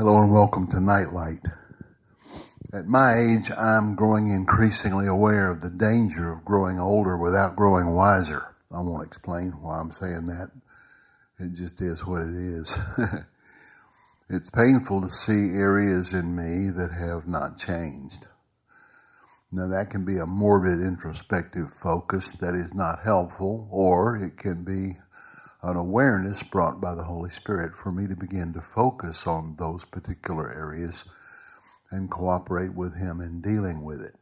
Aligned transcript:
Hello 0.00 0.16
and 0.22 0.32
welcome 0.32 0.66
to 0.68 0.80
Nightlight. 0.80 1.44
At 2.72 2.86
my 2.86 3.18
age, 3.18 3.50
I'm 3.50 3.96
growing 3.96 4.28
increasingly 4.28 5.06
aware 5.06 5.50
of 5.50 5.60
the 5.60 5.68
danger 5.68 6.32
of 6.32 6.42
growing 6.42 6.80
older 6.80 7.18
without 7.18 7.54
growing 7.54 7.92
wiser. 7.92 8.46
I 8.72 8.80
won't 8.80 9.06
explain 9.06 9.50
why 9.60 9.78
I'm 9.78 9.92
saying 9.92 10.28
that. 10.28 10.52
It 11.38 11.52
just 11.52 11.82
is 11.82 12.00
what 12.00 12.22
it 12.22 12.34
is. 12.34 12.74
it's 14.30 14.48
painful 14.48 15.02
to 15.02 15.10
see 15.10 15.54
areas 15.54 16.14
in 16.14 16.34
me 16.34 16.70
that 16.70 16.92
have 16.92 17.28
not 17.28 17.58
changed. 17.58 18.26
Now 19.52 19.68
that 19.68 19.90
can 19.90 20.06
be 20.06 20.16
a 20.16 20.24
morbid 20.24 20.80
introspective 20.80 21.74
focus 21.82 22.32
that 22.40 22.54
is 22.54 22.72
not 22.72 23.00
helpful, 23.04 23.68
or 23.70 24.16
it 24.16 24.38
can 24.38 24.64
be 24.64 24.96
an 25.62 25.76
awareness 25.76 26.42
brought 26.42 26.80
by 26.80 26.94
the 26.94 27.04
Holy 27.04 27.30
Spirit 27.30 27.76
for 27.76 27.92
me 27.92 28.06
to 28.06 28.16
begin 28.16 28.54
to 28.54 28.62
focus 28.62 29.26
on 29.26 29.56
those 29.56 29.84
particular 29.84 30.50
areas 30.50 31.04
and 31.90 32.10
cooperate 32.10 32.74
with 32.74 32.94
Him 32.94 33.20
in 33.20 33.42
dealing 33.42 33.82
with 33.82 34.00
it. 34.00 34.14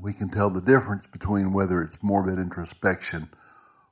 We 0.00 0.12
can 0.12 0.28
tell 0.28 0.50
the 0.50 0.60
difference 0.60 1.06
between 1.10 1.52
whether 1.52 1.82
it's 1.82 1.96
morbid 2.02 2.38
introspection 2.38 3.28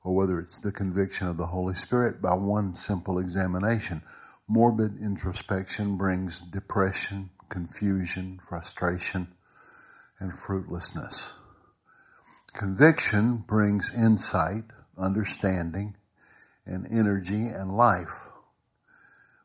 or 0.05 0.15
whether 0.15 0.39
it's 0.39 0.61
the 0.61 0.71
conviction 0.71 1.27
of 1.27 1.37
the 1.37 1.47
Holy 1.47 1.75
Spirit 1.75 2.23
by 2.23 2.35
one 2.35 2.77
simple 2.77 3.19
examination. 3.19 4.03
Morbid 4.47 5.01
introspection 5.01 5.97
brings 5.97 6.39
depression, 6.53 7.31
confusion, 7.49 8.41
frustration, 8.49 9.27
and 10.21 10.39
fruitlessness. 10.39 11.29
Conviction 12.53 13.39
brings 13.39 13.91
insight, 13.93 14.65
understanding, 14.97 15.97
and 16.67 16.87
energy 16.91 17.47
and 17.49 17.77
life. 17.77 18.15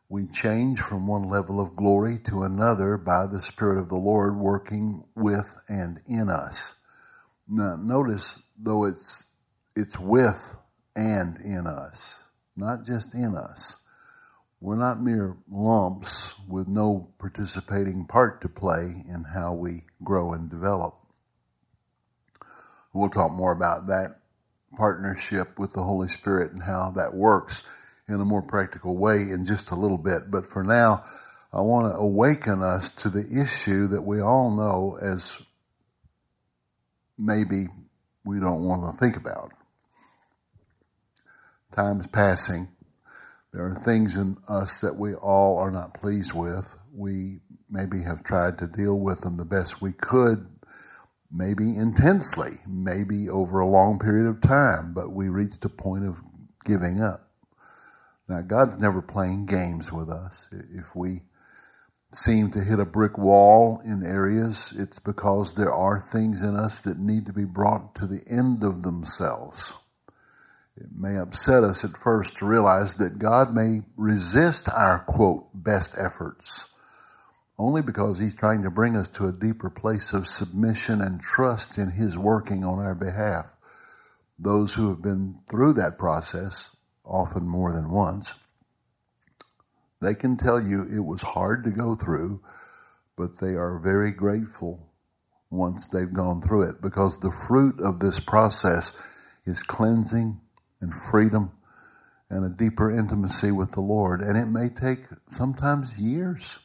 We 0.10 0.26
change 0.28 0.80
from 0.80 1.06
one 1.06 1.30
level 1.30 1.60
of 1.60 1.76
glory 1.76 2.20
to 2.26 2.44
another 2.44 2.98
by 2.98 3.28
the 3.28 3.42
Spirit 3.42 3.80
of 3.80 3.90
the 3.90 3.96
Lord 3.96 4.36
working 4.36 5.04
with 5.16 5.56
and 5.68 6.00
in 6.08 6.30
us. 6.30 6.74
Now 7.48 7.76
notice 7.76 8.40
though 8.58 8.86
it's, 8.86 9.24
it's 9.76 9.98
with 10.00 10.56
and 10.96 11.38
in 11.38 11.68
us, 11.68 12.18
not 12.56 12.86
just 12.86 13.14
in 13.14 13.36
us. 13.36 13.76
We're 14.62 14.76
not 14.76 15.02
mere 15.02 15.38
lumps 15.50 16.34
with 16.48 16.68
no 16.68 17.10
participating 17.18 18.06
part 18.06 18.42
to 18.42 18.50
play 18.50 19.04
in 19.08 19.24
how 19.24 19.54
we 19.54 19.86
grow 20.04 20.34
and 20.34 20.50
develop. 20.50 20.98
We'll 22.92 23.10
talk 23.10 23.32
more 23.32 23.52
about 23.52 23.88
that 23.88 24.19
partnership 24.78 25.58
with 25.60 25.74
the 25.74 25.84
Holy 25.84 26.08
Spirit 26.08 26.52
and 26.52 26.62
how 26.62 26.94
that 26.96 27.14
works 27.14 27.62
in 28.08 28.16
a 28.16 28.26
more 28.26 28.42
practical 28.42 28.96
way 28.96 29.22
in 29.22 29.46
just 29.46 29.72
a 29.72 29.76
little 29.76 29.98
bit. 29.98 30.30
But 30.30 30.50
for 30.52 30.64
now, 30.64 31.06
I 31.54 31.62
want 31.62 31.92
to 31.92 31.98
awaken 31.98 32.62
us 32.62 32.92
to 33.02 33.10
the 33.10 33.28
issue 33.42 33.88
that 33.90 34.02
we 34.02 34.22
all 34.22 34.52
know 34.52 34.98
as 35.02 35.36
maybe 37.18 37.68
we 38.24 38.40
don't 38.40 38.64
want 38.64 38.92
to 38.92 39.00
think 39.00 39.18
about. 39.18 39.52
Time 41.76 42.00
is 42.00 42.08
passing. 42.08 42.68
There 43.54 43.66
are 43.66 43.76
things 43.76 44.16
in 44.16 44.38
us 44.48 44.82
that 44.82 44.96
we 44.96 45.16
all 45.16 45.58
are 45.58 45.72
not 45.72 46.00
pleased 46.00 46.34
with. 46.34 46.66
We 46.94 47.40
maybe 47.70 48.04
have 48.04 48.24
tried 48.24 48.60
to 48.60 48.68
deal 48.68 48.98
with 48.98 49.22
them 49.22 49.38
the 49.38 49.46
best 49.46 49.82
we 49.82 49.92
could, 49.92 50.48
maybe 51.32 51.76
intensely, 51.76 52.60
maybe 52.68 53.30
over 53.30 53.60
a 53.60 53.70
long 53.70 54.00
period 54.00 54.28
of 54.28 54.42
time, 54.42 54.94
but 54.94 55.12
we 55.12 55.30
reached 55.30 55.64
a 55.66 55.70
point 55.70 56.06
of 56.06 56.18
giving 56.66 57.02
up. 57.02 57.28
Now, 58.28 58.42
God's 58.42 58.78
never 58.78 59.02
playing 59.02 59.46
games 59.46 59.92
with 59.92 60.10
us. 60.10 60.48
If 60.52 60.96
we 60.96 61.22
seem 62.14 62.52
to 62.52 62.64
hit 62.64 62.80
a 62.80 62.86
brick 62.86 63.18
wall 63.18 63.82
in 63.84 64.06
areas, 64.06 64.74
it's 64.76 65.00
because 65.00 65.54
there 65.54 65.74
are 65.74 66.02
things 66.02 66.42
in 66.42 66.56
us 66.56 66.80
that 66.82 67.00
need 67.00 67.28
to 67.28 67.34
be 67.34 67.46
brought 67.46 67.96
to 67.96 68.08
the 68.08 68.24
end 68.28 68.64
of 68.64 68.82
themselves. 68.82 69.72
It 70.76 70.88
may 70.96 71.18
upset 71.18 71.64
us 71.64 71.84
at 71.84 71.98
first 71.98 72.38
to 72.38 72.46
realize 72.46 72.96
that 72.96 73.20
God 73.20 73.54
may 73.54 73.82
resist 73.98 74.70
our 74.70 75.00
quote, 75.00 75.50
best 75.54 75.92
efforts 75.98 76.66
only 77.60 77.82
because 77.82 78.18
he's 78.18 78.36
trying 78.36 78.64
to 78.64 78.70
bring 78.70 78.96
us 78.96 79.10
to 79.10 79.28
a 79.28 79.34
deeper 79.34 79.70
place 79.70 80.14
of 80.14 80.30
submission 80.30 81.02
and 81.02 81.20
trust 81.20 81.78
in 81.78 81.92
his 81.92 82.18
working 82.18 82.64
on 82.64 82.80
our 82.80 82.96
behalf. 82.96 83.46
Those 84.40 84.74
who 84.74 84.88
have 84.88 85.02
been 85.02 85.40
through 85.50 85.74
that 85.74 85.98
process, 85.98 86.70
often 87.04 87.46
more 87.46 87.74
than 87.74 87.92
once, 87.92 88.32
they 90.02 90.16
can 90.16 90.38
tell 90.38 90.62
you 90.62 90.84
it 90.84 91.04
was 91.04 91.22
hard 91.22 91.66
to 91.66 91.72
go 91.72 91.96
through, 91.96 92.40
but 93.18 93.38
they 93.42 93.56
are 93.56 93.78
very 93.84 94.12
grateful 94.12 94.80
once 95.50 95.86
they've 95.88 96.14
gone 96.14 96.42
through 96.42 96.70
it 96.70 96.82
because 96.82 97.20
the 97.20 97.36
fruit 97.48 97.82
of 97.82 98.00
this 98.00 98.22
process 98.22 98.94
is 99.46 99.62
cleansing 99.64 100.40
and 100.80 100.94
freedom 101.12 101.52
and 102.30 102.46
a 102.46 102.58
deeper 102.58 102.98
intimacy 102.98 103.52
with 103.52 103.74
the 103.74 103.82
Lord. 103.82 104.22
And 104.22 104.38
it 104.38 104.46
may 104.46 104.70
take 104.70 105.04
sometimes 105.32 105.98
years 105.98 106.58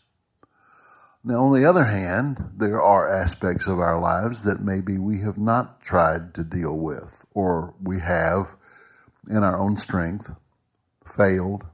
now, 1.26 1.46
on 1.46 1.58
the 1.58 1.68
other 1.68 1.84
hand, 1.84 2.52
there 2.58 2.82
are 2.82 3.08
aspects 3.08 3.66
of 3.66 3.78
our 3.78 3.98
lives 3.98 4.44
that 4.44 4.60
maybe 4.60 4.98
we 4.98 5.20
have 5.20 5.38
not 5.38 5.80
tried 5.80 6.34
to 6.34 6.44
deal 6.44 6.76
with, 6.76 7.24
or 7.32 7.74
we 7.82 7.98
have, 8.00 8.46
in 9.30 9.38
our 9.38 9.58
own 9.58 9.78
strength, 9.78 10.30
failed. 11.16 11.64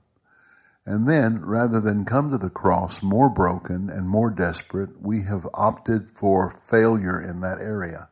And 0.86 1.08
then, 1.08 1.44
rather 1.44 1.80
than 1.80 2.04
come 2.04 2.30
to 2.30 2.38
the 2.38 2.48
cross 2.48 3.02
more 3.02 3.28
broken 3.28 3.90
and 3.90 4.08
more 4.08 4.30
desperate, 4.30 5.02
we 5.02 5.22
have 5.22 5.48
opted 5.52 6.10
for 6.14 6.54
failure 6.70 7.20
in 7.20 7.40
that 7.40 7.58
area. 7.58 8.08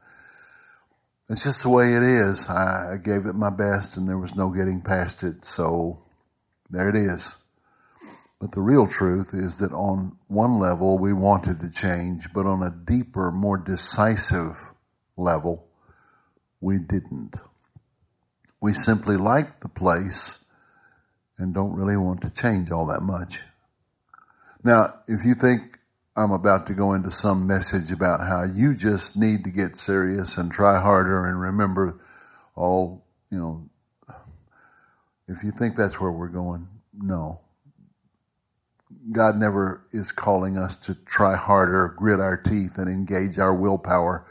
It's 1.31 1.45
just 1.45 1.63
the 1.63 1.69
way 1.69 1.95
it 1.95 2.03
is. 2.03 2.47
I 2.47 2.97
gave 2.97 3.27
it 3.27 3.35
my 3.35 3.51
best 3.51 3.97
and 3.97 4.09
there 4.09 4.19
was 4.19 4.35
no 4.35 4.49
getting 4.49 4.81
past 4.81 5.23
it, 5.23 5.45
so 5.45 6.03
there 6.71 6.89
it 6.89 6.97
is. 6.97 7.31
But 8.41 8.53
the 8.53 8.61
real 8.61 8.87
truth 8.87 9.35
is 9.35 9.59
that 9.59 9.73
on 9.73 10.17
one 10.29 10.61
level 10.61 10.97
we 10.99 11.13
wanted 11.13 11.61
to 11.61 11.71
change, 11.71 12.29
but 12.33 12.47
on 12.47 12.63
a 12.63 12.71
deeper, 12.71 13.33
more 13.33 13.57
decisive 13.57 14.57
level, 15.17 15.67
we 16.61 16.79
didn't. 16.79 17.37
We 18.61 18.75
simply 18.75 19.17
like 19.17 19.61
the 19.61 19.69
place 19.69 20.35
and 21.37 21.53
don't 21.53 21.75
really 21.75 21.97
want 21.97 22.23
to 22.23 22.31
change 22.31 22.71
all 22.71 22.87
that 22.87 23.03
much. 23.03 23.41
Now, 24.63 25.01
if 25.09 25.25
you 25.25 25.35
think 25.35 25.79
I'm 26.17 26.33
about 26.33 26.67
to 26.67 26.75
go 26.75 26.95
into 26.95 27.11
some 27.11 27.47
message 27.47 27.93
about 27.93 28.21
how 28.21 28.45
you 28.45 28.75
just 28.75 29.17
need 29.17 29.45
to 29.45 29.51
get 29.51 29.77
serious 29.77 30.37
and 30.37 30.51
try 30.51 30.81
harder 30.81 31.27
and 31.27 31.41
remember 31.41 32.01
all, 32.57 33.05
you 33.31 33.39
know, 33.39 33.71
if 35.29 35.45
you 35.45 35.53
think 35.53 35.77
that's 35.77 36.01
where 36.01 36.11
we're 36.11 36.29
going, 36.29 36.67
no. 36.93 37.41
God 39.11 39.37
never 39.37 39.87
is 39.93 40.13
calling 40.13 40.59
us 40.59 40.77
to 40.77 40.95
try 40.95 41.37
harder, 41.37 41.95
grit 41.97 42.21
our 42.21 42.37
teeth, 42.37 42.79
and 42.79 42.89
engage 42.89 43.39
our 43.39 43.55
willpower. 43.55 44.27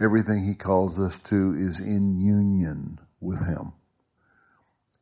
Everything 0.00 0.44
He 0.44 0.54
calls 0.54 0.98
us 0.98 1.18
to 1.24 1.54
is 1.58 1.80
in 1.80 2.18
union 2.18 2.98
with 3.20 3.44
Him. 3.44 3.72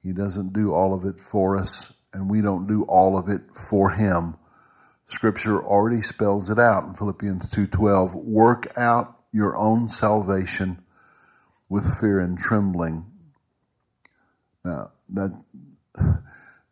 He 0.02 0.12
doesn't 0.12 0.52
do 0.52 0.72
all 0.72 0.94
of 0.94 1.04
it 1.04 1.20
for 1.20 1.56
us, 1.56 1.92
and 2.12 2.30
we 2.30 2.40
don't 2.40 2.66
do 2.66 2.82
all 2.84 3.16
of 3.16 3.28
it 3.28 3.42
for 3.54 3.90
Him. 3.90 4.36
Scripture 5.08 5.62
already 5.62 6.02
spells 6.02 6.50
it 6.50 6.58
out 6.58 6.84
in 6.84 6.94
Philippians 6.94 7.48
2.12. 7.50 8.14
Work 8.14 8.76
out 8.76 9.16
your 9.32 9.56
own 9.56 9.88
salvation 9.88 10.82
with 11.68 12.00
fear 12.00 12.18
and 12.20 12.38
trembling. 12.38 13.06
Now, 14.64 14.90
that 15.10 15.32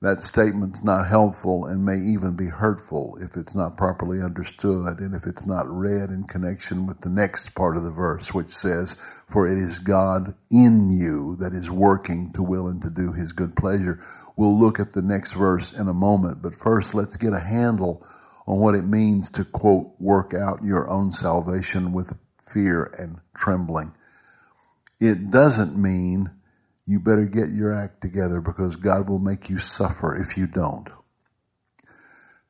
that 0.02 0.20
statement's 0.20 0.84
not 0.84 1.08
helpful 1.08 1.64
and 1.64 1.84
may 1.84 1.98
even 1.98 2.36
be 2.36 2.46
hurtful 2.46 3.16
if 3.20 3.36
it's 3.36 3.54
not 3.54 3.78
properly 3.78 4.20
understood 4.20 5.00
and 5.00 5.14
if 5.14 5.26
it's 5.26 5.46
not 5.46 5.66
read 5.68 6.10
in 6.10 6.24
connection 6.24 6.86
with 6.86 7.00
the 7.00 7.08
next 7.08 7.54
part 7.54 7.76
of 7.78 7.82
the 7.82 7.90
verse, 7.90 8.34
which 8.34 8.50
says, 8.54 8.96
For 9.32 9.48
it 9.50 9.58
is 9.58 9.78
God 9.78 10.34
in 10.50 10.92
you 10.92 11.36
that 11.40 11.54
is 11.54 11.70
working 11.70 12.32
to 12.34 12.42
will 12.42 12.68
and 12.68 12.82
to 12.82 12.90
do 12.90 13.12
his 13.12 13.32
good 13.32 13.56
pleasure. 13.56 14.04
We'll 14.36 14.58
look 14.58 14.80
at 14.80 14.92
the 14.92 15.02
next 15.02 15.32
verse 15.32 15.72
in 15.72 15.88
a 15.88 15.94
moment, 15.94 16.42
but 16.42 16.58
first 16.58 16.94
let's 16.94 17.16
get 17.16 17.32
a 17.32 17.40
handle 17.40 18.06
on 18.46 18.58
what 18.58 18.74
it 18.74 18.84
means 18.84 19.30
to 19.30 19.44
quote, 19.44 19.94
work 19.98 20.34
out 20.34 20.62
your 20.62 20.88
own 20.90 21.10
salvation 21.10 21.92
with 21.92 22.14
fear 22.52 22.84
and 22.98 23.18
trembling. 23.34 23.92
It 25.00 25.30
doesn't 25.30 25.76
mean 25.76 26.30
you 26.86 27.00
better 27.00 27.24
get 27.24 27.50
your 27.50 27.74
act 27.74 28.00
together 28.00 28.40
because 28.40 28.76
God 28.76 29.08
will 29.08 29.18
make 29.18 29.50
you 29.50 29.58
suffer 29.58 30.16
if 30.16 30.36
you 30.36 30.46
don't. 30.46 30.88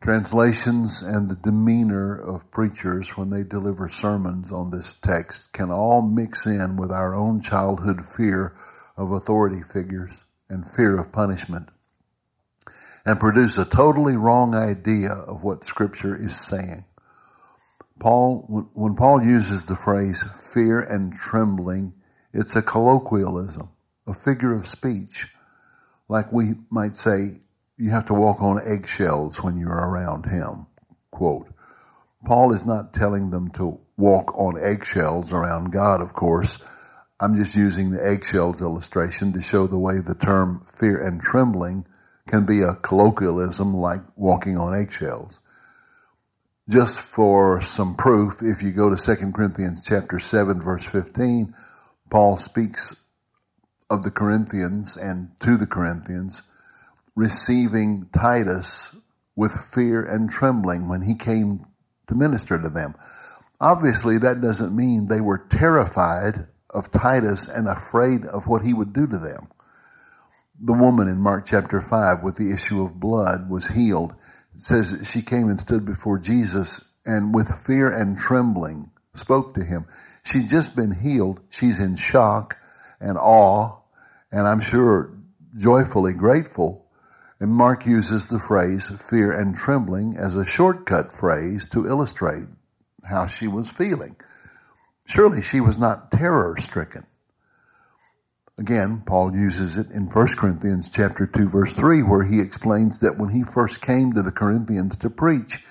Translations 0.03 1.03
and 1.03 1.29
the 1.31 1.37
demeanor 1.37 2.15
of 2.17 2.51
preachers 2.51 3.11
when 3.17 3.31
they 3.31 3.43
deliver 3.43 3.89
sermons 3.89 4.53
on 4.53 4.71
this 4.71 4.95
text 5.03 5.53
can 5.53 5.71
all 5.71 6.03
mix 6.03 6.47
in 6.47 6.77
with 6.77 6.93
our 6.93 7.15
own 7.15 7.41
childhood 7.41 8.07
fear 8.09 8.57
of 8.97 9.13
authority 9.13 9.63
figures 9.73 10.13
and 10.49 10.71
fear 10.73 10.99
of 10.99 11.13
punishment. 11.13 11.69
and 13.07 13.21
produce 13.21 13.57
a 13.57 13.65
totally 13.65 14.17
wrong 14.17 14.55
idea 14.55 15.13
of 15.13 15.43
what 15.45 15.65
Scripture 15.65 16.17
is 16.17 16.37
saying. 16.37 16.85
Paul, 18.01 18.69
when 18.75 18.97
Paul 18.97 19.23
uses 19.25 19.65
the 19.65 19.77
phrase 19.77 20.25
fear 20.53 20.81
and 20.81 21.15
trembling, 21.15 21.95
it's 22.33 22.57
a 22.57 22.63
colloquialism, 22.63 23.71
a 24.07 24.15
figure 24.15 24.55
of 24.55 24.69
speech. 24.69 25.27
Like 26.09 26.33
we 26.33 26.55
might 26.71 26.97
say, 26.97 27.41
you 27.77 27.91
have 27.91 28.07
to 28.07 28.15
walk 28.15 28.41
on 28.41 28.61
eggshells 28.65 29.43
when 29.43 29.59
you're 29.59 29.71
around 29.71 30.27
him. 30.27 30.67
Quote. 31.11 31.49
Paul 32.25 32.55
is 32.55 32.65
not 32.65 32.93
telling 32.93 33.31
them 33.31 33.51
to 33.53 33.79
walk 33.97 34.37
on 34.39 34.63
eggshells 34.63 35.33
around 35.33 35.73
God, 35.73 36.01
of 36.01 36.13
course. 36.13 36.59
I'm 37.19 37.37
just 37.37 37.55
using 37.55 37.91
the 37.91 38.05
eggshells 38.05 38.61
illustration 38.61 39.33
to 39.35 39.41
show 39.41 39.67
the 39.67 39.79
way 39.79 40.01
the 40.01 40.15
term 40.15 40.67
fear 40.75 41.03
and 41.03 41.21
trembling 41.21 41.87
can 42.29 42.45
be 42.45 42.63
a 42.63 42.75
colloquialism 42.75 43.75
like 43.75 44.03
walking 44.17 44.59
on 44.59 44.75
eggshells. 44.75 45.39
Just 46.69 46.99
for 46.99 47.63
some 47.63 47.95
proof, 47.95 48.43
if 48.43 48.63
you 48.63 48.73
go 48.73 48.95
to 48.95 48.97
2 48.97 49.33
Corinthians 49.33 49.85
chapter 49.87 50.19
7 50.19 50.61
verse 50.61 50.85
15, 50.85 51.55
Paul 52.11 52.37
speaks 52.37 52.95
of 53.89 54.03
the 54.03 54.11
Corinthians 54.11 54.97
and 54.97 55.31
to 55.41 55.57
the 55.57 55.67
Corinthians 55.67 56.43
receiving 57.15 58.09
Titus 58.13 58.91
with 59.35 59.53
fear 59.73 60.03
and 60.03 60.31
trembling 60.31 60.89
when 60.89 61.03
he 61.03 61.15
came 61.15 61.67
to 62.09 62.15
minister 62.15 62.61
to 62.61 62.69
them. 62.69 62.95
Obviously, 63.61 64.19
that 64.19 64.41
doesn't 64.41 64.75
mean 64.75 65.07
they 65.07 65.21
were 65.21 65.47
terrified 65.51 66.47
of 66.69 66.91
Titus 66.91 67.47
and 67.47 67.69
afraid 67.69 68.27
of 68.27 68.47
what 68.47 68.63
he 68.63 68.75
would 68.75 68.93
do 68.93 69.07
to 69.07 69.19
them. 69.19 69.49
The 70.61 70.73
woman 70.73 71.09
in 71.09 71.19
Mark 71.19 71.47
chapter 71.47 71.81
5 71.81 72.23
with 72.23 72.37
the 72.37 72.53
issue 72.53 72.83
of 72.83 73.01
blood 73.01 73.49
was 73.49 73.67
healed. 73.67 74.15
It 74.55 74.63
says 74.63 74.91
that 74.91 75.07
she 75.07 75.23
came 75.23 75.49
and 75.49 75.61
stood 75.61 75.85
before 75.85 76.19
Jesus 76.19 76.83
and 77.05 77.35
with 77.35 77.49
fear 77.65 77.91
and 77.91 78.19
trembling 78.19 78.91
spoke 79.15 79.55
to 79.55 79.65
him. 79.65 79.87
She'd 80.25 80.49
just 80.49 80.75
been 80.75 80.93
healed. 80.93 81.41
She's 81.51 81.79
in 81.79 81.97
shock 81.97 82.57
and 83.01 83.19
awe 83.19 83.77
and 84.33 84.47
I'm 84.47 84.61
sure 84.61 85.13
joyfully 85.57 86.13
grateful 86.13 86.87
and 87.41 87.51
Mark 87.51 87.87
uses 87.87 88.27
the 88.27 88.39
phrase 88.39 88.91
fear 89.11 89.33
and 89.33 89.57
trembling 89.57 90.17
as 90.17 90.37
a 90.37 90.45
shortcut 90.45 91.15
phrase 91.15 91.69
to 91.73 91.87
illustrate 91.87 92.47
how 93.05 93.27
she 93.27 93.47
was 93.47 93.69
feeling. 93.69 94.17
Surely 95.07 95.43
she 95.43 95.61
was 95.61 95.79
not 95.79 96.11
terror 96.11 96.57
stricken. 96.59 97.05
Again, 98.59 99.03
Paul 99.07 99.35
uses 99.35 99.77
it 99.77 99.91
in 99.91 100.07
1 100.07 100.29
Corinthians 100.29 100.89
chapter 100.91 101.27
2 101.27 101.51
verse 101.51 101.75
3 101.75 102.03
where 102.03 102.25
he 102.25 102.41
explains 102.41 103.01
that 103.01 103.19
when 103.19 103.29
he 103.29 103.43
first 103.43 103.83
came 103.83 104.15
to 104.15 104.23
the 104.23 104.33
Corinthians 104.33 104.97
to 104.97 105.11
preach, 105.11 105.63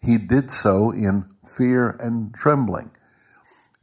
he 0.00 0.16
did 0.16 0.50
so 0.50 0.90
in 0.90 1.26
fear 1.46 1.90
and 1.90 2.34
trembling. 2.34 2.90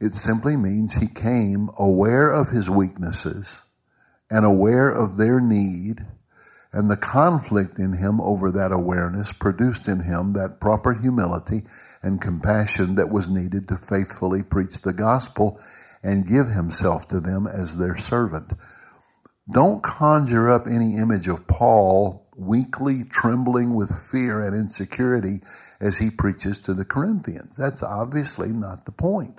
It 0.00 0.14
simply 0.14 0.56
means 0.56 0.94
he 0.94 1.08
came 1.08 1.70
aware 1.76 2.30
of 2.30 2.50
his 2.50 2.70
weaknesses 2.70 3.62
and 4.30 4.44
aware 4.44 4.90
of 4.90 5.16
their 5.16 5.40
need 5.40 6.06
and 6.72 6.88
the 6.88 6.96
conflict 6.96 7.78
in 7.78 7.94
him 7.94 8.20
over 8.20 8.52
that 8.52 8.72
awareness 8.72 9.32
produced 9.32 9.88
in 9.88 10.00
him 10.00 10.34
that 10.34 10.60
proper 10.60 10.92
humility 10.92 11.64
and 12.02 12.20
compassion 12.20 12.94
that 12.96 13.10
was 13.10 13.28
needed 13.28 13.68
to 13.68 13.76
faithfully 13.76 14.42
preach 14.42 14.80
the 14.82 14.92
gospel 14.92 15.58
and 16.02 16.28
give 16.28 16.48
himself 16.48 17.08
to 17.08 17.20
them 17.20 17.46
as 17.46 17.76
their 17.76 17.96
servant. 17.96 18.52
Don't 19.50 19.82
conjure 19.82 20.48
up 20.48 20.66
any 20.66 20.96
image 20.96 21.26
of 21.26 21.46
Paul 21.46 22.28
weakly 22.36 23.02
trembling 23.02 23.74
with 23.74 23.90
fear 24.10 24.42
and 24.42 24.54
insecurity 24.54 25.40
as 25.80 25.96
he 25.96 26.10
preaches 26.10 26.60
to 26.60 26.74
the 26.74 26.84
Corinthians. 26.84 27.56
That's 27.56 27.82
obviously 27.82 28.48
not 28.48 28.84
the 28.84 28.92
point. 28.92 29.38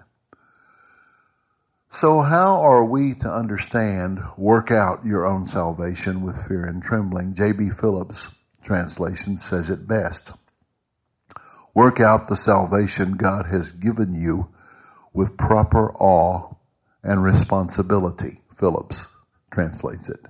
So 1.91 2.21
how 2.21 2.61
are 2.61 2.85
we 2.85 3.15
to 3.15 3.33
understand, 3.33 4.19
work 4.37 4.69
out 4.69 5.05
your 5.05 5.25
own 5.25 5.47
salvation 5.47 6.21
with 6.21 6.47
fear 6.47 6.65
and 6.65 6.83
trembling? 6.83 7.33
J.B. 7.33 7.71
Phillips 7.71 8.27
translation 8.63 9.39
says 9.39 9.71
it 9.71 9.87
best. 9.87 10.31
Work 11.73 11.99
out 11.99 12.27
the 12.27 12.35
salvation 12.35 13.13
God 13.17 13.47
has 13.47 13.71
given 13.71 14.13
you 14.13 14.49
with 15.13 15.37
proper 15.37 15.91
awe 15.95 16.53
and 17.03 17.23
responsibility. 17.23 18.41
Phillips 18.59 19.05
translates 19.51 20.09
it. 20.09 20.23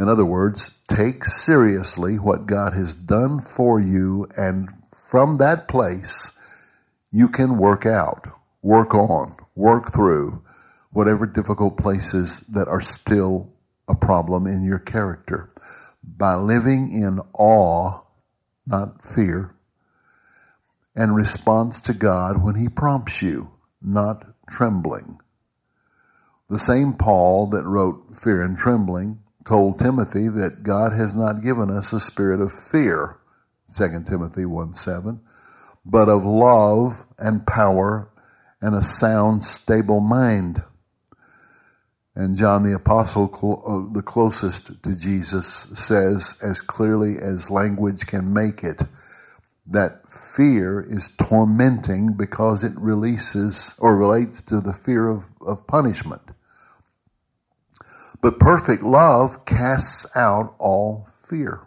In 0.00 0.08
other 0.08 0.24
words, 0.24 0.70
take 0.88 1.26
seriously 1.26 2.18
what 2.18 2.46
God 2.46 2.72
has 2.72 2.94
done 2.94 3.42
for 3.42 3.78
you 3.78 4.28
and 4.36 4.70
from 5.10 5.36
that 5.38 5.68
place 5.68 6.30
you 7.12 7.28
can 7.28 7.58
work 7.58 7.84
out, 7.84 8.28
work 8.62 8.94
on, 8.94 9.34
work 9.54 9.92
through 9.92 10.42
whatever 10.92 11.26
difficult 11.26 11.76
places 11.76 12.40
that 12.48 12.68
are 12.68 12.80
still 12.80 13.52
a 13.88 13.94
problem 13.94 14.46
in 14.46 14.62
your 14.62 14.78
character 14.78 15.52
by 16.04 16.34
living 16.34 16.92
in 16.92 17.20
awe, 17.32 18.00
not 18.66 19.04
fear, 19.14 19.54
and 20.94 21.14
response 21.14 21.80
to 21.80 21.94
God 21.94 22.42
when 22.42 22.54
He 22.54 22.68
prompts 22.68 23.22
you, 23.22 23.50
not 23.80 24.24
trembling. 24.50 25.18
The 26.50 26.58
same 26.58 26.94
Paul 26.94 27.48
that 27.50 27.64
wrote 27.64 28.20
Fear 28.20 28.42
and 28.42 28.58
Trembling 28.58 29.20
told 29.46 29.78
Timothy 29.78 30.28
that 30.28 30.62
God 30.62 30.92
has 30.92 31.14
not 31.14 31.42
given 31.42 31.70
us 31.70 31.92
a 31.92 32.00
spirit 32.00 32.40
of 32.40 32.52
fear, 32.52 33.16
2 33.76 34.04
Timothy 34.06 34.44
1 34.44 34.74
7, 34.74 35.20
but 35.84 36.08
of 36.08 36.24
love 36.24 37.02
and 37.18 37.46
power 37.46 38.11
and 38.62 38.76
a 38.76 38.84
sound, 38.84 39.44
stable 39.44 40.00
mind. 40.00 40.62
And 42.14 42.36
John 42.36 42.62
the 42.62 42.76
Apostle, 42.76 43.24
uh, 43.26 43.92
the 43.92 44.02
closest 44.02 44.70
to 44.84 44.94
Jesus, 44.94 45.66
says 45.74 46.34
as 46.40 46.60
clearly 46.60 47.18
as 47.18 47.50
language 47.50 48.06
can 48.06 48.32
make 48.32 48.62
it, 48.62 48.80
that 49.66 50.02
fear 50.36 50.80
is 50.80 51.10
tormenting 51.18 52.14
because 52.16 52.62
it 52.62 52.72
releases 52.76 53.74
or 53.78 53.96
relates 53.96 54.40
to 54.42 54.60
the 54.60 54.74
fear 54.74 55.08
of, 55.08 55.24
of 55.40 55.66
punishment. 55.66 56.22
But 58.20 58.38
perfect 58.38 58.84
love 58.84 59.44
casts 59.44 60.06
out 60.14 60.54
all 60.58 61.08
fear. 61.28 61.66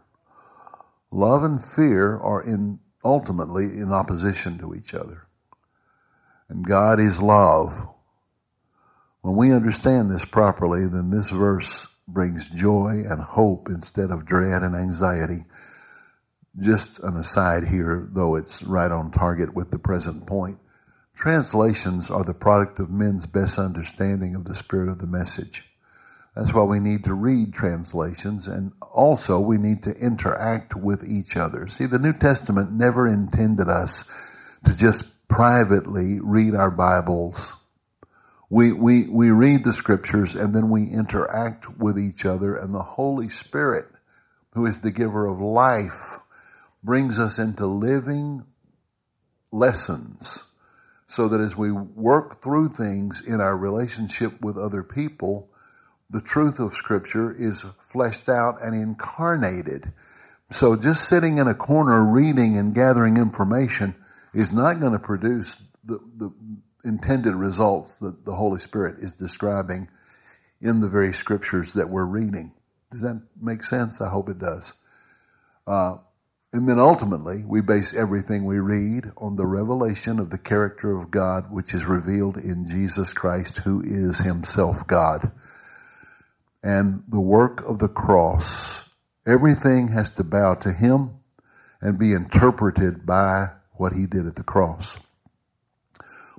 Love 1.11 1.43
and 1.43 1.63
fear 1.63 2.17
are 2.17 2.41
in 2.41 2.79
ultimately 3.03 3.65
in 3.65 3.91
opposition 3.91 4.57
to 4.59 4.73
each 4.73 4.93
other 4.93 5.24
and 6.49 6.65
God 6.65 6.99
is 6.99 7.21
love. 7.21 7.73
When 9.21 9.35
we 9.35 9.51
understand 9.51 10.11
this 10.11 10.25
properly, 10.25 10.87
then 10.87 11.09
this 11.09 11.29
verse 11.29 11.87
brings 12.07 12.47
joy 12.49 13.03
and 13.09 13.21
hope 13.21 13.69
instead 13.69 14.11
of 14.11 14.25
dread 14.25 14.61
and 14.61 14.75
anxiety. 14.75 15.45
Just 16.59 16.99
an 16.99 17.17
aside 17.17 17.67
here, 17.67 18.07
though 18.13 18.35
it's 18.35 18.61
right 18.61 18.91
on 18.91 19.11
target 19.11 19.53
with 19.53 19.71
the 19.71 19.79
present 19.79 20.27
point. 20.27 20.59
Translations 21.15 22.09
are 22.09 22.23
the 22.23 22.33
product 22.33 22.79
of 22.79 22.89
men's 22.89 23.25
best 23.25 23.57
understanding 23.57 24.35
of 24.35 24.45
the 24.45 24.55
spirit 24.55 24.89
of 24.89 24.99
the 24.99 25.07
message. 25.07 25.63
That's 26.35 26.53
why 26.53 26.63
we 26.63 26.79
need 26.79 27.05
to 27.05 27.13
read 27.13 27.53
translations 27.53 28.47
and 28.47 28.73
also 28.81 29.39
we 29.39 29.57
need 29.57 29.83
to 29.83 29.95
interact 29.95 30.75
with 30.75 31.07
each 31.07 31.37
other. 31.37 31.67
See, 31.67 31.85
the 31.85 31.99
New 31.99 32.13
Testament 32.13 32.73
never 32.73 33.07
intended 33.07 33.69
us 33.69 34.03
to 34.65 34.75
just 34.75 35.05
privately 35.27 36.19
read 36.19 36.55
our 36.55 36.71
Bibles. 36.71 37.53
We, 38.49 38.71
we, 38.71 39.07
we 39.07 39.31
read 39.31 39.63
the 39.63 39.73
scriptures 39.73 40.35
and 40.35 40.55
then 40.55 40.69
we 40.69 40.83
interact 40.83 41.77
with 41.77 41.97
each 41.97 42.25
other 42.25 42.55
and 42.55 42.73
the 42.73 42.83
Holy 42.83 43.29
Spirit, 43.29 43.87
who 44.53 44.65
is 44.65 44.79
the 44.79 44.91
giver 44.91 45.25
of 45.25 45.41
life, 45.41 46.19
brings 46.83 47.17
us 47.17 47.39
into 47.39 47.65
living 47.65 48.43
lessons 49.51 50.43
so 51.07 51.29
that 51.29 51.41
as 51.41 51.55
we 51.55 51.71
work 51.71 52.41
through 52.41 52.69
things 52.69 53.21
in 53.25 53.41
our 53.41 53.55
relationship 53.55 54.41
with 54.41 54.57
other 54.57 54.83
people, 54.83 55.49
the 56.09 56.21
truth 56.21 56.59
of 56.59 56.75
scripture 56.75 57.35
is 57.37 57.63
fleshed 57.91 58.29
out 58.29 58.61
and 58.61 58.75
incarnated. 58.75 59.91
So 60.51 60.75
just 60.75 61.07
sitting 61.07 61.37
in 61.39 61.47
a 61.47 61.55
corner 61.55 62.03
reading 62.03 62.57
and 62.57 62.75
gathering 62.75 63.17
information 63.17 63.95
is 64.35 64.51
not 64.51 64.79
going 64.79 64.93
to 64.93 64.99
produce 64.99 65.55
the, 65.83 65.99
the 66.17 66.31
intended 66.83 67.33
results 67.33 67.95
that 67.95 68.25
the 68.25 68.35
Holy 68.35 68.59
Spirit 68.59 69.03
is 69.03 69.13
describing 69.13 69.87
in 70.61 70.81
the 70.81 70.89
very 70.89 71.13
scriptures 71.13 71.73
that 71.73 71.89
we're 71.89 72.05
reading. 72.05 72.51
Does 72.91 73.01
that 73.01 73.21
make 73.41 73.63
sense? 73.63 74.01
I 74.01 74.09
hope 74.09 74.29
it 74.29 74.37
does. 74.37 74.71
Uh, 75.65 75.97
and 76.53 76.69
then 76.69 76.79
ultimately, 76.79 77.43
we 77.45 77.61
base 77.61 77.93
everything 77.93 78.45
we 78.45 78.59
read 78.59 79.11
on 79.17 79.35
the 79.35 79.45
revelation 79.45 80.19
of 80.19 80.29
the 80.29 80.37
character 80.37 80.99
of 80.99 81.09
God, 81.09 81.51
which 81.51 81.73
is 81.73 81.83
revealed 81.83 82.37
in 82.37 82.67
Jesus 82.67 83.11
Christ, 83.11 83.57
who 83.57 83.81
is 83.81 84.19
himself 84.19 84.85
God. 84.85 85.31
And 86.63 87.03
the 87.09 87.19
work 87.19 87.61
of 87.67 87.79
the 87.79 87.87
cross 87.87 88.79
Everything 89.27 89.87
has 89.87 90.11
to 90.11 90.23
bow 90.23 90.53
to 90.55 90.71
him 90.71 91.15
and 91.81 91.97
be 91.97 92.13
interpreted 92.13 93.05
by 93.05 93.49
what 93.77 93.93
he 93.93 94.05
did 94.05 94.27
at 94.27 94.35
the 94.35 94.43
cross. 94.43 94.95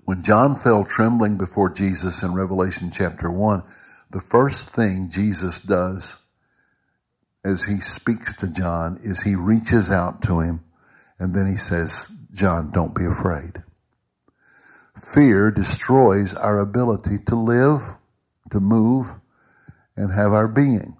When 0.04 0.22
John 0.22 0.56
fell 0.56 0.84
trembling 0.84 1.36
before 1.36 1.70
Jesus 1.70 2.22
in 2.22 2.34
Revelation 2.34 2.92
chapter 2.92 3.30
1, 3.30 3.62
the 4.10 4.20
first 4.20 4.70
thing 4.70 5.10
Jesus 5.10 5.60
does 5.60 6.16
as 7.44 7.62
he 7.62 7.80
speaks 7.80 8.34
to 8.36 8.46
John 8.46 9.00
is 9.02 9.20
he 9.20 9.34
reaches 9.34 9.90
out 9.90 10.22
to 10.22 10.40
him 10.40 10.64
and 11.18 11.34
then 11.34 11.50
he 11.50 11.56
says, 11.56 12.06
John, 12.32 12.70
don't 12.70 12.94
be 12.94 13.04
afraid. 13.04 13.62
Fear 15.02 15.52
destroys 15.52 16.34
our 16.34 16.58
ability 16.58 17.18
to 17.26 17.36
live, 17.36 17.82
to 18.50 18.60
move, 18.60 19.08
and 19.96 20.12
have 20.12 20.32
our 20.32 20.48
being. 20.48 20.96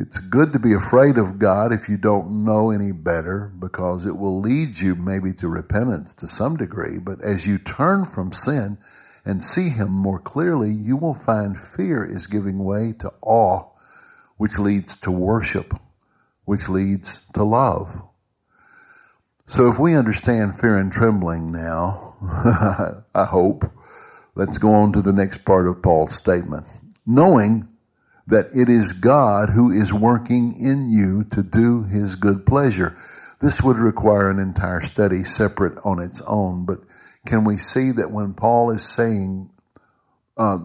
It's 0.00 0.18
good 0.18 0.52
to 0.52 0.60
be 0.60 0.74
afraid 0.74 1.18
of 1.18 1.40
God 1.40 1.72
if 1.72 1.88
you 1.88 1.96
don't 1.96 2.44
know 2.44 2.70
any 2.70 2.92
better 2.92 3.50
because 3.58 4.06
it 4.06 4.16
will 4.16 4.40
lead 4.40 4.78
you 4.78 4.94
maybe 4.94 5.32
to 5.32 5.48
repentance 5.48 6.14
to 6.14 6.28
some 6.28 6.56
degree. 6.56 6.98
But 6.98 7.20
as 7.20 7.44
you 7.44 7.58
turn 7.58 8.04
from 8.04 8.32
sin 8.32 8.78
and 9.24 9.42
see 9.42 9.68
Him 9.68 9.90
more 9.90 10.20
clearly, 10.20 10.72
you 10.72 10.96
will 10.96 11.14
find 11.14 11.60
fear 11.60 12.04
is 12.04 12.28
giving 12.28 12.60
way 12.60 12.94
to 13.00 13.12
awe, 13.22 13.64
which 14.36 14.56
leads 14.60 14.94
to 14.98 15.10
worship, 15.10 15.74
which 16.44 16.68
leads 16.68 17.18
to 17.34 17.42
love. 17.42 17.90
So 19.48 19.68
if 19.68 19.80
we 19.80 19.96
understand 19.96 20.60
fear 20.60 20.78
and 20.78 20.92
trembling 20.92 21.50
now, 21.50 22.14
I 23.16 23.24
hope, 23.24 23.68
let's 24.36 24.58
go 24.58 24.74
on 24.74 24.92
to 24.92 25.02
the 25.02 25.12
next 25.12 25.44
part 25.44 25.66
of 25.66 25.82
Paul's 25.82 26.14
statement. 26.14 26.68
Knowing 27.04 27.66
that 28.28 28.50
it 28.54 28.68
is 28.68 28.92
God 28.92 29.48
who 29.48 29.72
is 29.72 29.92
working 29.92 30.60
in 30.60 30.90
you 30.90 31.24
to 31.32 31.42
do 31.42 31.84
his 31.84 32.14
good 32.14 32.44
pleasure. 32.44 32.96
This 33.40 33.60
would 33.62 33.78
require 33.78 34.30
an 34.30 34.38
entire 34.38 34.84
study 34.84 35.24
separate 35.24 35.78
on 35.82 36.02
its 36.02 36.20
own, 36.26 36.66
but 36.66 36.80
can 37.26 37.44
we 37.44 37.56
see 37.56 37.92
that 37.92 38.10
when 38.10 38.34
Paul 38.34 38.72
is 38.72 38.86
saying, 38.86 39.48
uh, 40.36 40.58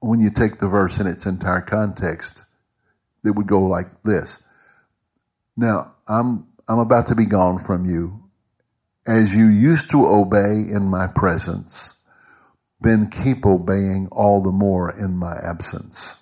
when 0.00 0.20
you 0.20 0.30
take 0.30 0.58
the 0.58 0.68
verse 0.68 0.98
in 0.98 1.06
its 1.06 1.24
entire 1.24 1.60
context, 1.60 2.34
it 3.24 3.30
would 3.30 3.46
go 3.46 3.60
like 3.60 4.02
this. 4.02 4.36
Now, 5.56 5.92
I'm, 6.08 6.48
I'm 6.66 6.80
about 6.80 7.08
to 7.08 7.14
be 7.14 7.26
gone 7.26 7.64
from 7.64 7.88
you. 7.88 8.24
As 9.06 9.32
you 9.32 9.48
used 9.48 9.90
to 9.90 10.04
obey 10.06 10.68
in 10.68 10.90
my 10.90 11.06
presence, 11.06 11.90
then 12.80 13.10
keep 13.10 13.46
obeying 13.46 14.08
all 14.10 14.42
the 14.42 14.50
more 14.50 14.90
in 14.90 15.16
my 15.16 15.36
absence. 15.36 16.14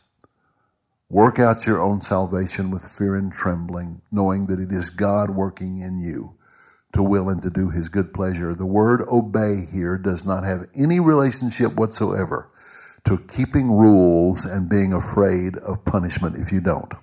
Work 1.12 1.38
out 1.38 1.66
your 1.66 1.82
own 1.82 2.00
salvation 2.00 2.70
with 2.70 2.90
fear 2.90 3.16
and 3.16 3.30
trembling, 3.30 4.00
knowing 4.10 4.46
that 4.46 4.58
it 4.58 4.72
is 4.72 4.88
God 4.88 5.28
working 5.28 5.82
in 5.82 6.00
you 6.00 6.32
to 6.94 7.02
will 7.02 7.28
and 7.28 7.42
to 7.42 7.50
do 7.50 7.68
his 7.68 7.90
good 7.90 8.14
pleasure. 8.14 8.54
The 8.54 8.64
word 8.64 9.02
obey 9.02 9.68
here 9.70 9.98
does 9.98 10.24
not 10.24 10.42
have 10.44 10.70
any 10.74 11.00
relationship 11.00 11.74
whatsoever 11.74 12.48
to 13.04 13.18
keeping 13.18 13.70
rules 13.70 14.46
and 14.46 14.70
being 14.70 14.94
afraid 14.94 15.58
of 15.58 15.84
punishment 15.84 16.36
if 16.38 16.50
you 16.50 16.62
don't. 16.62 16.94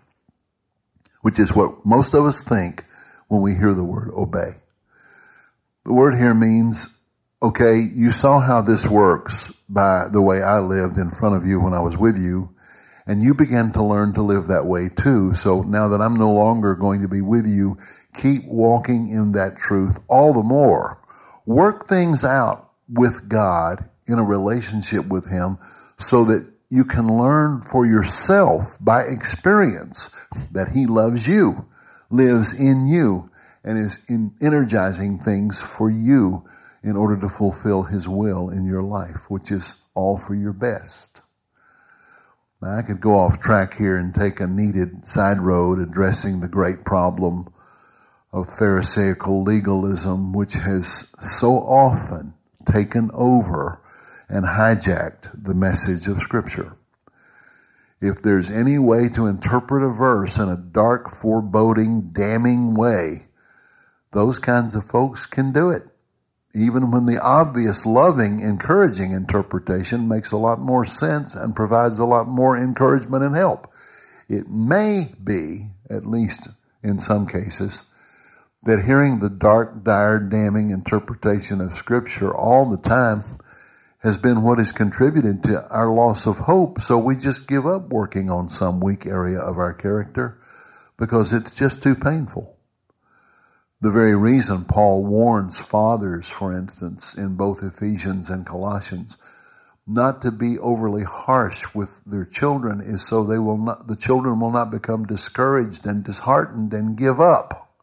Which 1.21 1.37
is 1.37 1.53
what 1.53 1.85
most 1.85 2.15
of 2.15 2.25
us 2.25 2.41
think 2.41 2.83
when 3.27 3.43
we 3.43 3.53
hear 3.53 3.75
the 3.75 3.83
word 3.83 4.09
obey. 4.09 4.55
The 5.85 5.93
word 5.93 6.17
here 6.17 6.33
means, 6.33 6.87
okay, 7.43 7.79
you 7.79 8.11
saw 8.11 8.39
how 8.39 8.63
this 8.63 8.87
works 8.87 9.51
by 9.69 10.07
the 10.11 10.21
way 10.21 10.41
I 10.41 10.61
lived 10.61 10.97
in 10.97 11.11
front 11.11 11.35
of 11.35 11.45
you 11.45 11.59
when 11.59 11.75
I 11.75 11.81
was 11.81 11.95
with 11.95 12.17
you 12.17 12.55
and 13.09 13.23
you 13.23 13.33
begin 13.33 13.71
to 13.71 13.83
learn 13.83 14.13
to 14.13 14.21
live 14.21 14.49
that 14.49 14.67
way 14.67 14.87
too. 14.87 15.33
So 15.33 15.63
now 15.63 15.87
that 15.87 15.99
I'm 15.99 16.15
no 16.15 16.31
longer 16.31 16.75
going 16.75 17.01
to 17.01 17.07
be 17.07 17.21
with 17.21 17.47
you, 17.47 17.79
keep 18.13 18.45
walking 18.45 19.09
in 19.09 19.31
that 19.31 19.57
truth 19.57 19.97
all 20.07 20.31
the 20.31 20.43
more. 20.43 21.01
Work 21.47 21.87
things 21.87 22.23
out 22.23 22.69
with 22.87 23.27
God 23.27 23.89
in 24.05 24.19
a 24.19 24.23
relationship 24.23 25.07
with 25.07 25.27
Him 25.27 25.57
so 25.99 26.25
that 26.25 26.45
you 26.69 26.85
can 26.85 27.07
learn 27.07 27.63
for 27.63 27.83
yourself 27.83 28.77
by 28.79 29.05
experience 29.05 30.07
that 30.51 30.69
He 30.69 30.85
loves 30.85 31.25
you, 31.25 31.65
lives 32.11 32.53
in 32.53 32.85
you, 32.85 33.31
and 33.63 33.83
is 33.83 33.97
in 34.07 34.35
energizing 34.39 35.17
things 35.17 35.59
for 35.59 35.89
you 35.89 36.47
in 36.83 36.95
order 36.95 37.19
to 37.21 37.29
fulfill 37.29 37.81
His 37.81 38.07
will 38.07 38.51
in 38.51 38.65
your 38.65 38.83
life, 38.83 39.21
which 39.29 39.49
is 39.49 39.73
all 39.95 40.19
for 40.19 40.35
your 40.35 40.53
best. 40.53 41.21
Now, 42.61 42.77
I 42.77 42.81
could 42.81 42.99
go 42.99 43.17
off 43.17 43.39
track 43.39 43.77
here 43.77 43.97
and 43.97 44.13
take 44.13 44.41
a 44.41 44.47
needed 44.47 45.07
side 45.07 45.39
road 45.39 45.79
addressing 45.79 46.39
the 46.39 46.47
great 46.47 46.83
problem 46.83 47.53
of 48.33 48.53
Pharisaical 48.57 49.43
legalism, 49.43 50.33
which 50.33 50.53
has 50.53 51.07
so 51.39 51.55
often 51.55 52.33
taken 52.65 53.11
over 53.13 53.81
and 54.27 54.45
hijacked 54.45 55.31
the 55.41 55.53
message 55.53 56.07
of 56.07 56.21
Scripture. 56.21 56.75
If 58.01 58.21
there's 58.21 58.51
any 58.51 58.77
way 58.77 59.09
to 59.09 59.27
interpret 59.27 59.83
a 59.83 59.89
verse 59.89 60.37
in 60.37 60.49
a 60.49 60.57
dark, 60.57 61.15
foreboding, 61.15 62.11
damning 62.13 62.75
way, 62.75 63.25
those 64.11 64.37
kinds 64.37 64.75
of 64.75 64.85
folks 64.85 65.25
can 65.25 65.53
do 65.53 65.69
it 65.69 65.88
even 66.53 66.89
when 66.89 67.05
the 67.05 67.21
obvious 67.21 67.85
loving, 67.85 68.39
encouraging 68.39 69.11
interpretation 69.11 70.07
makes 70.07 70.31
a 70.31 70.37
lot 70.37 70.59
more 70.59 70.85
sense 70.85 71.35
and 71.35 71.55
provides 71.55 71.99
a 71.99 72.05
lot 72.05 72.27
more 72.27 72.57
encouragement 72.57 73.23
and 73.23 73.35
help. 73.35 73.71
It 74.27 74.49
may 74.49 75.11
be, 75.23 75.67
at 75.89 76.07
least 76.07 76.47
in 76.83 76.99
some 76.99 77.27
cases, 77.27 77.79
that 78.63 78.83
hearing 78.83 79.19
the 79.19 79.29
dark, 79.29 79.83
dire, 79.83 80.19
damning 80.19 80.71
interpretation 80.71 81.61
of 81.61 81.77
scripture 81.77 82.35
all 82.35 82.69
the 82.69 82.89
time 82.89 83.23
has 83.99 84.17
been 84.17 84.41
what 84.41 84.59
has 84.59 84.71
contributed 84.71 85.43
to 85.43 85.67
our 85.69 85.91
loss 85.91 86.25
of 86.25 86.37
hope. 86.37 86.81
So 86.81 86.97
we 86.97 87.15
just 87.15 87.47
give 87.47 87.67
up 87.67 87.89
working 87.89 88.29
on 88.29 88.49
some 88.49 88.79
weak 88.79 89.05
area 89.05 89.39
of 89.39 89.57
our 89.57 89.73
character 89.73 90.37
because 90.97 91.31
it's 91.31 91.53
just 91.53 91.81
too 91.81 91.95
painful 91.95 92.55
the 93.81 93.91
very 93.91 94.15
reason 94.15 94.65
Paul 94.65 95.05
warns 95.05 95.57
fathers, 95.57 96.27
for 96.27 96.53
instance, 96.53 97.13
in 97.13 97.35
both 97.35 97.63
Ephesians 97.63 98.29
and 98.29 98.45
Colossians, 98.45 99.15
not 99.87 100.23
to 100.23 100.31
be 100.31 100.59
overly 100.59 101.03
harsh 101.03 101.63
with 101.73 101.89
their 102.05 102.25
children 102.25 102.81
is 102.81 103.07
so 103.07 103.23
they 103.23 103.39
will 103.39 103.57
not, 103.57 103.87
the 103.87 103.95
children 103.95 104.39
will 104.39 104.51
not 104.51 104.69
become 104.69 105.05
discouraged 105.05 105.85
and 105.85 106.03
disheartened 106.03 106.73
and 106.73 106.97
give 106.97 107.21
up. 107.21 107.73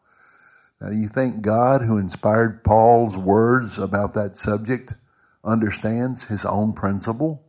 Now, 0.79 0.89
do 0.89 0.95
you 0.95 1.09
think 1.09 1.41
God, 1.41 1.81
who 1.81 1.97
inspired 1.97 2.63
Paul's 2.63 3.17
words 3.17 3.79
about 3.79 4.13
that 4.13 4.37
subject, 4.37 4.93
understands 5.43 6.23
his 6.23 6.45
own 6.45 6.73
principle? 6.73 7.43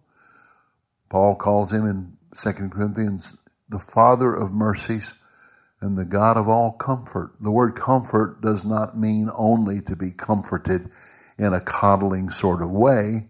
Paul 1.11 1.37
calls 1.37 1.71
him 1.71 1.87
in 1.87 2.17
2 2.37 2.71
Corinthians 2.71 3.37
the 3.69 3.78
Father 3.78 4.35
of 4.35 4.50
mercies 4.52 5.12
and 5.81 5.97
the 5.97 6.05
God 6.05 6.37
of 6.37 6.49
all 6.49 6.73
comfort. 6.73 7.33
The 7.41 7.51
word 7.51 7.77
comfort 7.77 8.41
does 8.41 8.65
not 8.65 8.99
mean 8.99 9.31
only 9.35 9.81
to 9.83 9.97
be 9.97 10.11
comforted 10.11 10.91
in 11.39 11.53
a 11.53 11.61
coddling 11.61 12.31
sort 12.31 12.63
of 12.63 12.71
way, 12.71 13.29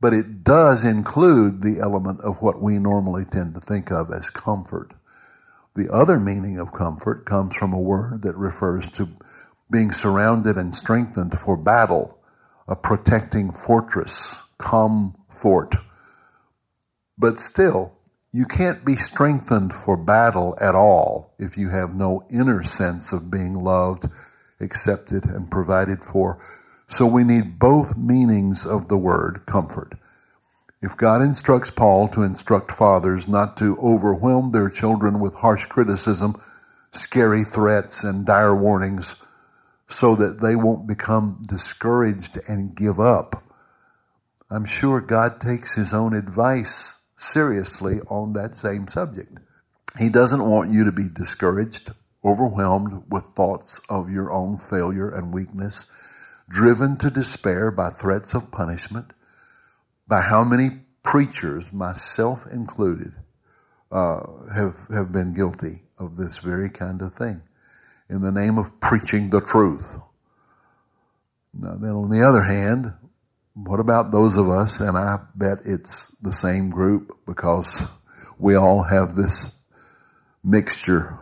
but 0.00 0.12
it 0.12 0.44
does 0.44 0.84
include 0.84 1.62
the 1.62 1.80
element 1.80 2.20
of 2.20 2.42
what 2.42 2.60
we 2.60 2.78
normally 2.78 3.24
tend 3.24 3.54
to 3.54 3.60
think 3.60 3.90
of 3.90 4.12
as 4.12 4.28
comfort. 4.28 4.92
The 5.74 5.90
other 5.90 6.20
meaning 6.20 6.58
of 6.58 6.72
comfort 6.72 7.24
comes 7.24 7.54
from 7.54 7.72
a 7.72 7.80
word 7.80 8.22
that 8.22 8.36
refers 8.36 8.86
to 8.92 9.08
being 9.70 9.92
surrounded 9.92 10.56
and 10.56 10.74
strengthened 10.74 11.38
for 11.38 11.56
battle, 11.56 12.18
a 12.68 12.76
protecting 12.76 13.52
fortress, 13.52 14.34
comfort. 14.58 15.76
But 17.16 17.40
still, 17.40 17.94
you 18.34 18.46
can't 18.46 18.82
be 18.82 18.96
strengthened 18.96 19.74
for 19.74 19.94
battle 19.94 20.56
at 20.58 20.74
all 20.74 21.34
if 21.38 21.58
you 21.58 21.68
have 21.68 21.94
no 21.94 22.24
inner 22.30 22.62
sense 22.62 23.12
of 23.12 23.30
being 23.30 23.54
loved, 23.54 24.08
accepted, 24.58 25.26
and 25.26 25.50
provided 25.50 26.02
for. 26.02 26.42
So 26.88 27.04
we 27.04 27.24
need 27.24 27.58
both 27.58 27.94
meanings 27.96 28.64
of 28.64 28.88
the 28.88 28.96
word 28.96 29.42
comfort. 29.46 29.92
If 30.80 30.96
God 30.96 31.20
instructs 31.20 31.70
Paul 31.70 32.08
to 32.08 32.22
instruct 32.22 32.72
fathers 32.72 33.28
not 33.28 33.58
to 33.58 33.76
overwhelm 33.78 34.50
their 34.50 34.70
children 34.70 35.20
with 35.20 35.34
harsh 35.34 35.66
criticism, 35.66 36.40
scary 36.92 37.44
threats, 37.44 38.02
and 38.02 38.24
dire 38.24 38.56
warnings 38.56 39.14
so 39.88 40.16
that 40.16 40.40
they 40.40 40.56
won't 40.56 40.86
become 40.86 41.44
discouraged 41.46 42.38
and 42.48 42.74
give 42.74 42.98
up, 42.98 43.44
I'm 44.50 44.64
sure 44.64 45.00
God 45.00 45.38
takes 45.40 45.74
his 45.74 45.92
own 45.92 46.14
advice 46.14 46.92
seriously 47.22 48.00
on 48.08 48.32
that 48.32 48.54
same 48.54 48.88
subject. 48.88 49.38
He 49.98 50.08
doesn't 50.08 50.44
want 50.44 50.72
you 50.72 50.84
to 50.84 50.92
be 50.92 51.08
discouraged, 51.08 51.92
overwhelmed 52.24 53.04
with 53.10 53.24
thoughts 53.36 53.80
of 53.88 54.10
your 54.10 54.32
own 54.32 54.58
failure 54.58 55.10
and 55.10 55.32
weakness, 55.32 55.84
driven 56.48 56.96
to 56.98 57.10
despair 57.10 57.70
by 57.70 57.90
threats 57.90 58.34
of 58.34 58.50
punishment, 58.50 59.12
by 60.08 60.20
how 60.20 60.44
many 60.44 60.80
preachers, 61.02 61.72
myself 61.72 62.46
included, 62.50 63.12
uh, 63.90 64.20
have 64.54 64.74
have 64.92 65.12
been 65.12 65.34
guilty 65.34 65.82
of 65.98 66.16
this 66.16 66.38
very 66.38 66.70
kind 66.70 67.02
of 67.02 67.14
thing 67.14 67.42
in 68.08 68.22
the 68.22 68.32
name 68.32 68.58
of 68.58 68.80
preaching 68.80 69.30
the 69.30 69.40
truth. 69.40 69.86
Now 71.52 71.74
then 71.74 71.90
on 71.90 72.10
the 72.10 72.26
other 72.26 72.42
hand, 72.42 72.94
what 73.54 73.80
about 73.80 74.10
those 74.10 74.36
of 74.36 74.48
us, 74.48 74.80
and 74.80 74.96
I 74.96 75.18
bet 75.34 75.58
it's 75.64 76.06
the 76.20 76.32
same 76.32 76.70
group 76.70 77.18
because 77.26 77.82
we 78.38 78.54
all 78.54 78.82
have 78.82 79.14
this 79.14 79.50
mixture 80.42 81.18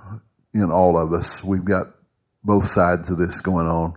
in 0.55 0.71
all 0.71 0.97
of 0.97 1.13
us. 1.13 1.43
We've 1.43 1.65
got 1.65 1.89
both 2.45 2.71
sides 2.71 3.11
of 3.11 3.19
this 3.19 3.41
going 3.41 3.67
on. 3.67 3.95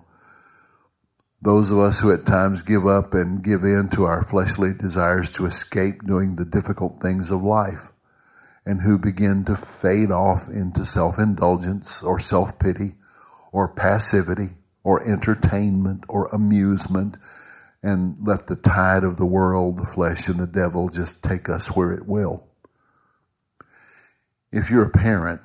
Those 1.41 1.71
of 1.71 1.79
us 1.79 1.99
who 1.99 2.11
at 2.11 2.25
times 2.25 2.61
give 2.61 2.87
up 2.87 3.13
and 3.13 3.43
give 3.43 3.63
in 3.63 3.89
to 3.93 4.05
our 4.05 4.23
fleshly 4.23 4.73
desires 4.73 5.29
to 5.31 5.45
escape 5.45 6.05
doing 6.05 6.35
the 6.35 6.45
difficult 6.45 7.01
things 7.01 7.29
of 7.29 7.43
life 7.43 7.83
and 8.65 8.81
who 8.81 8.97
begin 8.97 9.43
to 9.45 9.57
fade 9.57 10.09
off 10.09 10.47
into 10.47 10.85
self-indulgence 10.85 12.01
or 12.01 12.19
self-pity 12.19 12.95
or 13.51 13.67
passivity 13.67 14.51
or 14.83 15.05
entertainment 15.05 16.05
or 16.07 16.27
amusement 16.27 17.17
and 17.83 18.15
let 18.25 18.47
the 18.47 18.55
tide 18.55 19.03
of 19.03 19.17
the 19.17 19.25
world, 19.25 19.77
the 19.77 19.85
flesh 19.85 20.27
and 20.27 20.39
the 20.39 20.47
devil 20.47 20.89
just 20.89 21.21
take 21.21 21.49
us 21.49 21.67
where 21.67 21.91
it 21.91 22.07
will. 22.07 22.47
If 24.51 24.69
you're 24.69 24.85
a 24.85 24.89
parent 24.89 25.41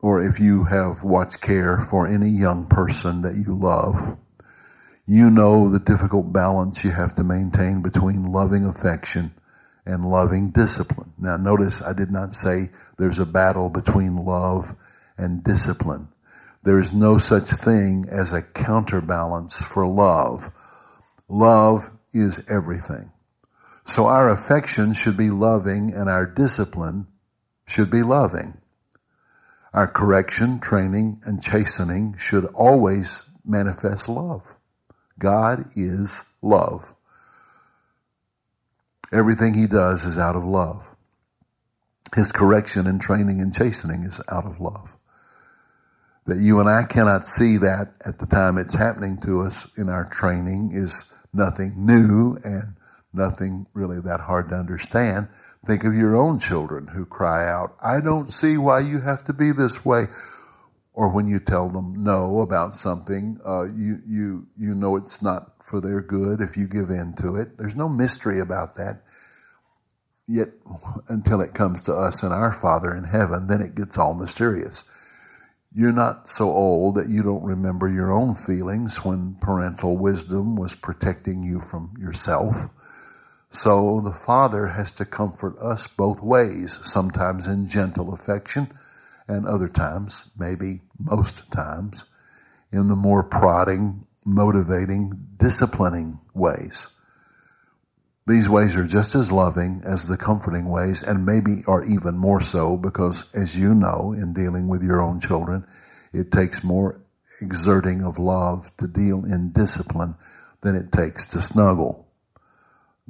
or 0.00 0.24
if 0.24 0.40
you 0.40 0.64
have 0.64 1.02
watched 1.02 1.40
care 1.40 1.86
for 1.90 2.06
any 2.06 2.30
young 2.30 2.66
person 2.66 3.20
that 3.20 3.36
you 3.36 3.58
love, 3.58 4.16
you 5.06 5.28
know 5.28 5.70
the 5.70 5.78
difficult 5.78 6.32
balance 6.32 6.82
you 6.82 6.90
have 6.90 7.14
to 7.16 7.24
maintain 7.24 7.82
between 7.82 8.32
loving 8.32 8.64
affection 8.64 9.34
and 9.84 10.08
loving 10.08 10.50
discipline. 10.50 11.12
Now 11.18 11.36
notice 11.36 11.82
I 11.82 11.92
did 11.92 12.10
not 12.10 12.34
say 12.34 12.70
there's 12.96 13.18
a 13.18 13.26
battle 13.26 13.68
between 13.68 14.24
love 14.24 14.74
and 15.18 15.44
discipline. 15.44 16.08
There 16.62 16.78
is 16.78 16.94
no 16.94 17.18
such 17.18 17.50
thing 17.50 18.06
as 18.08 18.32
a 18.32 18.40
counterbalance 18.40 19.56
for 19.60 19.86
love. 19.86 20.50
Love 21.28 21.90
is 22.12 22.40
everything. 22.48 23.10
So 23.86 24.06
our 24.06 24.30
affection 24.30 24.92
should 24.92 25.16
be 25.16 25.30
loving 25.30 25.92
and 25.92 26.08
our 26.08 26.26
discipline 26.26 27.06
should 27.66 27.90
be 27.90 28.02
loving. 28.02 28.56
Our 29.72 29.88
correction, 29.88 30.60
training, 30.60 31.22
and 31.24 31.42
chastening 31.42 32.16
should 32.18 32.44
always 32.46 33.22
manifest 33.44 34.08
love. 34.08 34.42
God 35.18 35.70
is 35.76 36.20
love. 36.42 36.84
Everything 39.12 39.54
he 39.54 39.66
does 39.66 40.04
is 40.04 40.16
out 40.16 40.36
of 40.36 40.44
love. 40.44 40.82
His 42.14 42.30
correction 42.30 42.86
and 42.86 43.00
training 43.00 43.40
and 43.40 43.54
chastening 43.54 44.04
is 44.04 44.20
out 44.28 44.46
of 44.46 44.60
love. 44.60 44.88
That 46.26 46.38
you 46.38 46.60
and 46.60 46.68
I 46.68 46.84
cannot 46.84 47.26
see 47.26 47.58
that 47.58 47.94
at 48.04 48.18
the 48.18 48.26
time 48.26 48.56
it's 48.56 48.74
happening 48.74 49.18
to 49.22 49.42
us 49.42 49.66
in 49.76 49.88
our 49.88 50.04
training 50.04 50.70
is 50.74 51.02
nothing 51.34 51.86
new 51.86 52.36
and 52.44 52.74
nothing 53.12 53.66
really 53.74 54.00
that 54.00 54.20
hard 54.20 54.48
to 54.50 54.54
understand. 54.54 55.28
Think 55.66 55.84
of 55.84 55.94
your 55.94 56.16
own 56.16 56.40
children 56.40 56.86
who 56.86 57.06
cry 57.06 57.50
out, 57.50 57.76
I 57.82 58.00
don't 58.00 58.30
see 58.30 58.56
why 58.56 58.80
you 58.80 59.00
have 59.00 59.24
to 59.26 59.32
be 59.32 59.52
this 59.52 59.84
way 59.84 60.06
or 60.94 61.08
when 61.08 61.28
you 61.28 61.40
tell 61.40 61.68
them 61.68 62.04
no 62.04 62.40
about 62.40 62.76
something, 62.76 63.38
uh, 63.44 63.64
you 63.64 64.00
you 64.06 64.46
you 64.56 64.74
know 64.74 64.96
it's 64.96 65.20
not 65.20 65.50
for 65.68 65.80
their 65.80 66.00
good 66.00 66.40
if 66.40 66.56
you 66.56 66.68
give 66.68 66.90
in 66.90 67.14
to 67.14 67.36
it. 67.36 67.58
There's 67.58 67.74
no 67.74 67.88
mystery 67.88 68.40
about 68.40 68.76
that. 68.76 69.02
Yet, 70.26 70.50
until 71.08 71.40
it 71.42 71.52
comes 71.52 71.82
to 71.82 71.94
us 71.94 72.22
and 72.22 72.32
our 72.32 72.52
Father 72.52 72.94
in 72.94 73.04
heaven, 73.04 73.46
then 73.46 73.60
it 73.60 73.74
gets 73.74 73.98
all 73.98 74.14
mysterious. 74.14 74.82
You're 75.76 75.90
not 75.90 76.28
so 76.28 76.52
old 76.52 76.94
that 76.94 77.08
you 77.08 77.24
don't 77.24 77.42
remember 77.42 77.88
your 77.88 78.12
own 78.12 78.36
feelings 78.36 78.98
when 78.98 79.34
parental 79.40 79.96
wisdom 79.96 80.54
was 80.54 80.72
protecting 80.72 81.42
you 81.42 81.60
from 81.60 81.96
yourself. 81.98 82.68
So 83.50 84.00
the 84.04 84.12
Father 84.12 84.68
has 84.68 84.92
to 84.92 85.04
comfort 85.04 85.58
us 85.58 85.88
both 85.88 86.22
ways, 86.22 86.78
sometimes 86.84 87.48
in 87.48 87.68
gentle 87.68 88.14
affection, 88.14 88.72
and 89.26 89.46
other 89.46 89.66
times, 89.66 90.22
maybe 90.38 90.80
most 90.96 91.42
times, 91.50 92.04
in 92.70 92.86
the 92.86 92.94
more 92.94 93.24
prodding, 93.24 94.06
motivating, 94.24 95.26
disciplining 95.38 96.20
ways. 96.34 96.86
These 98.26 98.48
ways 98.48 98.74
are 98.74 98.84
just 98.84 99.14
as 99.14 99.30
loving 99.30 99.82
as 99.84 100.06
the 100.06 100.16
comforting 100.16 100.66
ways 100.70 101.02
and 101.02 101.26
maybe 101.26 101.62
are 101.66 101.84
even 101.84 102.16
more 102.16 102.40
so 102.40 102.76
because 102.76 103.24
as 103.34 103.54
you 103.54 103.74
know 103.74 104.14
in 104.16 104.32
dealing 104.32 104.66
with 104.66 104.82
your 104.82 105.02
own 105.02 105.20
children, 105.20 105.66
it 106.12 106.32
takes 106.32 106.64
more 106.64 107.00
exerting 107.42 108.02
of 108.02 108.18
love 108.18 108.70
to 108.78 108.86
deal 108.86 109.24
in 109.24 109.52
discipline 109.52 110.14
than 110.62 110.74
it 110.74 110.90
takes 110.90 111.26
to 111.26 111.42
snuggle. 111.42 112.06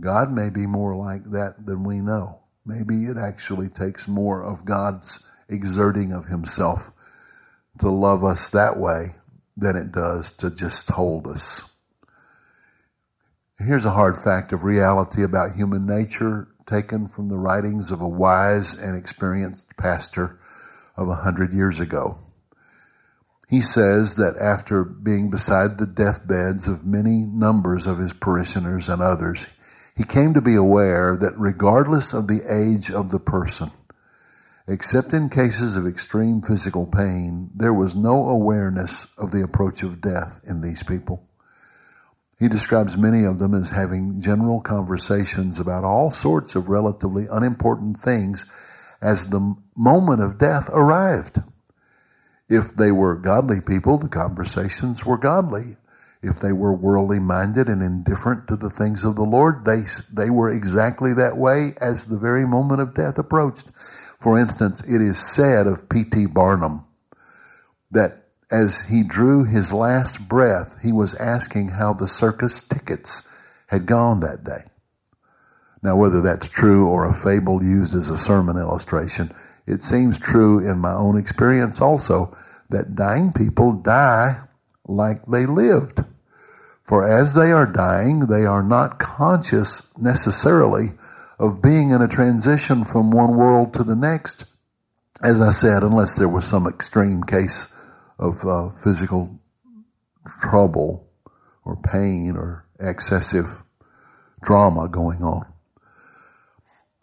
God 0.01 0.33
may 0.33 0.51
be 0.51 0.67
more 0.67 0.97
like 0.97 1.31
that 1.31 1.65
than 1.65 1.85
we 1.85 2.01
know. 2.01 2.41
Maybe 2.67 3.05
it 3.05 3.17
actually 3.17 3.69
takes 3.69 4.09
more 4.09 4.43
of 4.43 4.65
God's 4.65 5.21
exerting 5.49 6.13
of 6.13 6.27
himself 6.27 6.91
to 7.79 7.91
love 7.91 8.25
us 8.25 8.49
that 8.49 8.79
way 8.79 9.15
than 9.57 9.77
it 9.77 9.93
does 9.93 10.33
to 10.39 10.51
just 10.51 10.89
hold 10.89 11.29
us. 11.29 11.63
Here's 13.65 13.87
a 13.87 13.91
hard 13.91 14.19
fact 14.19 14.53
of 14.53 14.63
reality 14.63 15.23
about 15.23 15.57
human 15.57 15.87
nature 15.87 16.49
taken 16.67 17.09
from 17.09 17.29
the 17.29 17.39
writings 17.39 17.91
of 17.91 18.03
a 18.03 18.09
wise 18.09 18.75
and 18.75 18.95
experienced 18.95 19.75
pastor 19.79 20.39
of 20.99 21.09
a 21.09 21.15
hundred 21.15 21.55
years 21.55 21.81
ago. 21.81 22.19
He 23.49 23.63
says 23.63 24.17
that 24.17 24.37
after 24.39 24.85
being 24.85 25.31
beside 25.31 25.79
the 25.79 25.87
deathbeds 25.87 26.69
of 26.69 26.85
many 26.85 27.25
numbers 27.25 27.87
of 27.87 27.99
his 27.99 28.13
parishioners 28.13 28.91
and 28.91 29.01
others, 29.01 29.47
he 29.97 30.05
came 30.05 30.35
to 30.35 30.43
be 30.43 30.57
aware 30.57 31.17
that 31.17 31.39
regardless 31.39 32.13
of 32.13 32.27
the 32.27 32.43
age 32.47 32.91
of 32.91 33.11
the 33.11 33.19
person, 33.19 33.71
Except 34.67 35.13
in 35.13 35.29
cases 35.29 35.77
of 35.77 35.87
extreme 35.87 36.41
physical 36.41 36.87
pain, 36.87 37.51
there 37.55 37.75
was 37.75 37.95
no 37.95 38.29
awareness 38.31 39.07
of 39.19 39.31
the 39.31 39.43
approach 39.43 39.83
of 39.83 40.01
death 40.01 40.41
in 40.45 40.63
these 40.63 40.83
people. 40.83 41.23
He 42.45 42.51
describes 42.51 42.95
many 42.95 43.25
of 43.25 43.39
them 43.39 43.55
as 43.55 43.71
having 43.71 44.21
general 44.21 44.61
conversations 44.61 45.59
about 45.61 45.83
all 45.83 46.11
sorts 46.11 46.55
of 46.55 46.69
relatively 46.69 47.27
unimportant 47.27 47.99
things 47.99 48.45
as 49.01 49.25
the 49.25 49.57
moment 49.75 50.21
of 50.21 50.37
death 50.37 50.69
arrived. 50.69 51.41
If 52.51 52.77
they 52.77 52.93
were 52.93 53.15
godly 53.15 53.63
people, 53.63 53.97
the 53.97 54.11
conversations 54.11 55.07
were 55.07 55.17
godly. 55.17 55.79
If 56.23 56.39
they 56.39 56.53
were 56.53 56.75
worldly 56.75 57.19
minded 57.19 57.71
and 57.71 57.81
indifferent 57.81 58.49
to 58.49 58.57
the 58.57 58.69
things 58.69 59.05
of 59.05 59.17
the 59.17 59.23
Lord, 59.23 59.65
they, 59.65 59.85
they 60.13 60.29
were 60.29 60.51
exactly 60.51 61.15
that 61.15 61.39
way 61.39 61.73
as 61.81 62.05
the 62.05 62.19
very 62.19 62.47
moment 62.47 62.83
of 62.83 62.95
death 62.95 63.17
approached. 63.17 63.65
For 64.21 64.39
instance, 64.39 64.83
it 64.87 65.01
is 65.01 65.19
said 65.19 65.67
of 65.67 65.89
P.T. 65.89 66.27
Barnum 66.27 66.85
that 67.93 68.24
as 68.55 68.83
he 68.83 69.03
drew 69.03 69.43
his 69.43 69.73
last 69.73 70.29
breath, 70.29 70.77
he 70.81 70.93
was 70.93 71.15
asking 71.15 71.67
how 71.67 71.93
the 71.93 72.07
circus 72.07 72.63
tickets 72.63 73.23
had 73.67 73.85
gone 73.85 74.21
that 74.21 74.45
day. 74.45 74.63
Now, 75.83 75.97
whether 75.97 76.21
that's 76.21 76.47
true 76.47 76.87
or 76.87 77.05
a 77.05 77.13
fable 77.13 77.65
used 77.65 77.97
as 77.97 78.09
a 78.09 78.17
sermon 78.17 78.57
illustration, 78.57 79.35
it 79.67 79.83
seems 79.83 80.19
true 80.19 80.61
in 80.61 80.79
my 80.79 80.93
own 80.93 81.19
experience 81.19 81.81
also 81.81 82.37
that 82.71 82.95
dying 82.95 83.33
people 83.33 83.73
die 83.73 84.39
like 84.87 85.27
they 85.27 85.47
lived. 85.47 86.05
For 86.87 87.09
as 87.09 87.35
they 87.35 87.51
are 87.51 87.67
dying, 87.67 88.27
they 88.27 88.47
are 88.47 88.63
not 88.63 89.01
conscious 89.01 89.83
necessarily 89.99 90.93
of 91.41 91.61
being 91.61 91.91
in 91.91 92.03
a 92.03 92.09
transition 92.09 92.85
from 92.85 93.11
one 93.11 93.37
world 93.37 93.75
to 93.75 93.83
the 93.83 93.97
next. 93.97 94.45
As 95.21 95.41
I 95.41 95.51
said, 95.51 95.83
unless 95.83 96.17
there 96.17 96.29
was 96.29 96.47
some 96.47 96.69
extreme 96.69 97.25
case 97.25 97.67
of 98.19 98.45
uh, 98.47 98.71
physical 98.83 99.39
trouble 100.41 101.07
or 101.65 101.77
pain 101.77 102.37
or 102.37 102.65
excessive 102.81 103.49
drama 104.43 104.89
going 104.89 105.23
on. 105.23 105.47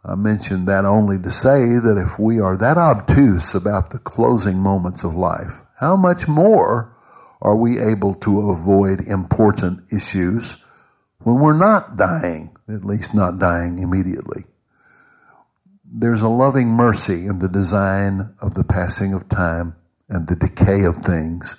I 0.04 0.16
mention 0.16 0.66
that 0.66 0.86
only 0.86 1.20
to 1.20 1.32
say 1.32 1.60
that 1.64 2.04
if 2.06 2.18
we 2.18 2.40
are 2.40 2.58
that 2.58 2.78
obtuse 2.78 3.54
about 3.54 3.92
the 3.92 4.00
closing 4.00 4.58
moments 4.58 5.04
of 5.04 5.16
life, 5.16 5.52
how 5.80 5.96
much 5.96 6.28
more 6.28 6.96
are 7.42 7.56
we 7.56 7.80
able 7.80 8.16
to 8.16 8.52
avoid 8.52 9.02
important 9.08 9.92
issues 9.92 10.58
when 11.20 11.40
we're 11.40 11.58
not 11.58 11.98
dying, 11.98 12.56
at 12.68 12.86
least 12.86 13.14
not 13.14 13.40
dying 13.40 13.80
immediately. 13.80 14.46
There's 15.86 16.22
a 16.22 16.30
loving 16.30 16.70
mercy 16.70 17.26
in 17.26 17.40
the 17.40 17.50
design 17.50 18.36
of 18.40 18.54
the 18.54 18.64
passing 18.64 19.14
of 19.14 19.28
time 19.30 19.76
and 20.12 20.28
the 20.28 20.36
decay 20.36 20.84
of 20.84 20.98
things 20.98 21.56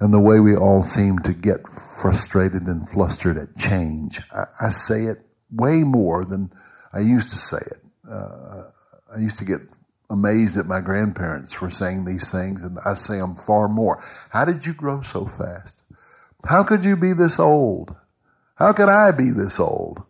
and 0.00 0.12
the 0.12 0.20
way 0.20 0.40
we 0.40 0.56
all 0.56 0.82
seem 0.82 1.18
to 1.20 1.32
get 1.32 1.60
frustrated 2.00 2.62
and 2.62 2.88
flustered 2.90 3.38
at 3.38 3.56
change. 3.56 4.20
I, 4.30 4.66
I 4.66 4.70
say 4.70 5.04
it 5.04 5.22
way 5.50 5.76
more 5.76 6.24
than 6.24 6.52
I 6.92 7.00
used 7.00 7.32
to 7.32 7.38
say 7.38 7.58
it. 7.58 7.82
Uh, 8.10 8.64
I 9.14 9.20
used 9.20 9.38
to 9.38 9.44
get 9.44 9.60
amazed 10.10 10.56
at 10.56 10.66
my 10.66 10.80
grandparents 10.80 11.52
for 11.52 11.70
saying 11.70 12.04
these 12.04 12.28
things, 12.28 12.62
and 12.62 12.78
I 12.84 12.94
say 12.94 13.18
them 13.18 13.36
far 13.36 13.68
more. 13.68 14.04
How 14.30 14.44
did 14.44 14.66
you 14.66 14.74
grow 14.74 15.02
so 15.02 15.26
fast? 15.38 15.74
How 16.44 16.62
could 16.62 16.84
you 16.84 16.96
be 16.96 17.12
this 17.12 17.38
old? 17.38 17.94
How 18.54 18.72
could 18.72 18.88
I 18.88 19.12
be 19.12 19.30
this 19.30 19.58
old? 19.58 20.02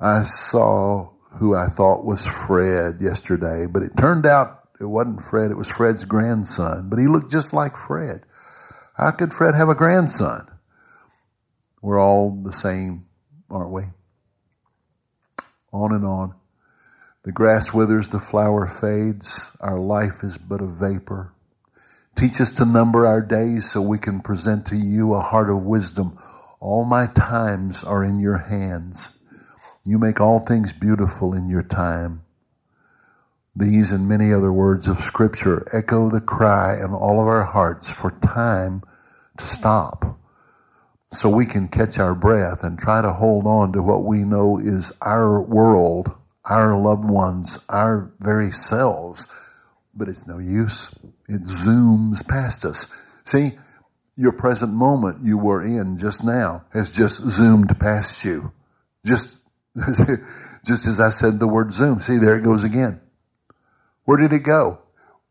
I 0.00 0.24
saw 0.24 1.10
who 1.38 1.54
I 1.54 1.68
thought 1.68 2.04
was 2.04 2.26
Fred 2.26 3.00
yesterday, 3.00 3.66
but 3.66 3.82
it 3.82 3.96
turned 3.96 4.26
out 4.26 4.61
it 4.82 4.86
wasn't 4.86 5.24
Fred, 5.30 5.52
it 5.52 5.56
was 5.56 5.68
Fred's 5.68 6.04
grandson, 6.04 6.88
but 6.88 6.98
he 6.98 7.06
looked 7.06 7.30
just 7.30 7.52
like 7.52 7.76
Fred. 7.76 8.24
How 8.94 9.12
could 9.12 9.32
Fred 9.32 9.54
have 9.54 9.68
a 9.68 9.76
grandson? 9.76 10.48
We're 11.80 12.00
all 12.00 12.42
the 12.44 12.52
same, 12.52 13.06
aren't 13.48 13.70
we? 13.70 13.84
On 15.72 15.94
and 15.94 16.04
on. 16.04 16.34
The 17.24 17.30
grass 17.30 17.72
withers, 17.72 18.08
the 18.08 18.18
flower 18.18 18.66
fades, 18.66 19.40
our 19.60 19.78
life 19.78 20.24
is 20.24 20.36
but 20.36 20.60
a 20.60 20.66
vapor. 20.66 21.32
Teach 22.16 22.40
us 22.40 22.50
to 22.52 22.64
number 22.64 23.06
our 23.06 23.22
days 23.22 23.70
so 23.70 23.80
we 23.80 23.98
can 23.98 24.20
present 24.20 24.66
to 24.66 24.76
you 24.76 25.14
a 25.14 25.20
heart 25.20 25.48
of 25.48 25.62
wisdom. 25.62 26.18
All 26.58 26.84
my 26.84 27.06
times 27.06 27.84
are 27.84 28.02
in 28.02 28.18
your 28.18 28.38
hands. 28.38 29.08
You 29.84 29.98
make 29.98 30.20
all 30.20 30.40
things 30.40 30.72
beautiful 30.72 31.34
in 31.34 31.48
your 31.48 31.62
time. 31.62 32.22
These 33.54 33.90
and 33.90 34.08
many 34.08 34.32
other 34.32 34.52
words 34.52 34.88
of 34.88 35.00
scripture 35.00 35.68
echo 35.72 36.08
the 36.08 36.20
cry 36.20 36.78
in 36.78 36.94
all 36.94 37.20
of 37.20 37.28
our 37.28 37.44
hearts 37.44 37.88
for 37.88 38.10
time 38.10 38.82
to 39.36 39.46
stop 39.46 40.18
so 41.12 41.28
we 41.28 41.44
can 41.44 41.68
catch 41.68 41.98
our 41.98 42.14
breath 42.14 42.64
and 42.64 42.78
try 42.78 43.02
to 43.02 43.12
hold 43.12 43.46
on 43.46 43.72
to 43.72 43.82
what 43.82 44.04
we 44.04 44.20
know 44.20 44.58
is 44.58 44.90
our 45.02 45.40
world, 45.40 46.10
our 46.44 46.78
loved 46.80 47.04
ones, 47.04 47.58
our 47.68 48.10
very 48.18 48.50
selves. 48.50 49.26
But 49.94 50.08
it's 50.08 50.26
no 50.26 50.38
use. 50.38 50.88
It 51.28 51.44
zooms 51.44 52.26
past 52.26 52.64
us. 52.64 52.86
See, 53.26 53.58
your 54.16 54.32
present 54.32 54.72
moment 54.72 55.26
you 55.26 55.36
were 55.36 55.62
in 55.62 55.98
just 55.98 56.24
now 56.24 56.64
has 56.72 56.88
just 56.88 57.20
zoomed 57.28 57.78
past 57.78 58.24
you. 58.24 58.52
Just, 59.04 59.36
just 60.66 60.86
as 60.86 60.98
I 60.98 61.10
said 61.10 61.38
the 61.38 61.46
word 61.46 61.74
zoom. 61.74 62.00
See, 62.00 62.16
there 62.16 62.38
it 62.38 62.44
goes 62.44 62.64
again. 62.64 63.01
Where 64.04 64.18
did 64.18 64.32
it 64.32 64.40
go? 64.40 64.78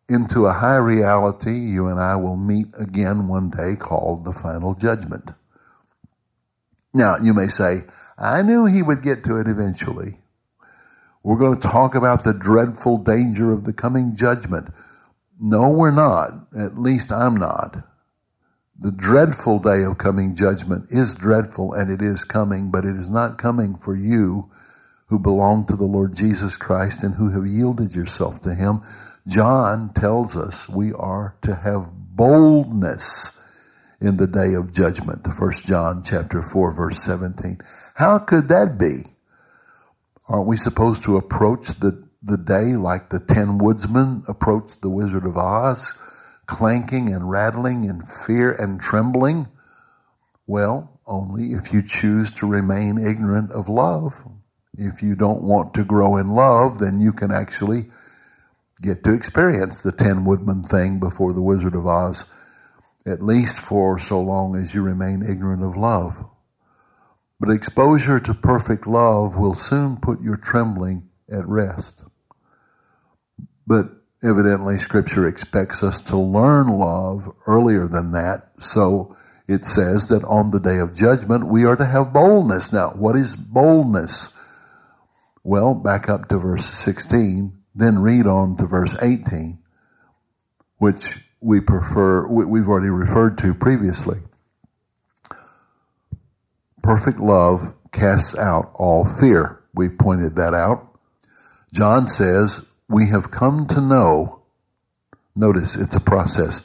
Into 0.07 0.45
a 0.45 0.53
high 0.53 0.77
reality 0.77 1.57
you 1.57 1.87
and 1.87 1.99
I 1.99 2.15
will 2.15 2.35
meet 2.35 2.67
again 2.77 3.27
one 3.27 3.49
day 3.49 3.75
called 3.75 4.25
the 4.25 4.33
final 4.33 4.75
judgment. 4.75 5.31
Now, 6.93 7.17
you 7.17 7.33
may 7.33 7.47
say, 7.47 7.83
I 8.17 8.41
knew 8.41 8.65
he 8.65 8.81
would 8.81 9.03
get 9.03 9.23
to 9.25 9.37
it 9.37 9.47
eventually. 9.47 10.19
We're 11.23 11.37
going 11.37 11.59
to 11.59 11.67
talk 11.67 11.95
about 11.95 12.23
the 12.23 12.33
dreadful 12.33 12.97
danger 12.97 13.51
of 13.51 13.63
the 13.63 13.73
coming 13.73 14.15
judgment. 14.15 14.73
No, 15.39 15.69
we're 15.69 15.91
not. 15.91 16.33
At 16.57 16.77
least 16.77 17.11
I'm 17.11 17.35
not. 17.35 17.77
The 18.79 18.91
dreadful 18.91 19.59
day 19.59 19.83
of 19.83 19.97
coming 19.97 20.35
judgment 20.35 20.87
is 20.89 21.13
dreadful 21.13 21.73
and 21.73 21.91
it 21.91 22.01
is 22.01 22.23
coming, 22.23 22.71
but 22.71 22.85
it 22.85 22.95
is 22.95 23.09
not 23.09 23.37
coming 23.37 23.77
for 23.77 23.95
you 23.95 24.49
who 25.11 25.19
belong 25.19 25.65
to 25.65 25.75
the 25.75 25.83
Lord 25.83 26.15
Jesus 26.15 26.55
Christ 26.55 27.03
and 27.03 27.13
who 27.13 27.31
have 27.31 27.45
yielded 27.45 27.93
yourself 27.93 28.41
to 28.43 28.55
Him. 28.55 28.81
John 29.27 29.91
tells 29.93 30.37
us 30.37 30.69
we 30.69 30.93
are 30.93 31.35
to 31.41 31.53
have 31.53 31.91
boldness 31.91 33.29
in 33.99 34.15
the 34.15 34.25
day 34.25 34.53
of 34.53 34.71
judgment. 34.71 35.27
1 35.27 35.51
John 35.65 36.03
chapter 36.05 36.41
4 36.41 36.71
verse 36.71 37.03
17. 37.03 37.59
How 37.93 38.19
could 38.19 38.47
that 38.47 38.77
be? 38.77 39.03
Aren't 40.29 40.47
we 40.47 40.55
supposed 40.55 41.03
to 41.03 41.17
approach 41.17 41.67
the, 41.77 42.07
the 42.23 42.37
day 42.37 42.77
like 42.77 43.09
the 43.09 43.19
Tin 43.19 43.57
Woodsman 43.57 44.23
approached 44.29 44.81
the 44.81 44.89
Wizard 44.89 45.25
of 45.25 45.35
Oz, 45.35 45.91
clanking 46.47 47.13
and 47.13 47.29
rattling 47.29 47.83
in 47.83 48.01
fear 48.25 48.49
and 48.49 48.79
trembling? 48.79 49.49
Well, 50.47 51.01
only 51.05 51.51
if 51.51 51.73
you 51.73 51.83
choose 51.85 52.31
to 52.37 52.47
remain 52.47 52.97
ignorant 52.97 53.51
of 53.51 53.67
love. 53.67 54.13
If 54.77 55.01
you 55.01 55.15
don't 55.15 55.43
want 55.43 55.73
to 55.75 55.83
grow 55.83 56.17
in 56.17 56.29
love, 56.29 56.79
then 56.79 57.01
you 57.01 57.13
can 57.13 57.31
actually 57.31 57.91
get 58.81 59.03
to 59.03 59.13
experience 59.13 59.79
the 59.79 59.91
Tin 59.91 60.25
Woodman 60.25 60.63
thing 60.63 60.99
before 60.99 61.33
the 61.33 61.41
Wizard 61.41 61.75
of 61.75 61.87
Oz 61.87 62.25
at 63.05 63.23
least 63.23 63.59
for 63.59 63.99
so 63.99 64.19
long 64.19 64.55
as 64.55 64.73
you 64.73 64.81
remain 64.81 65.23
ignorant 65.23 65.63
of 65.63 65.75
love. 65.75 66.15
But 67.39 67.49
exposure 67.49 68.19
to 68.19 68.33
perfect 68.33 68.85
love 68.85 69.35
will 69.35 69.55
soon 69.55 69.97
put 69.97 70.21
your 70.21 70.37
trembling 70.37 71.09
at 71.31 71.47
rest. 71.47 71.95
But 73.65 73.89
evidently 74.23 74.77
scripture 74.77 75.27
expects 75.27 75.81
us 75.81 76.01
to 76.01 76.17
learn 76.17 76.67
love 76.67 77.33
earlier 77.47 77.87
than 77.87 78.11
that. 78.11 78.51
So 78.59 79.17
it 79.47 79.65
says 79.65 80.09
that 80.09 80.23
on 80.23 80.51
the 80.51 80.59
day 80.59 80.77
of 80.77 80.95
judgment 80.95 81.47
we 81.47 81.65
are 81.65 81.75
to 81.75 81.85
have 81.85 82.13
boldness. 82.13 82.71
Now, 82.71 82.91
what 82.91 83.17
is 83.17 83.35
boldness? 83.35 84.29
Well, 85.43 85.73
back 85.73 86.07
up 86.09 86.29
to 86.29 86.37
verse 86.37 86.65
16, 86.65 87.57
then 87.73 87.99
read 87.99 88.27
on 88.27 88.57
to 88.57 88.65
verse 88.65 88.95
18, 89.01 89.57
which 90.77 91.17
we 91.39 91.59
prefer, 91.59 92.27
we've 92.27 92.67
already 92.67 92.89
referred 92.89 93.39
to 93.39 93.53
previously. 93.53 94.19
Perfect 96.83 97.19
love 97.19 97.73
casts 97.91 98.35
out 98.35 98.71
all 98.75 99.05
fear. 99.05 99.61
We 99.73 99.89
pointed 99.89 100.35
that 100.35 100.53
out. 100.53 100.87
John 101.73 102.07
says, 102.07 102.61
we 102.89 103.07
have 103.07 103.31
come 103.31 103.67
to 103.67 103.81
know, 103.81 104.41
notice 105.35 105.75
it's 105.75 105.95
a 105.95 105.99
process. 105.99 106.61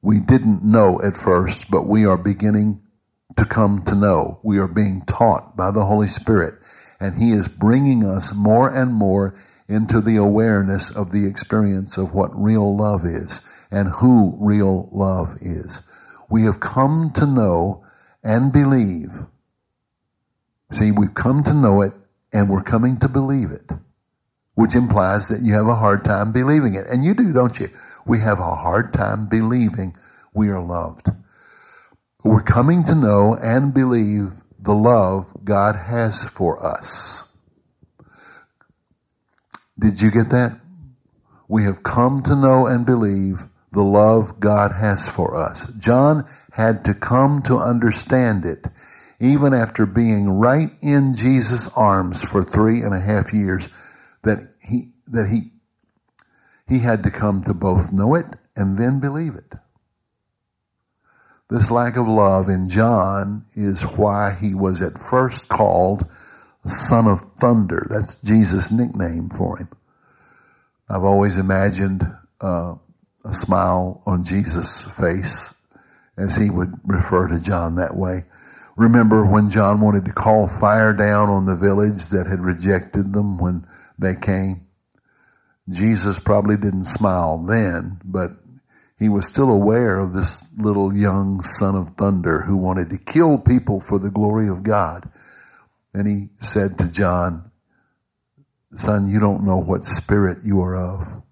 We 0.00 0.20
didn't 0.20 0.62
know 0.62 1.02
at 1.02 1.16
first, 1.16 1.70
but 1.70 1.86
we 1.86 2.06
are 2.06 2.16
beginning 2.16 2.80
to 3.36 3.44
come 3.44 3.82
to 3.86 3.94
know. 3.94 4.38
We 4.42 4.58
are 4.58 4.68
being 4.68 5.02
taught 5.04 5.56
by 5.56 5.72
the 5.72 5.84
Holy 5.84 6.08
Spirit, 6.08 6.54
and 7.00 7.20
He 7.20 7.32
is 7.32 7.48
bringing 7.48 8.04
us 8.04 8.32
more 8.32 8.68
and 8.68 8.92
more 8.92 9.34
into 9.68 10.00
the 10.00 10.16
awareness 10.16 10.90
of 10.90 11.10
the 11.10 11.26
experience 11.26 11.96
of 11.96 12.12
what 12.12 12.40
real 12.40 12.76
love 12.76 13.04
is 13.04 13.40
and 13.70 13.88
who 13.88 14.36
real 14.38 14.88
love 14.92 15.38
is. 15.40 15.80
We 16.30 16.44
have 16.44 16.60
come 16.60 17.12
to 17.16 17.26
know 17.26 17.84
and 18.22 18.52
believe. 18.52 19.10
See, 20.72 20.90
we've 20.90 21.14
come 21.14 21.44
to 21.44 21.54
know 21.54 21.82
it 21.82 21.92
and 22.32 22.50
we're 22.50 22.62
coming 22.62 22.98
to 23.00 23.08
believe 23.08 23.50
it, 23.50 23.70
which 24.54 24.74
implies 24.74 25.28
that 25.28 25.42
you 25.42 25.54
have 25.54 25.68
a 25.68 25.76
hard 25.76 26.04
time 26.04 26.32
believing 26.32 26.74
it. 26.74 26.86
And 26.86 27.04
you 27.04 27.14
do, 27.14 27.32
don't 27.32 27.58
you? 27.58 27.70
We 28.04 28.20
have 28.20 28.40
a 28.40 28.54
hard 28.56 28.92
time 28.92 29.28
believing 29.28 29.96
we 30.34 30.48
are 30.48 30.60
loved. 30.60 31.08
We're 32.24 32.42
coming 32.42 32.84
to 32.84 32.94
know 32.94 33.36
and 33.40 33.72
believe 33.72 34.32
the 34.66 34.74
love 34.74 35.28
God 35.44 35.76
has 35.76 36.24
for 36.24 36.66
us. 36.66 37.22
Did 39.78 40.00
you 40.00 40.10
get 40.10 40.30
that? 40.30 40.58
We 41.46 41.64
have 41.64 41.84
come 41.84 42.24
to 42.24 42.34
know 42.34 42.66
and 42.66 42.84
believe 42.84 43.38
the 43.70 43.84
love 43.84 44.40
God 44.40 44.72
has 44.72 45.06
for 45.06 45.36
us. 45.36 45.62
John 45.78 46.28
had 46.50 46.86
to 46.86 46.94
come 46.94 47.42
to 47.42 47.58
understand 47.58 48.44
it 48.44 48.66
even 49.20 49.54
after 49.54 49.86
being 49.86 50.28
right 50.28 50.72
in 50.80 51.14
Jesus' 51.14 51.68
arms 51.76 52.20
for 52.20 52.42
three 52.42 52.82
and 52.82 52.92
a 52.92 53.00
half 53.00 53.32
years 53.32 53.68
that 54.24 54.48
he, 54.60 54.88
that 55.06 55.28
he, 55.28 55.52
he 56.68 56.80
had 56.80 57.04
to 57.04 57.10
come 57.12 57.44
to 57.44 57.54
both 57.54 57.92
know 57.92 58.16
it 58.16 58.26
and 58.56 58.76
then 58.76 58.98
believe 58.98 59.36
it. 59.36 59.52
This 61.48 61.70
lack 61.70 61.96
of 61.96 62.08
love 62.08 62.48
in 62.48 62.68
John 62.68 63.44
is 63.54 63.80
why 63.82 64.34
he 64.34 64.52
was 64.52 64.82
at 64.82 65.00
first 65.00 65.48
called 65.48 66.04
son 66.66 67.06
of 67.06 67.22
thunder. 67.38 67.86
That's 67.88 68.16
Jesus' 68.16 68.72
nickname 68.72 69.30
for 69.30 69.58
him. 69.58 69.68
I've 70.88 71.04
always 71.04 71.36
imagined 71.36 72.04
uh, 72.40 72.74
a 73.24 73.32
smile 73.32 74.02
on 74.06 74.24
Jesus' 74.24 74.82
face 74.98 75.50
as 76.16 76.34
he 76.34 76.50
would 76.50 76.74
refer 76.84 77.28
to 77.28 77.38
John 77.38 77.76
that 77.76 77.96
way. 77.96 78.24
Remember 78.76 79.24
when 79.24 79.50
John 79.50 79.80
wanted 79.80 80.04
to 80.06 80.12
call 80.12 80.48
fire 80.48 80.92
down 80.92 81.28
on 81.28 81.46
the 81.46 81.56
village 81.56 82.06
that 82.06 82.26
had 82.26 82.40
rejected 82.40 83.12
them 83.12 83.38
when 83.38 83.66
they 83.98 84.14
came? 84.14 84.66
Jesus 85.68 86.18
probably 86.18 86.56
didn't 86.56 86.86
smile 86.86 87.38
then, 87.38 88.00
but 88.04 88.32
he 88.98 89.08
was 89.08 89.26
still 89.26 89.50
aware 89.50 89.98
of 89.98 90.14
this 90.14 90.42
little 90.56 90.94
young 90.94 91.42
son 91.42 91.74
of 91.74 91.96
thunder 91.96 92.40
who 92.40 92.56
wanted 92.56 92.90
to 92.90 92.98
kill 92.98 93.38
people 93.38 93.80
for 93.80 93.98
the 93.98 94.10
glory 94.10 94.48
of 94.48 94.62
God. 94.62 95.08
And 95.92 96.06
he 96.06 96.28
said 96.46 96.78
to 96.78 96.86
John, 96.86 97.50
son, 98.74 99.10
you 99.10 99.20
don't 99.20 99.44
know 99.44 99.58
what 99.58 99.84
spirit 99.84 100.38
you 100.44 100.62
are 100.62 100.76
of. 100.76 101.22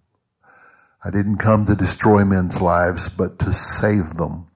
I 1.02 1.10
didn't 1.10 1.38
come 1.38 1.66
to 1.66 1.74
destroy 1.74 2.24
men's 2.24 2.60
lives, 2.60 3.08
but 3.08 3.38
to 3.40 3.52
save 3.52 4.14
them. 4.14 4.46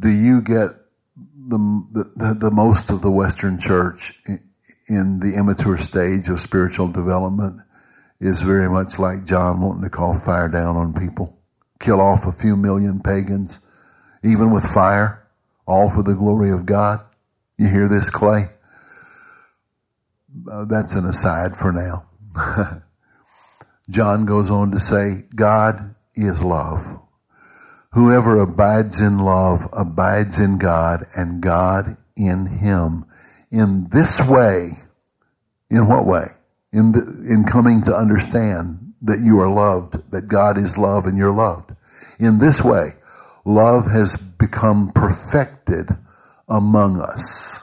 Do 0.00 0.10
you 0.10 0.40
get 0.40 0.70
the, 1.48 2.10
the, 2.16 2.36
the 2.40 2.50
most 2.50 2.90
of 2.90 3.02
the 3.02 3.10
Western 3.10 3.58
church 3.58 4.12
in 4.88 5.20
the 5.20 5.34
immature 5.34 5.78
stage 5.78 6.28
of 6.28 6.40
spiritual 6.40 6.88
development 6.88 7.60
is 8.24 8.40
very 8.40 8.70
much 8.70 8.98
like 8.98 9.26
John 9.26 9.60
wanting 9.60 9.82
to 9.82 9.90
call 9.90 10.18
fire 10.18 10.48
down 10.48 10.76
on 10.76 10.94
people, 10.94 11.36
kill 11.78 12.00
off 12.00 12.24
a 12.24 12.32
few 12.32 12.56
million 12.56 13.00
pagans, 13.00 13.58
even 14.22 14.50
with 14.50 14.64
fire, 14.64 15.28
all 15.66 15.90
for 15.90 16.02
the 16.02 16.14
glory 16.14 16.50
of 16.50 16.64
God. 16.64 17.00
You 17.58 17.68
hear 17.68 17.86
this, 17.86 18.08
Clay? 18.08 18.48
Uh, 20.50 20.64
that's 20.64 20.94
an 20.94 21.04
aside 21.04 21.54
for 21.54 21.70
now. 21.70 22.06
John 23.90 24.24
goes 24.24 24.50
on 24.50 24.70
to 24.70 24.80
say, 24.80 25.24
God 25.34 25.94
is 26.14 26.42
love. 26.42 26.82
Whoever 27.92 28.40
abides 28.40 29.00
in 29.00 29.18
love 29.18 29.68
abides 29.70 30.38
in 30.38 30.56
God 30.56 31.06
and 31.14 31.42
God 31.42 31.98
in 32.16 32.46
him. 32.46 33.04
In 33.50 33.88
this 33.90 34.18
way, 34.18 34.78
in 35.68 35.86
what 35.86 36.06
way? 36.06 36.33
In, 36.74 36.90
the, 36.90 37.32
in 37.32 37.44
coming 37.44 37.84
to 37.84 37.96
understand 37.96 38.94
that 39.02 39.20
you 39.20 39.38
are 39.40 39.48
loved, 39.48 40.10
that 40.10 40.26
God 40.26 40.58
is 40.58 40.76
love 40.76 41.06
and 41.06 41.16
you're 41.16 41.34
loved. 41.34 41.70
In 42.18 42.38
this 42.38 42.60
way, 42.60 42.94
love 43.44 43.86
has 43.86 44.16
become 44.16 44.90
perfected 44.92 45.88
among 46.48 47.00
us. 47.00 47.60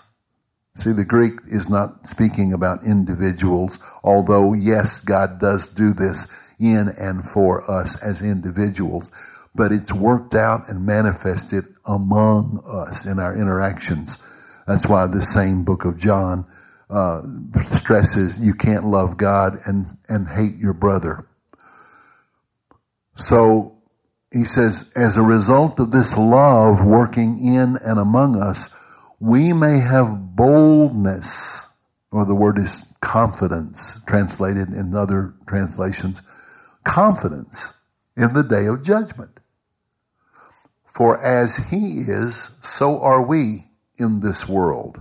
See, 0.78 0.94
the 0.94 1.04
Greek 1.04 1.34
is 1.50 1.68
not 1.68 2.08
speaking 2.08 2.54
about 2.54 2.86
individuals, 2.86 3.80
although 4.02 4.54
yes, 4.54 5.02
God 5.02 5.40
does 5.42 5.68
do 5.68 5.94
this 5.94 6.26
in 6.58 6.88
and 6.98 7.28
for 7.28 7.70
us 7.70 7.98
as 7.98 8.22
individuals, 8.22 9.10
but 9.54 9.74
it's 9.74 9.92
worked 9.92 10.36
out 10.36 10.70
and 10.70 10.86
manifested 10.86 11.66
among 11.86 12.64
us 12.66 13.04
in 13.04 13.20
our 13.20 13.36
interactions. 13.36 14.18
That's 14.66 14.88
why 14.88 15.08
the 15.08 15.26
same 15.26 15.66
book 15.66 15.84
of 15.84 15.98
John 15.98 16.46
uh, 16.92 17.22
stresses 17.78 18.38
you 18.38 18.54
can't 18.54 18.86
love 18.86 19.18
God 19.18 19.62
and, 19.66 19.88
and 20.10 20.28
hate 20.28 20.58
your 20.58 20.74
brother. 20.74 21.26
So 23.16 23.78
he 24.32 24.46
says, 24.46 24.86
as 24.96 25.18
a 25.18 25.22
result 25.22 25.80
of 25.80 25.92
this 25.92 26.16
love 26.16 26.84
working 26.84 27.56
in 27.56 27.78
and 27.78 28.00
among 28.00 28.42
us, 28.42 28.68
we 29.20 29.54
may 29.54 29.80
have 29.80 30.36
boldness, 30.36 31.62
or 32.12 32.26
the 32.26 32.36
word 32.36 32.58
is 32.58 32.82
confidence, 33.02 33.92
translated 34.08 34.70
in 34.70 34.96
other 34.96 35.34
translations, 35.48 36.22
confidence 36.84 37.68
in 38.18 38.34
the 38.34 38.44
day 38.44 38.66
of 38.66 38.84
judgment. 38.84 39.32
For 40.96 41.22
as 41.24 41.56
he 41.56 42.02
is, 42.02 42.50
so 42.62 43.00
are 43.02 43.22
we 43.22 43.68
in 43.98 44.20
this 44.20 44.48
world. 44.48 45.00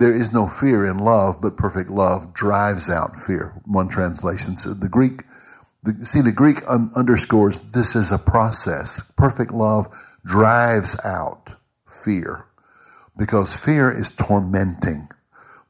There 0.00 0.16
is 0.16 0.32
no 0.32 0.48
fear 0.48 0.86
in 0.86 0.96
love, 0.96 1.42
but 1.42 1.58
perfect 1.58 1.90
love 1.90 2.32
drives 2.32 2.88
out 2.88 3.20
fear. 3.20 3.52
One 3.66 3.88
translation 3.90 4.56
says 4.56 4.78
the 4.78 4.88
Greek, 4.88 5.24
the, 5.82 6.06
see 6.06 6.22
the 6.22 6.32
Greek 6.32 6.62
un, 6.66 6.90
underscores 6.96 7.60
this 7.70 7.94
is 7.94 8.10
a 8.10 8.16
process. 8.16 8.98
Perfect 9.18 9.52
love 9.52 9.88
drives 10.24 10.96
out 11.04 11.54
fear 12.02 12.46
because 13.18 13.52
fear 13.52 13.92
is 13.94 14.10
tormenting. 14.12 15.06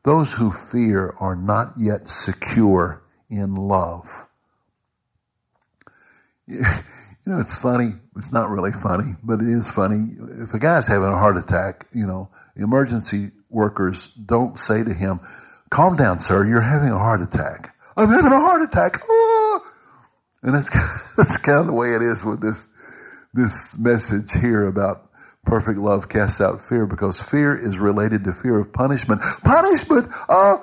Those 0.05 0.33
who 0.33 0.53
fear 0.53 1.12
are 1.19 1.35
not 1.35 1.75
yet 1.77 2.07
secure 2.07 3.03
in 3.29 3.57
love. 3.57 4.09
You 7.27 7.35
know, 7.35 7.40
it's 7.40 7.55
funny. 7.55 7.93
It's 8.16 8.33
not 8.33 8.49
really 8.49 8.73
funny, 8.73 9.14
but 9.23 9.43
it 9.43 9.49
is 9.49 9.69
funny. 9.69 10.16
If 10.43 10.55
a 10.55 10.59
guy's 10.59 10.87
having 10.87 11.11
a 11.11 11.19
heart 11.19 11.37
attack, 11.37 11.87
you 11.93 12.07
know, 12.07 12.31
emergency 12.57 13.31
workers 13.51 14.09
don't 14.25 14.59
say 14.59 14.83
to 14.83 14.95
him, 14.95 15.21
calm 15.71 15.97
down, 15.97 16.21
sir, 16.21 16.47
you're 16.47 16.61
having 16.61 16.91
a 16.91 16.99
heart 16.99 17.23
attack. 17.23 17.75
I'm 17.97 18.11
having 18.11 18.33
a 18.33 18.41
heart 18.41 18.63
attack. 18.63 19.03
Ah! 19.09 19.61
And 20.43 20.55
that's, 20.55 20.71
that's 21.17 21.37
kind 21.39 21.61
of 21.61 21.67
the 21.67 21.73
way 21.73 21.95
it 21.95 22.03
is 22.03 22.25
with 22.25 22.41
this, 22.41 22.67
this 23.35 23.77
message 23.79 24.33
here 24.33 24.67
about 24.67 25.11
Perfect 25.45 25.79
love 25.79 26.09
casts 26.09 26.41
out 26.41 26.63
fear 26.63 26.87
because 26.87 27.19
fear 27.19 27.57
is 27.57 27.79
related 27.79 28.25
to 28.25 28.35
fear 28.35 28.59
of 28.59 28.73
punishment. 28.73 29.23
Punishment! 29.43 30.11
Uh, 30.29 30.59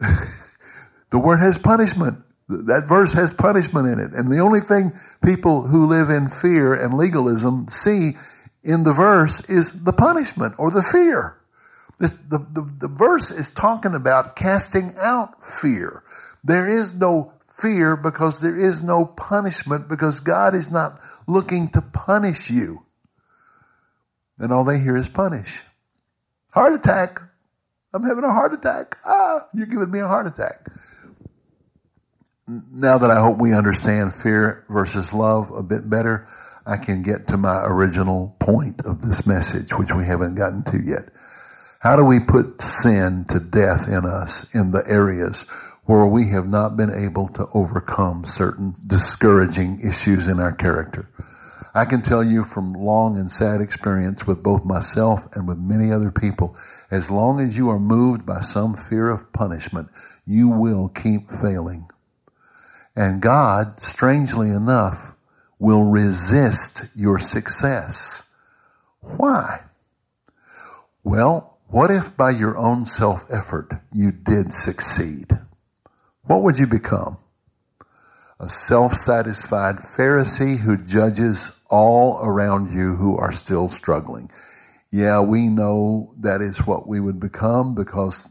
the 1.10 1.18
word 1.18 1.38
has 1.38 1.58
punishment. 1.58 2.22
That 2.48 2.84
verse 2.88 3.12
has 3.12 3.32
punishment 3.32 3.88
in 3.88 3.98
it. 3.98 4.12
And 4.12 4.30
the 4.30 4.38
only 4.38 4.60
thing 4.60 4.92
people 5.22 5.66
who 5.66 5.88
live 5.88 6.10
in 6.10 6.28
fear 6.28 6.74
and 6.74 6.94
legalism 6.94 7.66
see 7.70 8.16
in 8.62 8.84
the 8.84 8.92
verse 8.92 9.40
is 9.48 9.72
the 9.72 9.92
punishment 9.92 10.54
or 10.58 10.70
the 10.70 10.82
fear. 10.82 11.36
This, 12.00 12.16
the, 12.28 12.38
the, 12.38 12.68
the 12.80 12.88
verse 12.88 13.30
is 13.30 13.50
talking 13.50 13.94
about 13.94 14.34
casting 14.34 14.94
out 14.98 15.46
fear. 15.46 16.02
There 16.42 16.78
is 16.78 16.94
no 16.94 17.34
fear 17.60 17.94
because 17.94 18.40
there 18.40 18.58
is 18.58 18.82
no 18.82 19.04
punishment 19.04 19.88
because 19.88 20.18
God 20.20 20.56
is 20.56 20.70
not 20.70 21.00
looking 21.28 21.68
to 21.70 21.82
punish 21.82 22.50
you 22.50 22.82
and 24.40 24.52
all 24.52 24.64
they 24.64 24.80
hear 24.80 24.96
is 24.96 25.08
punish. 25.08 25.62
Heart 26.52 26.74
attack. 26.74 27.20
I'm 27.92 28.02
having 28.02 28.24
a 28.24 28.32
heart 28.32 28.54
attack. 28.54 28.96
Ah, 29.04 29.46
you're 29.54 29.66
giving 29.66 29.90
me 29.90 30.00
a 30.00 30.08
heart 30.08 30.26
attack. 30.26 30.68
Now 32.48 32.98
that 32.98 33.10
I 33.10 33.20
hope 33.20 33.38
we 33.38 33.52
understand 33.52 34.14
fear 34.14 34.64
versus 34.68 35.12
love 35.12 35.52
a 35.52 35.62
bit 35.62 35.88
better, 35.88 36.28
I 36.66 36.78
can 36.78 37.02
get 37.02 37.28
to 37.28 37.36
my 37.36 37.62
original 37.62 38.34
point 38.40 38.80
of 38.84 39.02
this 39.02 39.26
message, 39.26 39.72
which 39.72 39.92
we 39.92 40.04
haven't 40.04 40.34
gotten 40.34 40.64
to 40.64 40.80
yet. 40.82 41.10
How 41.80 41.96
do 41.96 42.04
we 42.04 42.20
put 42.20 42.60
sin 42.60 43.24
to 43.30 43.40
death 43.40 43.88
in 43.88 44.04
us 44.04 44.44
in 44.52 44.70
the 44.70 44.86
areas 44.86 45.46
where 45.86 46.04
we 46.04 46.28
have 46.28 46.46
not 46.46 46.76
been 46.76 46.92
able 46.92 47.28
to 47.28 47.48
overcome 47.54 48.26
certain 48.26 48.74
discouraging 48.86 49.80
issues 49.80 50.26
in 50.26 50.40
our 50.40 50.52
character? 50.52 51.08
I 51.72 51.86
can 51.86 52.02
tell 52.02 52.22
you 52.22 52.44
from 52.44 52.74
long 52.74 53.16
and 53.16 53.32
sad 53.32 53.62
experience 53.62 54.26
with 54.26 54.42
both 54.42 54.62
myself 54.62 55.26
and 55.32 55.48
with 55.48 55.56
many 55.56 55.90
other 55.90 56.10
people, 56.10 56.54
as 56.90 57.10
long 57.10 57.40
as 57.40 57.56
you 57.56 57.70
are 57.70 57.80
moved 57.80 58.26
by 58.26 58.42
some 58.42 58.76
fear 58.76 59.08
of 59.08 59.32
punishment, 59.32 59.88
you 60.26 60.50
will 60.50 60.90
keep 60.90 61.30
failing. 61.30 61.88
And 62.94 63.22
God, 63.22 63.80
strangely 63.80 64.50
enough, 64.50 64.98
will 65.58 65.84
resist 65.84 66.82
your 66.94 67.18
success. 67.18 68.22
Why? 69.00 69.62
Well, 71.02 71.49
what 71.70 71.90
if 71.90 72.16
by 72.16 72.30
your 72.30 72.58
own 72.58 72.84
self 72.84 73.24
effort 73.30 73.70
you 73.92 74.10
did 74.10 74.52
succeed? 74.52 75.38
What 76.22 76.42
would 76.42 76.58
you 76.58 76.66
become? 76.66 77.18
A 78.40 78.48
self-satisfied 78.48 79.76
Pharisee 79.76 80.58
who 80.58 80.76
judges 80.76 81.52
all 81.68 82.18
around 82.22 82.74
you 82.74 82.96
who 82.96 83.16
are 83.16 83.32
still 83.32 83.68
struggling. 83.68 84.30
Yeah, 84.90 85.20
we 85.20 85.46
know 85.46 86.14
that 86.18 86.40
is 86.40 86.58
what 86.58 86.88
we 86.88 86.98
would 86.98 87.20
become 87.20 87.74
because 87.74 88.24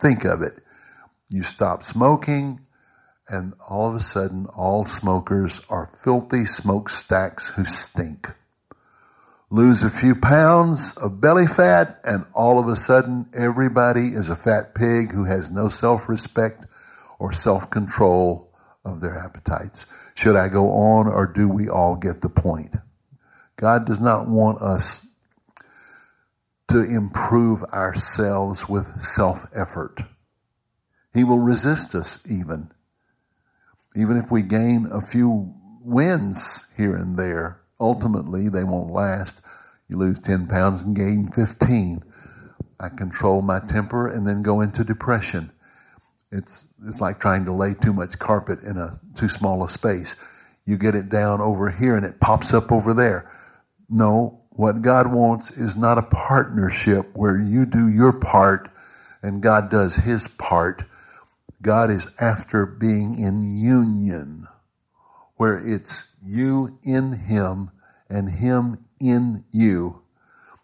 think 0.00 0.24
of 0.24 0.40
it. 0.40 0.56
You 1.28 1.42
stop 1.42 1.84
smoking 1.84 2.60
and 3.28 3.52
all 3.68 3.88
of 3.88 3.96
a 3.96 4.00
sudden 4.00 4.46
all 4.46 4.86
smokers 4.86 5.60
are 5.68 5.90
filthy 6.02 6.46
smokestacks 6.46 7.48
who 7.48 7.64
stink. 7.64 8.28
Lose 9.50 9.82
a 9.82 9.90
few 9.90 10.14
pounds 10.14 10.92
of 10.98 11.22
belly 11.22 11.46
fat 11.46 12.00
and 12.04 12.26
all 12.34 12.60
of 12.60 12.68
a 12.68 12.76
sudden 12.76 13.30
everybody 13.32 14.08
is 14.08 14.28
a 14.28 14.36
fat 14.36 14.74
pig 14.74 15.10
who 15.10 15.24
has 15.24 15.50
no 15.50 15.70
self-respect 15.70 16.66
or 17.18 17.32
self-control 17.32 18.52
of 18.84 19.00
their 19.00 19.16
appetites. 19.16 19.86
Should 20.14 20.36
I 20.36 20.48
go 20.48 20.70
on 20.72 21.06
or 21.06 21.26
do 21.26 21.48
we 21.48 21.70
all 21.70 21.96
get 21.96 22.20
the 22.20 22.28
point? 22.28 22.74
God 23.56 23.86
does 23.86 24.00
not 24.00 24.28
want 24.28 24.60
us 24.60 25.00
to 26.68 26.80
improve 26.82 27.64
ourselves 27.64 28.68
with 28.68 29.02
self-effort. 29.02 30.02
He 31.14 31.24
will 31.24 31.38
resist 31.38 31.94
us 31.94 32.18
even. 32.28 32.70
Even 33.96 34.18
if 34.18 34.30
we 34.30 34.42
gain 34.42 34.88
a 34.92 35.00
few 35.00 35.54
wins 35.80 36.60
here 36.76 36.94
and 36.94 37.18
there, 37.18 37.62
ultimately 37.80 38.48
they 38.48 38.64
won't 38.64 38.92
last. 38.92 39.40
You 39.88 39.98
lose 39.98 40.20
10 40.20 40.46
pounds 40.46 40.82
and 40.82 40.94
gain 40.94 41.30
15. 41.32 42.02
I 42.80 42.88
control 42.88 43.42
my 43.42 43.60
temper 43.60 44.08
and 44.08 44.26
then 44.26 44.42
go 44.42 44.60
into 44.60 44.84
depression. 44.84 45.50
It's, 46.30 46.64
it's 46.86 47.00
like 47.00 47.18
trying 47.18 47.46
to 47.46 47.52
lay 47.52 47.74
too 47.74 47.92
much 47.92 48.18
carpet 48.18 48.62
in 48.62 48.76
a 48.76 49.00
too 49.16 49.28
small 49.28 49.64
a 49.64 49.68
space. 49.68 50.14
You 50.66 50.76
get 50.76 50.94
it 50.94 51.08
down 51.08 51.40
over 51.40 51.70
here 51.70 51.96
and 51.96 52.04
it 52.04 52.20
pops 52.20 52.52
up 52.52 52.70
over 52.70 52.92
there. 52.92 53.32
No, 53.88 54.42
what 54.50 54.82
God 54.82 55.12
wants 55.12 55.50
is 55.50 55.76
not 55.76 55.98
a 55.98 56.02
partnership 56.02 57.08
where 57.14 57.40
you 57.40 57.64
do 57.64 57.88
your 57.88 58.12
part 58.12 58.68
and 59.22 59.42
God 59.42 59.70
does 59.70 59.94
his 59.96 60.28
part. 60.36 60.84
God 61.62 61.90
is 61.90 62.06
after 62.20 62.66
being 62.66 63.18
in 63.18 63.56
union 63.56 64.46
where 65.36 65.58
it's 65.66 66.02
you 66.24 66.78
in 66.82 67.12
him 67.12 67.70
and 68.08 68.30
him 68.30 68.84
in 69.00 69.44
you. 69.52 70.02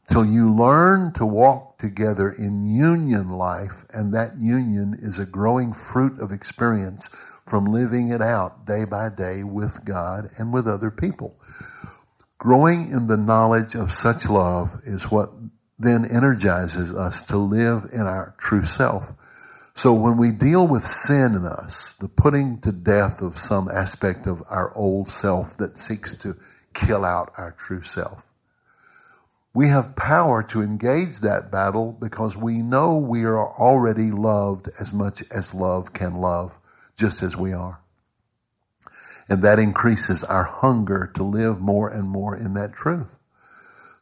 till 0.08 0.24
you 0.24 0.54
learn 0.54 1.12
to 1.14 1.24
walk 1.24 1.78
together 1.78 2.30
in 2.30 2.66
union 2.66 3.30
life, 3.30 3.84
and 3.90 4.12
that 4.12 4.38
union 4.38 4.98
is 5.00 5.18
a 5.18 5.24
growing 5.24 5.72
fruit 5.72 6.20
of 6.20 6.32
experience 6.32 7.08
from 7.46 7.64
living 7.66 8.08
it 8.08 8.20
out 8.20 8.66
day 8.66 8.84
by 8.84 9.08
day 9.08 9.42
with 9.42 9.84
God 9.84 10.30
and 10.38 10.52
with 10.52 10.66
other 10.66 10.90
people. 10.90 11.34
Growing 12.38 12.90
in 12.90 13.06
the 13.06 13.16
knowledge 13.16 13.74
of 13.74 13.92
such 13.92 14.28
love 14.28 14.80
is 14.84 15.10
what 15.10 15.32
then 15.78 16.04
energizes 16.04 16.92
us 16.92 17.22
to 17.22 17.38
live 17.38 17.88
in 17.92 18.02
our 18.02 18.34
true 18.38 18.64
self. 18.64 19.04
So 19.76 19.92
when 19.92 20.16
we 20.16 20.30
deal 20.30 20.66
with 20.66 20.86
sin 20.86 21.34
in 21.34 21.44
us, 21.44 21.94
the 21.98 22.08
putting 22.08 22.60
to 22.60 22.70
death 22.70 23.22
of 23.22 23.38
some 23.38 23.68
aspect 23.68 24.26
of 24.26 24.42
our 24.48 24.72
old 24.74 25.08
self 25.08 25.56
that 25.56 25.78
seeks 25.78 26.14
to 26.18 26.36
kill 26.72 27.04
out 27.04 27.32
our 27.36 27.52
true 27.52 27.82
self, 27.82 28.22
we 29.52 29.68
have 29.68 29.96
power 29.96 30.42
to 30.44 30.62
engage 30.62 31.20
that 31.20 31.50
battle 31.50 31.92
because 31.92 32.36
we 32.36 32.54
know 32.58 32.96
we 32.96 33.24
are 33.24 33.38
already 33.38 34.10
loved 34.10 34.68
as 34.78 34.92
much 34.92 35.22
as 35.30 35.54
love 35.54 35.92
can 35.92 36.14
love, 36.14 36.52
just 36.96 37.22
as 37.22 37.36
we 37.36 37.52
are. 37.52 37.80
And 39.28 39.42
that 39.42 39.58
increases 39.58 40.22
our 40.22 40.44
hunger 40.44 41.10
to 41.16 41.24
live 41.24 41.60
more 41.60 41.88
and 41.88 42.08
more 42.08 42.36
in 42.36 42.54
that 42.54 42.74
truth. 42.74 43.08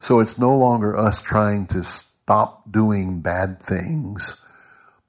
So 0.01 0.21
it's 0.21 0.39
no 0.39 0.57
longer 0.57 0.97
us 0.97 1.21
trying 1.23 1.67
to 1.69 1.85
stop 1.85 2.71
doing 2.71 3.21
bad 3.21 3.63
things 3.63 4.35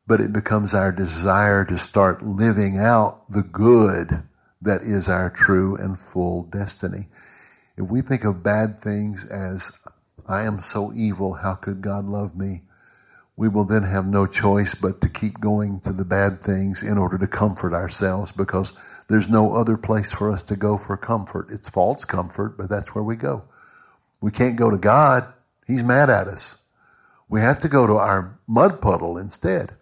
but 0.05 0.21
it 0.21 0.33
becomes 0.33 0.73
our 0.73 0.91
desire 0.91 1.63
to 1.65 1.77
start 1.77 2.25
living 2.25 2.77
out 2.77 3.29
the 3.31 3.43
good 3.43 4.23
that 4.61 4.81
is 4.81 5.07
our 5.07 5.29
true 5.29 5.75
and 5.75 5.99
full 5.99 6.43
destiny. 6.43 7.07
If 7.77 7.89
we 7.89 8.01
think 8.01 8.23
of 8.23 8.43
bad 8.43 8.81
things 8.81 9.25
as, 9.25 9.71
I 10.27 10.43
am 10.43 10.59
so 10.59 10.93
evil, 10.93 11.33
how 11.33 11.55
could 11.55 11.81
God 11.81 12.05
love 12.05 12.35
me? 12.35 12.61
We 13.35 13.47
will 13.47 13.65
then 13.65 13.83
have 13.83 14.05
no 14.05 14.27
choice 14.27 14.75
but 14.75 15.01
to 15.01 15.09
keep 15.09 15.39
going 15.39 15.79
to 15.81 15.91
the 15.91 16.05
bad 16.05 16.41
things 16.41 16.83
in 16.83 16.97
order 16.97 17.17
to 17.17 17.27
comfort 17.27 17.73
ourselves 17.73 18.31
because 18.31 18.71
there's 19.09 19.27
no 19.27 19.55
other 19.55 19.75
place 19.75 20.11
for 20.11 20.31
us 20.31 20.43
to 20.43 20.55
go 20.55 20.77
for 20.77 20.95
comfort. 20.97 21.47
It's 21.51 21.67
false 21.67 22.05
comfort, 22.05 22.57
but 22.57 22.69
that's 22.69 22.93
where 22.93 23.03
we 23.03 23.15
go. 23.15 23.43
We 24.21 24.31
can't 24.31 24.55
go 24.55 24.69
to 24.69 24.77
God. 24.77 25.33
He's 25.65 25.83
mad 25.83 26.09
at 26.09 26.27
us. 26.27 26.55
We 27.27 27.41
have 27.41 27.59
to 27.63 27.69
go 27.69 27.87
to 27.87 27.95
our 27.95 28.37
mud 28.47 28.79
puddle 28.81 29.17
instead. 29.17 29.75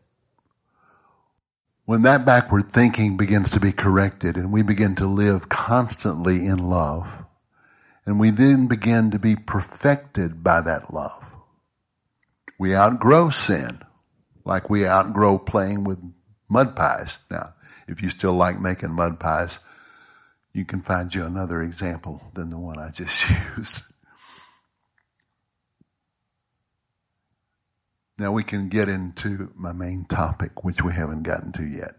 When 1.91 2.03
that 2.03 2.23
backward 2.23 2.71
thinking 2.71 3.17
begins 3.17 3.49
to 3.49 3.59
be 3.59 3.73
corrected 3.73 4.37
and 4.37 4.49
we 4.49 4.61
begin 4.61 4.95
to 4.95 5.05
live 5.05 5.49
constantly 5.49 6.45
in 6.45 6.69
love, 6.69 7.05
and 8.05 8.17
we 8.17 8.31
then 8.31 8.69
begin 8.69 9.11
to 9.11 9.19
be 9.19 9.35
perfected 9.35 10.41
by 10.41 10.61
that 10.61 10.93
love, 10.93 11.21
we 12.57 12.73
outgrow 12.73 13.29
sin 13.29 13.81
like 14.45 14.69
we 14.69 14.87
outgrow 14.87 15.37
playing 15.37 15.83
with 15.83 15.99
mud 16.47 16.77
pies. 16.77 17.17
Now, 17.29 17.55
if 17.89 18.01
you 18.01 18.09
still 18.09 18.37
like 18.37 18.57
making 18.57 18.91
mud 18.91 19.19
pies, 19.19 19.59
you 20.53 20.63
can 20.63 20.81
find 20.83 21.13
you 21.13 21.25
another 21.25 21.61
example 21.61 22.21
than 22.33 22.51
the 22.51 22.57
one 22.57 22.79
I 22.79 22.91
just 22.91 23.21
used. 23.57 23.81
Now 28.21 28.31
we 28.31 28.43
can 28.43 28.69
get 28.69 28.87
into 28.87 29.49
my 29.55 29.73
main 29.73 30.05
topic, 30.05 30.63
which 30.63 30.83
we 30.83 30.93
haven't 30.93 31.23
gotten 31.23 31.53
to 31.53 31.65
yet. 31.65 31.95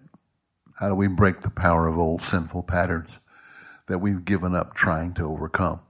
How 0.78 0.88
do 0.88 0.94
we 0.94 1.08
break 1.08 1.42
the 1.42 1.50
power 1.50 1.88
of 1.88 1.98
old 1.98 2.22
sinful 2.22 2.62
patterns 2.62 3.10
that 3.88 3.98
we've 3.98 4.24
given 4.24 4.54
up 4.54 4.72
trying 4.72 5.14
to 5.14 5.24
overcome? 5.24 5.80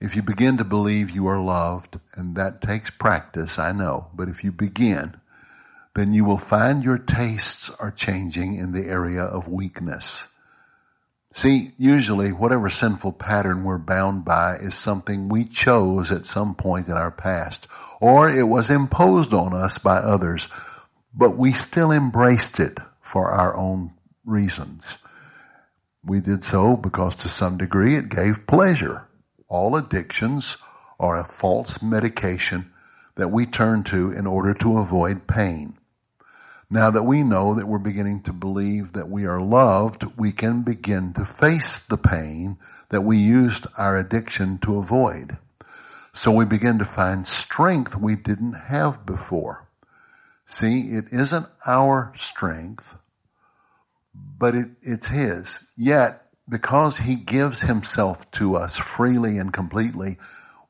If 0.00 0.14
you 0.14 0.22
begin 0.22 0.58
to 0.58 0.64
believe 0.64 1.10
you 1.10 1.26
are 1.26 1.42
loved, 1.42 1.98
and 2.14 2.36
that 2.36 2.62
takes 2.62 2.88
practice, 2.88 3.58
I 3.58 3.72
know, 3.72 4.06
but 4.14 4.28
if 4.28 4.44
you 4.44 4.52
begin, 4.52 5.16
then 5.96 6.14
you 6.14 6.24
will 6.24 6.38
find 6.38 6.84
your 6.84 6.98
tastes 6.98 7.68
are 7.80 7.90
changing 7.90 8.54
in 8.54 8.70
the 8.70 8.86
area 8.86 9.24
of 9.24 9.48
weakness. 9.48 10.06
See, 11.34 11.72
usually 11.78 12.30
whatever 12.30 12.70
sinful 12.70 13.14
pattern 13.14 13.64
we're 13.64 13.78
bound 13.78 14.24
by 14.24 14.58
is 14.58 14.76
something 14.76 15.28
we 15.28 15.46
chose 15.46 16.12
at 16.12 16.26
some 16.26 16.54
point 16.54 16.86
in 16.86 16.92
our 16.92 17.10
past 17.10 17.66
or 18.04 18.28
it 18.28 18.42
was 18.42 18.68
imposed 18.68 19.32
on 19.32 19.54
us 19.54 19.78
by 19.78 19.96
others, 19.96 20.46
but 21.14 21.38
we 21.38 21.54
still 21.54 21.90
embraced 21.90 22.60
it 22.60 22.76
for 23.00 23.32
our 23.32 23.56
own 23.56 23.90
reasons. 24.26 24.84
We 26.04 26.20
did 26.20 26.44
so 26.44 26.76
because 26.76 27.16
to 27.16 27.30
some 27.30 27.56
degree 27.56 27.96
it 27.96 28.10
gave 28.10 28.46
pleasure. 28.46 29.08
All 29.48 29.74
addictions 29.74 30.54
are 31.00 31.18
a 31.18 31.24
false 31.24 31.80
medication 31.80 32.70
that 33.16 33.30
we 33.30 33.46
turn 33.46 33.84
to 33.84 34.10
in 34.10 34.26
order 34.26 34.52
to 34.52 34.80
avoid 34.80 35.26
pain. 35.26 35.78
Now 36.68 36.90
that 36.90 37.04
we 37.04 37.22
know 37.22 37.54
that 37.54 37.66
we're 37.66 37.78
beginning 37.78 38.24
to 38.24 38.34
believe 38.34 38.92
that 38.92 39.08
we 39.08 39.24
are 39.24 39.40
loved, 39.40 40.04
we 40.18 40.30
can 40.30 40.60
begin 40.60 41.14
to 41.14 41.24
face 41.24 41.80
the 41.88 41.96
pain 41.96 42.58
that 42.90 43.00
we 43.00 43.16
used 43.16 43.66
our 43.78 43.96
addiction 43.96 44.58
to 44.58 44.76
avoid. 44.76 45.38
So 46.14 46.30
we 46.30 46.44
begin 46.44 46.78
to 46.78 46.84
find 46.84 47.26
strength 47.26 47.96
we 47.96 48.14
didn't 48.14 48.52
have 48.52 49.04
before. 49.04 49.68
See, 50.48 50.90
it 50.92 51.06
isn't 51.10 51.46
our 51.66 52.12
strength, 52.16 52.84
but 54.14 54.54
it, 54.54 54.68
it's 54.80 55.06
His. 55.06 55.58
Yet, 55.76 56.24
because 56.48 56.96
He 56.96 57.16
gives 57.16 57.60
Himself 57.60 58.30
to 58.32 58.56
us 58.56 58.76
freely 58.76 59.38
and 59.38 59.52
completely, 59.52 60.18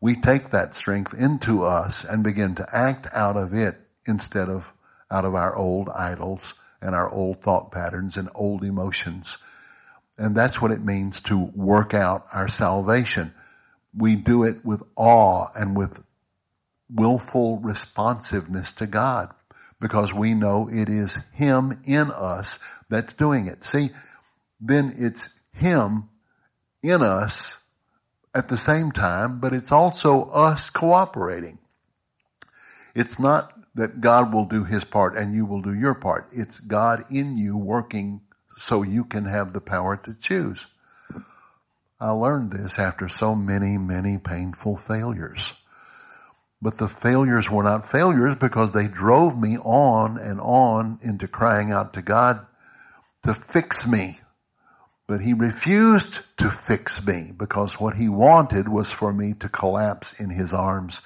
we 0.00 0.18
take 0.18 0.50
that 0.52 0.74
strength 0.74 1.12
into 1.12 1.64
us 1.64 2.04
and 2.09 2.24
begin 2.24 2.54
to 2.54 2.66
act 2.72 3.07
out 3.12 3.37
of 3.37 3.52
it 3.52 3.78
instead 4.07 4.48
of 4.48 4.64
out 5.11 5.26
of 5.26 5.35
our 5.35 5.54
old 5.54 5.90
idols 5.90 6.54
and 6.80 6.94
our 6.94 7.11
old 7.11 7.42
thought 7.42 7.70
patterns 7.70 8.16
and 8.16 8.30
old 8.35 8.64
emotions. 8.64 9.37
And 10.16 10.35
that's 10.35 10.61
what 10.62 10.70
it 10.70 10.83
means 10.83 11.20
to 11.20 11.37
work 11.54 11.92
out 11.92 12.26
our 12.33 12.48
salvation 12.48 13.35
we 13.96 14.16
do 14.16 14.44
it 14.44 14.64
with 14.64 14.83
awe 14.96 15.48
and 15.54 15.76
with 15.76 15.98
willful 16.92 17.59
responsiveness 17.59 18.72
to 18.72 18.87
God 18.87 19.30
because 19.80 20.12
we 20.12 20.35
know 20.35 20.68
it 20.72 20.88
is 20.88 21.14
Him 21.33 21.83
in 21.85 22.11
us 22.11 22.59
that's 22.88 23.14
doing 23.14 23.46
it. 23.46 23.64
See, 23.64 23.90
then 24.61 24.96
it's 24.98 25.28
Him 25.52 26.09
in 26.83 27.02
us 27.02 27.57
at 28.35 28.48
the 28.48 28.59
same 28.59 28.92
time, 28.92 29.40
but 29.40 29.52
it's 29.52 29.72
also 29.72 30.24
us 30.30 30.70
cooperating. 30.70 31.59
It's 32.94 33.18
not 33.18 33.52
that 33.74 34.00
God 34.00 34.33
will 34.33 34.46
do 34.46 34.64
His 34.64 34.85
part 34.85 35.16
and 35.16 35.35
you 35.35 35.46
will 35.46 35.62
do 35.62 35.74
your 35.74 35.94
part. 35.94 36.28
It's 36.33 36.59
God 36.61 37.04
in 37.11 37.37
you 37.38 37.57
working 37.57 38.20
so 38.57 38.83
you 38.83 39.04
can 39.04 39.24
have 39.24 39.52
the 39.52 39.61
power 39.61 39.96
to 40.04 40.14
choose. 40.20 40.64
I 42.05 42.11
learned 42.11 42.53
this 42.53 42.79
after 42.79 43.09
so 43.09 43.35
many, 43.35 43.79
many 43.79 44.19
painful 44.19 44.77
failures. 44.77 45.40
But 46.61 46.77
the 46.77 46.87
failures 46.87 47.49
were 47.49 47.62
not 47.62 47.90
failures 47.90 48.35
because 48.38 48.73
they 48.73 48.88
drove 48.88 49.40
me 49.40 49.57
on 49.57 50.19
and 50.19 50.38
on 50.38 50.99
into 51.01 51.27
crying 51.27 51.73
out 51.73 51.95
to 51.95 52.03
God 52.03 52.45
to 53.23 53.35
fix 53.35 53.87
me. 53.87 54.21
But 55.07 55.23
he 55.23 55.33
refused 55.33 56.19
to 56.37 56.51
fix 56.51 57.03
me 57.03 57.33
because 57.35 57.81
what 57.81 57.97
he 57.97 58.11
wanted 58.11 58.69
was 58.69 58.90
for 58.90 59.11
me 59.11 59.33
to 59.40 59.49
collapse 59.49 60.12
in 60.19 60.29
his 60.29 60.53
arms, 60.53 61.01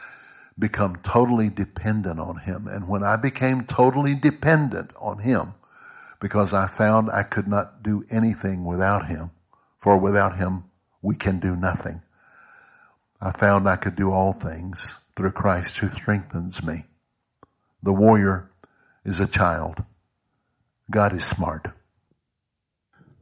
become 0.59 0.97
totally 1.05 1.49
dependent 1.49 2.19
on 2.19 2.39
him. 2.39 2.67
And 2.67 2.89
when 2.89 3.05
I 3.05 3.15
became 3.15 3.67
totally 3.67 4.17
dependent 4.17 4.91
on 4.99 5.21
him, 5.21 5.55
because 6.21 6.53
I 6.53 6.67
found 6.67 7.09
I 7.09 7.23
could 7.23 7.47
not 7.47 7.85
do 7.85 8.05
anything 8.11 8.65
without 8.65 9.07
him, 9.07 9.31
for 9.81 9.97
without 9.97 10.37
him 10.37 10.65
we 11.03 11.15
can 11.15 11.41
do 11.41 11.55
nothing. 11.55 12.03
I 13.21 13.33
found 13.33 13.69
I 13.69 13.77
could 13.77 13.97
do 13.97 14.13
all 14.13 14.33
things 14.33 14.95
through 15.17 15.33
Christ 15.33 15.79
who 15.79 15.89
strengthens 15.89 16.63
me. 16.63 16.85
The 17.83 17.93
warrior 17.93 18.51
is 19.05 19.21
a 19.21 19.27
child. 19.27 19.83
God 20.91 21.16
is 21.16 21.25
smart. 21.25 21.68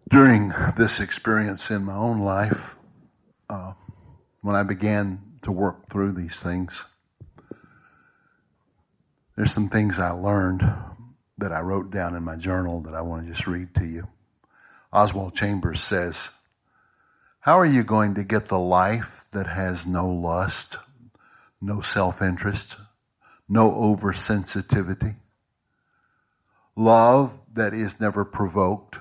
During 0.09 0.53
this 0.76 1.00
experience 1.00 1.70
in 1.70 1.84
my 1.84 1.96
own 1.96 2.20
life, 2.20 2.76
uh, 3.48 3.72
when 4.42 4.55
I 4.55 4.62
began 4.62 5.20
to 5.42 5.53
work 5.53 5.88
through 5.90 6.12
these 6.12 6.36
things, 6.36 6.80
there's 9.36 9.53
some 9.53 9.68
things 9.68 9.98
I 9.98 10.11
learned 10.11 10.62
that 11.38 11.53
I 11.53 11.61
wrote 11.61 11.90
down 11.90 12.14
in 12.14 12.22
my 12.22 12.36
journal 12.36 12.80
that 12.82 12.94
I 12.94 13.03
want 13.03 13.26
to 13.26 13.32
just 13.32 13.46
read 13.46 13.74
to 13.74 13.84
you. 13.84 14.07
Oswald 14.92 15.34
Chambers 15.34 15.82
says, 15.82 16.16
how 17.47 17.61
are 17.61 17.64
you 17.64 17.84
going 17.84 18.16
to 18.16 18.24
get 18.24 18.49
the 18.49 18.59
life 18.59 19.24
that 19.30 19.47
has 19.47 19.86
no 19.86 20.09
lust, 20.09 20.78
no 21.61 21.80
self-interest, 21.80 22.74
no 23.49 23.70
oversensitivity? 23.70 25.14
Love 26.74 27.30
that 27.53 27.72
is 27.72 28.01
never 28.01 28.24
provoked, 28.24 28.99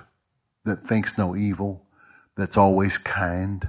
that 0.64 0.86
thinks 0.86 1.18
no 1.18 1.34
evil, 1.34 1.88
that's 2.36 2.56
always 2.56 2.98
kind, 2.98 3.68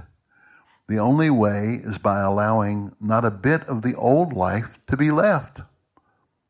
The 0.88 0.98
only 0.98 1.28
way 1.28 1.82
is 1.84 1.98
by 1.98 2.20
allowing 2.20 2.92
not 2.98 3.24
a 3.24 3.30
bit 3.30 3.62
of 3.64 3.82
the 3.82 3.94
old 3.94 4.32
life 4.32 4.78
to 4.86 4.96
be 4.96 5.10
left, 5.10 5.60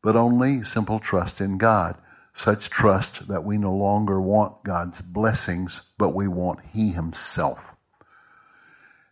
but 0.01 0.15
only 0.15 0.63
simple 0.63 0.99
trust 0.99 1.41
in 1.41 1.57
God. 1.57 1.97
Such 2.33 2.69
trust 2.69 3.27
that 3.27 3.43
we 3.43 3.57
no 3.57 3.73
longer 3.73 4.21
want 4.21 4.63
God's 4.63 5.01
blessings, 5.01 5.81
but 5.97 6.15
we 6.15 6.29
want 6.29 6.59
He 6.71 6.91
Himself. 6.91 7.75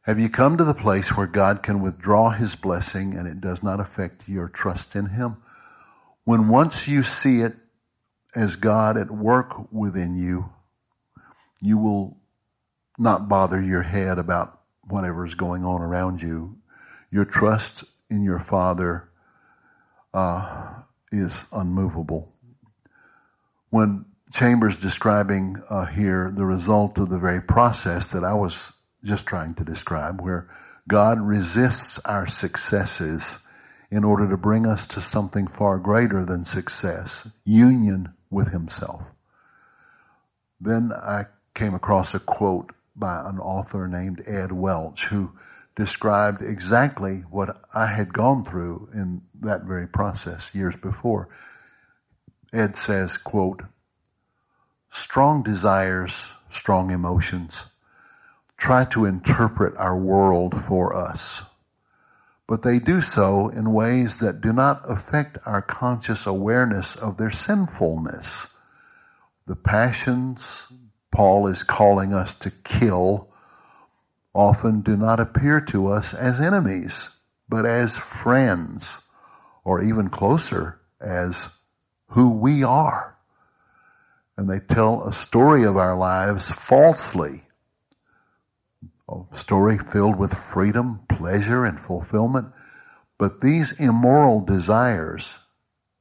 Have 0.08 0.22
you 0.22 0.30
come 0.30 0.56
to 0.56 0.64
the 0.64 0.74
place 0.74 1.10
where 1.10 1.28
God 1.28 1.62
can 1.62 1.82
withdraw 1.82 2.30
His 2.30 2.56
blessing 2.56 3.14
and 3.14 3.28
it 3.28 3.42
does 3.42 3.62
not 3.62 3.82
affect 3.82 4.26
your 4.26 4.48
trust 4.48 4.96
in 4.96 5.08
Him? 5.08 5.36
When 6.24 6.48
once 6.48 6.88
you 6.88 7.04
see 7.04 7.42
it 7.42 7.58
as 8.34 8.56
God 8.56 8.96
at 8.96 9.12
work 9.12 9.70
within 9.70 10.16
you, 10.16 10.50
you 11.60 11.78
will 11.78 12.16
not 12.98 13.28
bother 13.28 13.62
your 13.62 13.82
head 13.82 14.18
about 14.18 14.62
whatever's 14.88 15.36
going 15.36 15.66
on 15.66 15.82
around 15.82 16.22
you. 16.22 16.56
Your 17.12 17.26
trust 17.26 17.84
in 18.10 18.24
your 18.24 18.40
Father 18.40 19.10
uh, 20.14 20.70
is 21.12 21.36
unmovable. 21.52 22.32
When 23.72 24.06
Chambers 24.32 24.78
describing 24.78 25.62
uh, 25.70 25.86
here 25.86 26.32
the 26.34 26.46
result 26.46 26.98
of 26.98 27.10
the 27.10 27.20
very 27.20 27.42
process 27.42 28.08
that 28.08 28.24
I 28.24 28.34
was 28.34 28.58
just 29.04 29.26
trying 29.26 29.54
to 29.56 29.64
describe, 29.64 30.22
where 30.22 30.50
God 30.88 31.20
resists 31.20 32.00
our 32.06 32.28
successes 32.28 33.38
in 33.92 34.04
order 34.04 34.30
to 34.30 34.38
bring 34.38 34.66
us 34.66 34.86
to 34.88 35.02
something 35.02 35.48
far 35.48 35.78
greater 35.78 36.26
than 36.26 36.44
success, 36.44 37.28
union 37.46 38.14
with 38.30 38.50
Himself. 38.50 39.02
Then 40.60 40.92
I 40.92 41.26
came 41.54 41.74
across 41.74 42.14
a 42.14 42.20
quote 42.20 42.72
by 42.96 43.28
an 43.30 43.40
author 43.40 43.88
named 43.88 44.24
Ed 44.26 44.52
Welch 44.52 45.06
who 45.06 45.32
described 45.76 46.42
exactly 46.42 47.18
what 47.30 47.62
I 47.74 47.86
had 47.86 48.12
gone 48.12 48.44
through 48.44 48.90
in 48.94 49.22
that 49.42 49.64
very 49.64 49.88
process 49.88 50.50
years 50.54 50.76
before. 50.76 51.30
Ed 52.52 52.76
says, 52.76 53.18
quote, 53.18 53.62
strong 54.92 55.44
desires, 55.44 56.16
strong 56.50 56.90
emotions, 56.90 57.66
try 58.58 58.86
to 58.86 59.06
interpret 59.06 59.76
our 59.78 59.98
world 59.98 60.64
for 60.66 60.96
us. 60.96 61.42
But 62.48 62.64
they 62.64 62.80
do 62.80 63.02
so 63.02 63.50
in 63.50 63.74
ways 63.74 64.18
that 64.18 64.42
do 64.42 64.54
not 64.54 64.90
affect 64.90 65.38
our 65.46 65.62
conscious 65.62 66.26
awareness 66.26 66.96
of 66.96 67.18
their 67.18 67.32
sinfulness. 67.32 68.48
The 69.46 69.56
passions 69.56 70.66
Paul 71.12 71.48
is 71.48 71.64
calling 71.64 72.14
us 72.14 72.34
to 72.36 72.52
kill 72.52 73.30
often 74.34 74.82
do 74.82 74.96
not 74.96 75.20
appear 75.20 75.60
to 75.60 75.88
us 75.88 76.14
as 76.14 76.40
enemies, 76.40 77.10
but 77.50 77.66
as 77.66 77.98
friends, 77.98 78.86
or 79.64 79.82
even 79.82 80.10
closer, 80.10 80.80
as 81.02 81.48
who 82.10 82.30
we 82.30 82.64
are. 82.64 83.18
And 84.38 84.48
they 84.48 84.60
tell 84.60 85.04
a 85.04 85.14
story 85.14 85.64
of 85.64 85.76
our 85.76 85.98
lives 85.98 86.52
falsely 86.52 87.47
a 89.10 89.24
story 89.38 89.78
filled 89.78 90.18
with 90.18 90.34
freedom, 90.34 91.02
pleasure, 91.08 91.66
and 91.66 91.80
fulfillment. 91.80 92.48
But 93.18 93.42
these 93.42 93.72
immoral 93.74 94.42
desires, 94.42 95.36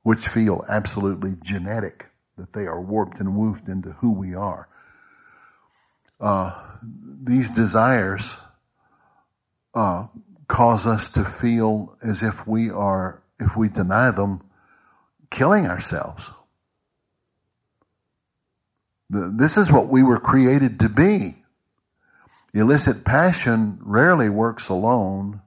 which 0.03 0.29
feel 0.29 0.65
absolutely 0.69 1.35
genetic, 1.43 2.07
that 2.37 2.53
they 2.53 2.67
are 2.67 2.81
warped 2.81 3.21
and 3.21 3.31
woofed 3.31 3.69
into 3.69 3.93
who 3.93 4.11
we 4.13 4.35
are, 4.35 4.69
uh, 6.21 6.53
these 7.23 7.51
desires 7.51 8.35
uh, 9.75 10.07
cause 10.49 10.87
us 10.87 11.09
to 11.11 11.25
feel 11.25 11.97
as 12.03 12.23
if 12.23 12.47
we 12.47 12.71
are, 12.71 13.23
if 13.39 13.57
we 13.57 13.69
deny 13.69 14.11
them, 14.11 14.43
killing 15.31 15.67
ourselves. 15.67 16.25
This 19.09 19.57
is 19.57 19.71
what 19.71 19.89
we 19.89 20.03
were 20.03 20.19
created 20.19 20.81
to 20.81 20.89
be. 20.89 21.37
Illicit 22.55 23.05
passion 23.05 23.79
rarely 23.83 24.29
works 24.29 24.69
alone. 24.69 25.41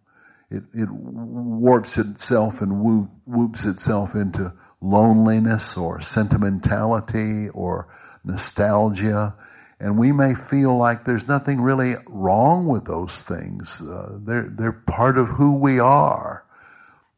It, 0.51 0.63
it 0.73 0.89
warps 0.89 1.97
itself 1.97 2.61
and 2.61 2.81
whoops 3.25 3.63
itself 3.65 4.15
into 4.15 4.53
loneliness 4.81 5.75
or 5.77 6.01
sentimentality 6.01 7.49
or 7.49 7.87
nostalgia. 8.23 9.35
And 9.79 9.97
we 9.97 10.11
may 10.11 10.35
feel 10.35 10.77
like 10.77 11.05
there's 11.05 11.27
nothing 11.27 11.61
really 11.61 11.95
wrong 12.07 12.67
with 12.67 12.85
those 12.85 13.13
things. 13.13 13.79
Uh, 13.81 14.17
they're, 14.25 14.49
they're 14.51 14.71
part 14.71 15.17
of 15.17 15.27
who 15.27 15.53
we 15.55 15.79
are. 15.79 16.43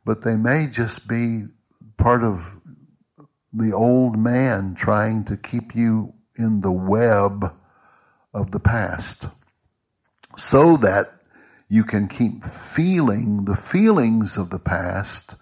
But 0.05 0.21
they 0.21 0.36
may 0.36 0.67
just 0.67 1.07
be 1.07 1.43
part 1.97 2.23
of 2.23 2.43
the 3.53 3.73
old 3.73 4.17
man 4.17 4.75
trying 4.75 5.25
to 5.25 5.38
keep 5.38 5.75
you 5.75 6.13
in 6.38 6.61
the 6.61 6.71
web 6.71 7.53
of 8.34 8.51
the 8.51 8.59
past 8.59 9.25
so 10.38 10.77
that 10.77 11.13
you 11.69 11.84
can 11.84 12.07
keep 12.07 12.45
feeling 12.45 13.45
the 13.45 13.55
feelings 13.55 14.38
of 14.38 14.49
the 14.49 14.59
past 14.59 15.36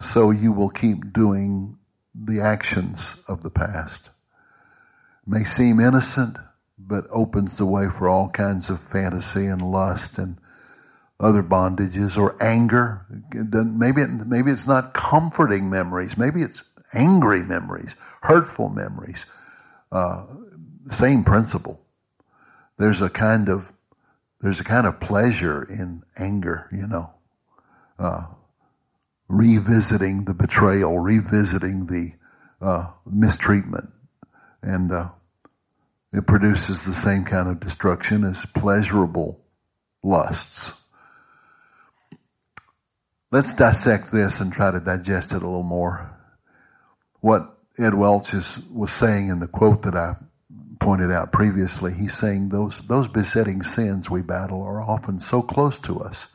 so 0.00 0.30
you 0.30 0.52
will 0.52 0.68
keep 0.68 1.12
doing 1.12 1.78
the 2.14 2.40
actions 2.40 3.14
of 3.28 3.42
the 3.42 3.50
past. 3.50 4.10
It 5.26 5.28
may 5.28 5.44
seem 5.44 5.80
innocent, 5.80 6.36
but 6.78 7.06
opens 7.10 7.56
the 7.56 7.66
way 7.66 7.88
for 7.88 8.08
all 8.08 8.28
kinds 8.28 8.68
of 8.68 8.80
fantasy 8.80 9.46
and 9.46 9.62
lust 9.62 10.18
and 10.18 10.36
other 11.18 11.42
bondages 11.42 12.16
or 12.16 12.36
anger. 12.42 13.06
Maybe 13.32 14.02
it, 14.02 14.10
maybe 14.26 14.50
it's 14.50 14.66
not 14.66 14.92
comforting 14.92 15.70
memories. 15.70 16.16
Maybe 16.18 16.42
it's 16.42 16.62
angry 16.92 17.42
memories, 17.42 17.94
hurtful 18.22 18.68
memories. 18.68 19.24
Uh, 19.90 20.24
same 20.90 21.24
principle. 21.24 21.80
There's 22.78 23.00
a 23.00 23.08
kind 23.08 23.48
of 23.48 23.64
there's 24.40 24.60
a 24.60 24.64
kind 24.64 24.86
of 24.86 25.00
pleasure 25.00 25.62
in 25.62 26.02
anger, 26.16 26.68
you 26.72 26.86
know, 26.86 27.10
uh, 27.98 28.26
revisiting 29.28 30.24
the 30.24 30.34
betrayal, 30.34 30.98
revisiting 30.98 31.86
the 31.86 32.12
uh, 32.64 32.90
mistreatment, 33.04 33.90
and 34.62 34.92
uh, 34.92 35.08
it 36.12 36.26
produces 36.26 36.82
the 36.82 36.94
same 36.94 37.24
kind 37.24 37.48
of 37.48 37.60
destruction 37.60 38.24
as 38.24 38.44
pleasurable 38.54 39.40
lusts. 40.02 40.70
Let's 43.32 43.52
dissect 43.54 44.12
this 44.12 44.40
and 44.40 44.52
try 44.52 44.70
to 44.70 44.80
digest 44.80 45.32
it 45.32 45.42
a 45.42 45.46
little 45.46 45.62
more. 45.62 46.16
What 47.20 47.58
Ed 47.78 47.94
Welch 47.94 48.32
is, 48.32 48.58
was 48.70 48.92
saying 48.92 49.28
in 49.28 49.40
the 49.40 49.48
quote 49.48 49.82
that 49.82 49.96
I 49.96 50.16
pointed 50.78 51.10
out 51.10 51.32
previously, 51.32 51.92
he's 51.92 52.16
saying 52.16 52.48
those, 52.48 52.80
those 52.86 53.08
besetting 53.08 53.62
sins 53.62 54.10
we 54.10 54.22
battle 54.22 54.62
are 54.62 54.80
often 54.80 55.20
so 55.20 55.42
close 55.42 55.78
to 55.80 56.00
us 56.00 56.26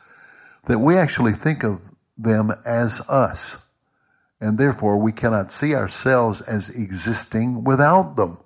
that 0.67 0.79
we 0.79 0.97
actually 0.97 1.33
think 1.33 1.63
of 1.63 1.81
them 2.17 2.53
as 2.65 2.99
us. 3.01 3.55
And 4.39 4.57
therefore, 4.57 4.97
we 4.97 5.11
cannot 5.11 5.51
see 5.51 5.75
ourselves 5.75 6.41
as 6.41 6.69
existing 6.69 7.63
without 7.63 8.15
them. 8.15 8.37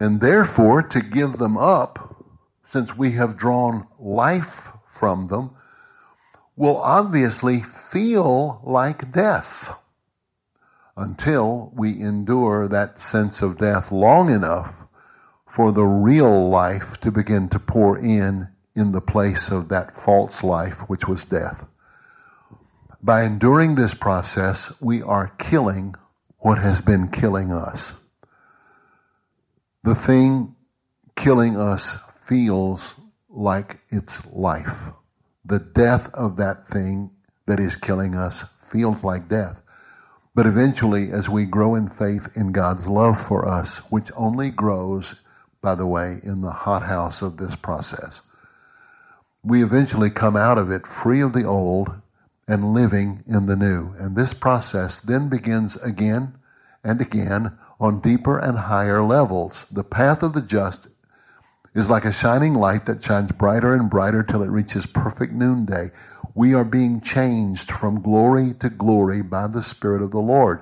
And 0.00 0.20
therefore, 0.20 0.82
to 0.82 1.00
give 1.00 1.38
them 1.38 1.56
up, 1.56 2.24
since 2.64 2.96
we 2.96 3.12
have 3.12 3.36
drawn 3.36 3.86
life 3.98 4.70
from 4.88 5.28
them, 5.28 5.50
will 6.56 6.78
obviously 6.78 7.62
feel 7.62 8.60
like 8.64 9.12
death 9.12 9.70
until 10.96 11.70
we 11.74 12.00
endure 12.00 12.66
that 12.68 12.98
sense 12.98 13.42
of 13.42 13.58
death 13.58 13.92
long 13.92 14.30
enough 14.30 14.85
for 15.56 15.72
the 15.72 15.82
real 15.82 16.50
life 16.50 17.00
to 17.00 17.10
begin 17.10 17.48
to 17.48 17.58
pour 17.58 17.96
in 17.98 18.46
in 18.74 18.92
the 18.92 19.00
place 19.00 19.48
of 19.48 19.70
that 19.70 19.96
false 19.96 20.44
life, 20.44 20.80
which 20.86 21.08
was 21.08 21.24
death. 21.24 21.64
By 23.02 23.22
enduring 23.22 23.74
this 23.74 23.94
process, 23.94 24.70
we 24.82 25.00
are 25.00 25.32
killing 25.38 25.94
what 26.40 26.58
has 26.58 26.82
been 26.82 27.08
killing 27.08 27.54
us. 27.54 27.94
The 29.82 29.94
thing 29.94 30.54
killing 31.16 31.56
us 31.56 31.96
feels 32.16 32.94
like 33.30 33.78
it's 33.88 34.20
life. 34.26 34.90
The 35.46 35.60
death 35.60 36.12
of 36.12 36.36
that 36.36 36.66
thing 36.66 37.12
that 37.46 37.60
is 37.60 37.76
killing 37.76 38.14
us 38.14 38.44
feels 38.60 39.02
like 39.02 39.30
death. 39.30 39.62
But 40.34 40.44
eventually, 40.46 41.12
as 41.12 41.30
we 41.30 41.46
grow 41.46 41.76
in 41.76 41.88
faith 41.88 42.28
in 42.34 42.52
God's 42.52 42.86
love 42.86 43.26
for 43.26 43.48
us, 43.48 43.78
which 43.88 44.12
only 44.14 44.50
grows 44.50 45.14
by 45.60 45.74
the 45.74 45.86
way, 45.86 46.20
in 46.22 46.40
the 46.40 46.50
hothouse 46.50 47.22
of 47.22 47.36
this 47.36 47.54
process. 47.54 48.20
We 49.42 49.62
eventually 49.62 50.10
come 50.10 50.36
out 50.36 50.58
of 50.58 50.70
it 50.70 50.86
free 50.86 51.20
of 51.20 51.32
the 51.32 51.44
old 51.44 51.92
and 52.48 52.72
living 52.72 53.24
in 53.26 53.46
the 53.46 53.56
new. 53.56 53.94
And 53.98 54.16
this 54.16 54.32
process 54.32 54.98
then 55.00 55.28
begins 55.28 55.76
again 55.76 56.34
and 56.84 57.00
again 57.00 57.58
on 57.80 58.00
deeper 58.00 58.38
and 58.38 58.58
higher 58.58 59.02
levels. 59.02 59.64
The 59.70 59.84
path 59.84 60.22
of 60.22 60.32
the 60.32 60.42
just 60.42 60.88
is 61.74 61.90
like 61.90 62.04
a 62.04 62.12
shining 62.12 62.54
light 62.54 62.86
that 62.86 63.02
shines 63.02 63.32
brighter 63.32 63.74
and 63.74 63.90
brighter 63.90 64.22
till 64.22 64.42
it 64.42 64.50
reaches 64.50 64.86
perfect 64.86 65.32
noonday. 65.32 65.90
We 66.34 66.54
are 66.54 66.64
being 66.64 67.00
changed 67.00 67.70
from 67.70 68.02
glory 68.02 68.54
to 68.60 68.70
glory 68.70 69.22
by 69.22 69.46
the 69.48 69.62
Spirit 69.62 70.02
of 70.02 70.10
the 70.10 70.18
Lord. 70.18 70.60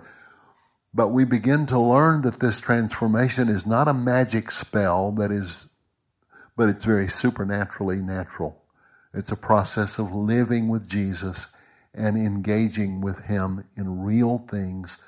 But 0.95 1.09
we 1.09 1.25
begin 1.25 1.67
to 1.67 1.81
learn 1.81 2.23
that 2.23 2.39
this 2.39 2.61
transformation 2.61 3.49
is 3.49 3.67
not 3.67 3.89
a 3.89 3.95
magic 3.95 4.53
spell 4.53 5.11
that 5.13 5.33
is, 5.33 5.67
but 6.57 6.69
it's 6.69 6.85
very 6.85 7.09
supernaturally 7.09 7.97
natural. 8.01 8.63
It's 9.13 9.33
a 9.33 9.37
process 9.37 9.99
of 9.99 10.15
living 10.15 10.69
with 10.69 10.89
Jesus 10.89 11.49
and 11.95 12.17
engaging 12.17 13.01
with 13.01 13.19
Him 13.19 13.65
in 13.77 14.03
real 14.03 14.45
things, 14.49 14.99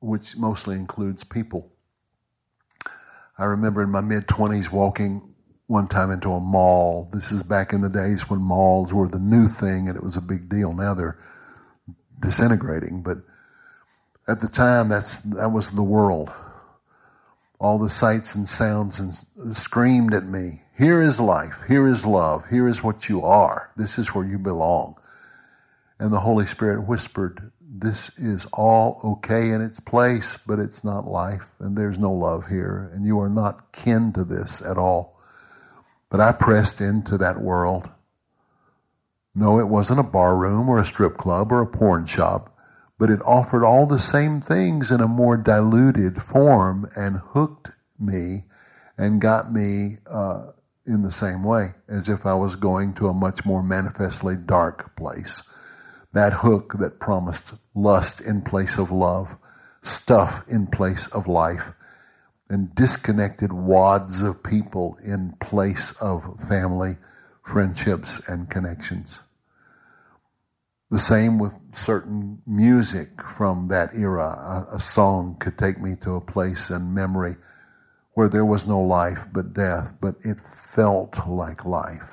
which 0.00 0.36
mostly 0.36 0.76
includes 0.76 1.24
people. 1.24 1.72
I 3.36 3.46
remember 3.46 3.82
in 3.82 3.90
my 3.90 4.00
mid 4.02 4.28
20s 4.28 4.70
walking 4.70 5.34
one 5.66 5.88
time 5.88 6.12
into 6.12 6.32
a 6.32 6.38
mall. 6.38 7.08
This 7.12 7.32
is 7.32 7.42
back 7.42 7.72
in 7.72 7.80
the 7.80 7.88
days 7.88 8.28
when 8.30 8.40
malls 8.40 8.92
were 8.92 9.08
the 9.08 9.18
new 9.18 9.48
thing 9.48 9.88
and 9.88 9.96
it 9.96 10.02
was 10.02 10.16
a 10.16 10.20
big 10.20 10.48
deal. 10.48 10.72
Now 10.72 10.94
they're 10.94 11.18
disintegrating, 12.20 13.02
but 13.02 13.18
at 14.26 14.40
the 14.40 14.48
time 14.48 14.88
that's 14.88 15.18
that 15.20 15.52
was 15.52 15.70
the 15.70 15.82
world. 15.82 16.30
All 17.58 17.78
the 17.78 17.90
sights 17.90 18.34
and 18.34 18.48
sounds 18.48 18.98
and 18.98 19.56
screamed 19.56 20.12
at 20.12 20.24
me. 20.24 20.62
Here 20.76 21.00
is 21.00 21.20
life. 21.20 21.54
Here 21.68 21.86
is 21.86 22.04
love. 22.04 22.44
Here 22.50 22.68
is 22.68 22.82
what 22.82 23.08
you 23.08 23.22
are. 23.22 23.70
This 23.76 23.96
is 23.98 24.08
where 24.08 24.24
you 24.24 24.38
belong. 24.38 24.96
And 25.98 26.12
the 26.12 26.20
Holy 26.20 26.46
Spirit 26.46 26.86
whispered, 26.86 27.52
this 27.76 28.10
is 28.18 28.46
all 28.52 29.00
okay 29.04 29.50
in 29.50 29.60
its 29.60 29.80
place, 29.80 30.38
but 30.46 30.58
it's 30.58 30.84
not 30.84 31.08
life, 31.08 31.44
and 31.58 31.76
there's 31.76 31.98
no 31.98 32.12
love 32.12 32.46
here, 32.46 32.90
and 32.94 33.04
you 33.04 33.18
are 33.20 33.28
not 33.28 33.72
kin 33.72 34.12
to 34.12 34.24
this 34.24 34.62
at 34.62 34.78
all. 34.78 35.18
But 36.08 36.20
I 36.20 36.32
pressed 36.32 36.80
into 36.80 37.18
that 37.18 37.40
world. 37.40 37.88
No, 39.34 39.58
it 39.58 39.66
wasn't 39.66 39.98
a 39.98 40.04
bar 40.04 40.36
room 40.36 40.68
or 40.68 40.78
a 40.78 40.86
strip 40.86 41.16
club 41.16 41.50
or 41.50 41.62
a 41.62 41.66
porn 41.66 42.06
shop, 42.06 42.53
but 42.98 43.10
it 43.10 43.20
offered 43.24 43.64
all 43.64 43.86
the 43.86 43.98
same 43.98 44.40
things 44.40 44.90
in 44.90 45.00
a 45.00 45.08
more 45.08 45.36
diluted 45.36 46.22
form 46.22 46.88
and 46.96 47.16
hooked 47.16 47.70
me 47.98 48.44
and 48.96 49.20
got 49.20 49.52
me 49.52 49.98
uh, 50.10 50.46
in 50.86 51.02
the 51.02 51.10
same 51.10 51.42
way 51.42 51.72
as 51.88 52.08
if 52.08 52.26
I 52.26 52.34
was 52.34 52.56
going 52.56 52.94
to 52.94 53.08
a 53.08 53.14
much 53.14 53.44
more 53.44 53.62
manifestly 53.62 54.36
dark 54.36 54.94
place 54.96 55.42
that 56.14 56.32
hook 56.32 56.74
that 56.78 57.00
promised 57.00 57.44
lust 57.74 58.20
in 58.20 58.40
place 58.42 58.78
of 58.78 58.90
love, 58.90 59.28
stuff 59.82 60.44
in 60.48 60.66
place 60.68 61.08
of 61.08 61.26
life, 61.26 61.72
and 62.48 62.74
disconnected 62.74 63.52
wads 63.52 64.22
of 64.22 64.42
people 64.42 64.96
in 65.02 65.32
place 65.40 65.92
of 66.00 66.22
family, 66.48 66.96
friendships, 67.42 68.20
and 68.28 68.48
connections. 68.48 69.18
The 70.94 71.00
same 71.00 71.40
with 71.40 71.52
certain 71.72 72.40
music 72.46 73.20
from 73.36 73.66
that 73.66 73.96
era. 73.96 74.68
A, 74.70 74.76
a, 74.76 74.80
song 74.80 75.36
could 75.40 75.58
take 75.58 75.80
me 75.80 75.96
to 76.02 76.12
a 76.12 76.20
place 76.20 76.70
in 76.70 76.94
memory 76.94 77.34
where 78.12 78.28
there 78.28 78.44
was 78.44 78.64
no 78.64 78.80
life 78.80 79.18
but 79.32 79.54
death, 79.54 79.92
but 80.00 80.14
it 80.22 80.38
felt 80.72 81.26
like 81.26 81.64
life. 81.64 82.12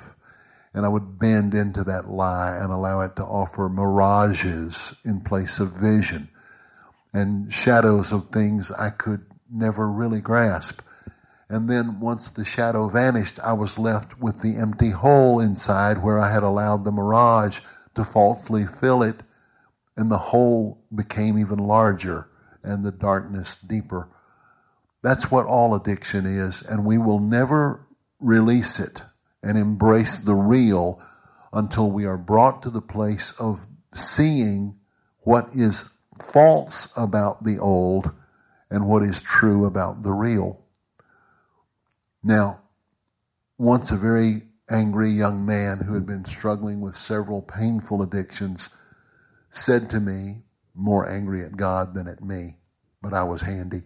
And 0.74 0.84
I 0.84 0.88
would 0.88 1.16
bend 1.16 1.54
into 1.54 1.84
that 1.84 2.10
lie 2.10 2.56
and 2.56 2.72
allow 2.72 3.02
it 3.02 3.14
to 3.14 3.24
offer 3.24 3.68
mirages 3.68 4.92
in 5.04 5.20
place 5.20 5.60
of 5.60 5.74
vision 5.74 6.28
and 7.14 7.52
shadows 7.52 8.10
of 8.10 8.30
things 8.30 8.72
I 8.72 8.90
could 8.90 9.24
never 9.48 9.88
really 9.88 10.20
grasp. 10.20 10.80
And 11.48 11.70
then 11.70 12.00
once 12.00 12.30
the 12.30 12.44
shadow 12.44 12.88
vanished, 12.88 13.38
I 13.38 13.52
was 13.52 13.78
left 13.78 14.18
with 14.18 14.40
the 14.40 14.56
empty 14.56 14.90
hole 14.90 15.38
inside 15.38 16.02
where 16.02 16.18
I 16.18 16.32
had 16.32 16.42
allowed 16.42 16.84
the 16.84 16.90
mirage 16.90 17.60
to 17.94 18.04
falsely 18.04 18.66
fill 18.66 19.02
it. 19.02 19.22
And 19.96 20.10
the 20.10 20.18
hole 20.18 20.82
became 20.94 21.38
even 21.38 21.58
larger 21.58 22.28
and 22.62 22.84
the 22.84 22.92
darkness 22.92 23.56
deeper. 23.66 24.08
That's 25.02 25.30
what 25.30 25.46
all 25.46 25.74
addiction 25.74 26.26
is. 26.26 26.62
And 26.62 26.84
we 26.84 26.98
will 26.98 27.18
never 27.18 27.86
release 28.20 28.78
it 28.78 29.02
and 29.42 29.58
embrace 29.58 30.18
the 30.18 30.34
real 30.34 31.02
until 31.52 31.90
we 31.90 32.06
are 32.06 32.16
brought 32.16 32.62
to 32.62 32.70
the 32.70 32.80
place 32.80 33.32
of 33.38 33.60
seeing 33.94 34.76
what 35.20 35.50
is 35.54 35.84
false 36.32 36.88
about 36.96 37.44
the 37.44 37.58
old 37.58 38.10
and 38.70 38.86
what 38.86 39.02
is 39.02 39.20
true 39.20 39.66
about 39.66 40.02
the 40.02 40.12
real. 40.12 40.58
Now, 42.22 42.60
once 43.58 43.90
a 43.90 43.96
very 43.96 44.42
angry 44.72 45.10
young 45.10 45.44
man 45.44 45.78
who 45.78 45.94
had 45.94 46.06
been 46.06 46.24
struggling 46.24 46.80
with 46.80 46.96
several 46.96 47.42
painful 47.42 48.02
addictions 48.02 48.68
said 49.50 49.90
to 49.90 50.00
me, 50.00 50.38
more 50.74 51.08
angry 51.08 51.44
at 51.44 51.56
God 51.56 51.94
than 51.94 52.08
at 52.08 52.24
me, 52.24 52.56
but 53.02 53.12
I 53.12 53.24
was 53.24 53.42
handy. 53.42 53.82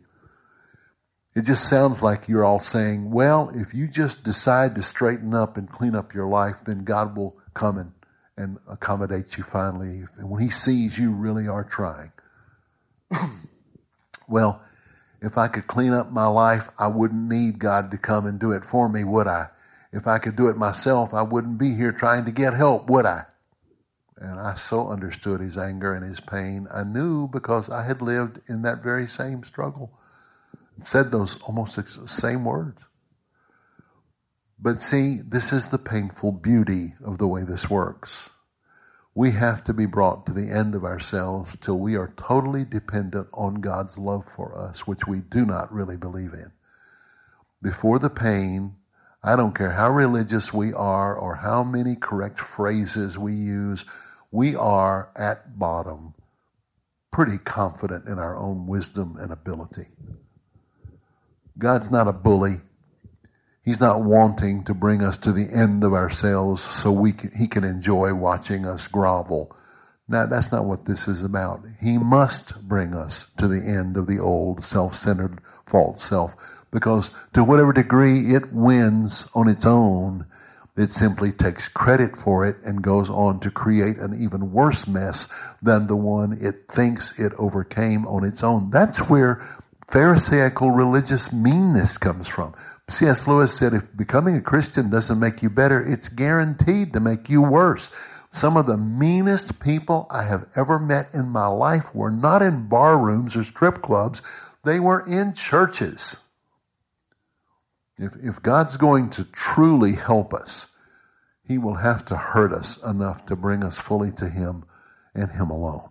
It 1.34 1.43
just 1.43 1.68
sounds 1.68 2.03
like 2.03 2.28
you're 2.28 2.45
all 2.45 2.61
saying, 2.61 3.11
well, 3.11 3.51
if 3.55 3.74
you 3.74 3.89
just 3.89 4.22
decide 4.22 4.76
to 4.76 4.82
straighten 4.82 5.34
up 5.34 5.57
and 5.57 5.70
clean 5.70 5.95
up 5.95 6.14
your 6.14 6.28
life, 6.28 6.57
then 6.64 6.84
God 6.84 7.16
will 7.16 7.37
come 7.53 7.78
and, 7.78 7.93
and 8.37 8.59
accommodate 8.68 9.37
you 9.37 9.45
finally. 9.45 10.05
And 10.16 10.30
when 10.30 10.41
He 10.41 10.51
sees 10.51 10.97
you 10.97 11.11
really 11.11 11.49
are 11.49 11.64
trying. 11.64 12.12
well, 14.28 14.62
if 15.20 15.37
I 15.37 15.49
could 15.49 15.66
clean 15.66 15.93
up 15.93 16.11
my 16.11 16.26
life, 16.26 16.68
I 16.78 16.89
wouldn't 16.89 17.28
need 17.28 17.59
God 17.59 17.91
to 17.91 17.99
come 17.99 18.26
and 18.26 18.39
do 18.39 18.53
it 18.53 18.64
for 18.64 18.89
me, 18.89 19.05
would 19.05 19.26
I? 19.26 19.49
If 19.97 20.07
I 20.07 20.18
could 20.18 20.36
do 20.36 20.49
it 20.49 20.59
myself, 20.59 21.14
I 21.14 21.22
wouldn't 21.22 21.57
be 21.57 21.74
here 21.74 21.90
trying 21.90 22.26
to 22.26 22.30
get 22.30 22.53
help, 22.53 22.90
would 22.90 23.07
I? 23.07 23.24
And 24.18 24.38
I 24.38 24.53
so 24.53 24.88
understood 24.90 25.40
his 25.40 25.57
anger 25.57 25.94
and 25.94 26.05
his 26.05 26.20
pain. 26.20 26.68
I 26.70 26.84
knew 26.84 27.28
because 27.28 27.70
I 27.70 27.82
had 27.82 28.03
lived 28.03 28.40
in 28.47 28.61
that 28.62 28.82
very 28.82 29.09
same 29.09 29.42
struggle 29.42 29.90
and 30.74 30.84
said 30.84 31.11
those 31.11 31.38
almost 31.44 31.78
same 32.11 32.44
words. 32.44 32.78
But 34.59 34.80
see, 34.80 35.22
this 35.26 35.51
is 35.51 35.68
the 35.68 35.78
painful 35.78 36.32
beauty 36.32 36.94
of 37.03 37.16
the 37.16 37.26
way 37.26 37.44
this 37.44 37.70
works. 37.70 38.28
We 39.14 39.30
have 39.30 39.64
to 39.64 39.72
be 39.72 39.86
brought 39.86 40.26
to 40.26 40.34
the 40.34 40.51
end 40.51 40.74
of 40.74 40.84
ourselves 40.84 41.57
till 41.62 41.78
we 41.78 41.94
are 41.94 42.12
totally 42.18 42.66
dependent 42.66 43.28
on 43.32 43.62
God's 43.62 43.97
love 43.97 44.24
for 44.36 44.59
us, 44.59 44.80
which 44.80 45.07
we 45.07 45.20
do 45.20 45.47
not 45.47 45.72
really 45.72 45.97
believe 45.97 46.34
in. 46.34 46.53
Before 47.62 47.99
the 47.99 48.11
pain, 48.11 48.74
I 49.26 49.34
don't 49.34 49.56
care 49.56 49.72
how 49.72 49.90
religious 49.90 50.52
we 50.52 50.72
are 50.72 51.16
or 51.16 51.34
how 51.34 51.64
many 51.64 51.96
correct 51.96 52.38
phrases 52.38 53.18
we 53.18 53.34
use, 53.34 53.84
we 54.30 54.54
are 54.54 55.08
at 55.16 55.58
bottom 55.58 56.14
pretty 57.10 57.38
confident 57.38 58.06
in 58.06 58.20
our 58.20 58.36
own 58.36 58.68
wisdom 58.68 59.16
and 59.18 59.32
ability. 59.32 59.88
God's 61.58 61.90
not 61.90 62.06
a 62.06 62.12
bully. 62.12 62.60
He's 63.64 63.80
not 63.80 64.00
wanting 64.00 64.62
to 64.64 64.74
bring 64.74 65.02
us 65.02 65.18
to 65.18 65.32
the 65.32 65.50
end 65.52 65.82
of 65.82 65.92
ourselves 65.92 66.62
so 66.62 66.92
we 66.92 67.10
can, 67.10 67.32
he 67.32 67.48
can 67.48 67.64
enjoy 67.64 68.14
watching 68.14 68.64
us 68.64 68.86
grovel. 68.86 69.56
Now, 70.06 70.26
that's 70.26 70.52
not 70.52 70.66
what 70.66 70.84
this 70.84 71.08
is 71.08 71.22
about. 71.22 71.64
He 71.80 71.98
must 71.98 72.54
bring 72.62 72.94
us 72.94 73.24
to 73.38 73.48
the 73.48 73.60
end 73.60 73.96
of 73.96 74.06
the 74.06 74.20
old 74.20 74.62
self-centered 74.62 75.40
false 75.66 76.04
self 76.04 76.36
because 76.76 77.08
to 77.32 77.42
whatever 77.42 77.72
degree 77.72 78.34
it 78.34 78.52
wins 78.52 79.24
on 79.32 79.48
its 79.48 79.64
own, 79.64 80.26
it 80.76 80.92
simply 80.92 81.32
takes 81.32 81.68
credit 81.68 82.18
for 82.18 82.44
it 82.44 82.58
and 82.66 82.82
goes 82.82 83.08
on 83.08 83.40
to 83.40 83.50
create 83.50 83.96
an 83.96 84.22
even 84.22 84.52
worse 84.52 84.86
mess 84.86 85.26
than 85.62 85.86
the 85.86 85.96
one 85.96 86.36
it 86.38 86.68
thinks 86.68 87.14
it 87.16 87.32
overcame 87.38 88.06
on 88.06 88.24
its 88.24 88.42
own. 88.42 88.68
That's 88.68 88.98
where 88.98 89.48
Pharisaical 89.88 90.70
religious 90.70 91.32
meanness 91.32 91.96
comes 91.96 92.28
from. 92.28 92.54
C.S. 92.90 93.26
Lewis 93.26 93.54
said 93.56 93.72
if 93.72 93.96
becoming 93.96 94.36
a 94.36 94.42
Christian 94.42 94.90
doesn't 94.90 95.18
make 95.18 95.42
you 95.42 95.48
better, 95.48 95.82
it's 95.82 96.10
guaranteed 96.10 96.92
to 96.92 97.00
make 97.00 97.30
you 97.30 97.40
worse. 97.40 97.90
Some 98.32 98.58
of 98.58 98.66
the 98.66 98.76
meanest 98.76 99.60
people 99.60 100.06
I 100.10 100.24
have 100.24 100.44
ever 100.54 100.78
met 100.78 101.08
in 101.14 101.30
my 101.30 101.46
life 101.46 101.86
were 101.94 102.10
not 102.10 102.42
in 102.42 102.68
bar 102.68 102.98
rooms 102.98 103.34
or 103.34 103.44
strip 103.44 103.80
clubs. 103.80 104.20
They 104.62 104.78
were 104.78 105.06
in 105.06 105.32
churches. 105.32 106.16
If, 107.99 108.12
if 108.22 108.42
God's 108.42 108.76
going 108.76 109.11
to 109.11 109.24
truly 109.24 109.92
help 109.92 110.34
us, 110.34 110.66
He 111.47 111.59
will 111.59 111.76
have 111.76 112.05
to 112.07 112.16
hurt 112.16 112.53
us 112.53 112.78
enough 112.78 113.26
to 113.26 113.36
bring 113.36 113.62
us 113.62 113.78
fully 113.78 114.12
to 114.12 114.28
Him 114.28 114.64
and 115.14 115.30
Him 115.30 115.51
alone. 115.51 115.90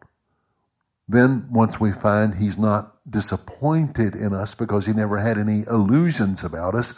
Then 1.07 1.47
once 1.51 1.79
we 1.79 1.91
find 1.91 2.33
he's 2.33 2.57
not 2.57 2.95
disappointed 3.09 4.15
in 4.15 4.33
us 4.33 4.55
because 4.55 4.87
he 4.87 4.93
never 4.93 5.19
had 5.19 5.37
any 5.37 5.63
illusions 5.67 6.43
about 6.43 6.73
us, 6.73 6.93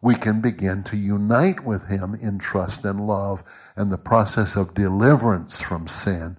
we 0.00 0.14
can 0.14 0.40
begin 0.40 0.82
to 0.84 0.96
unite 0.96 1.62
with 1.62 1.86
him 1.86 2.14
in 2.14 2.38
trust 2.38 2.86
and 2.86 3.06
love 3.06 3.42
and 3.76 3.92
the 3.92 3.98
process 3.98 4.56
of 4.56 4.72
deliverance 4.72 5.60
from 5.60 5.88
sin, 5.88 6.38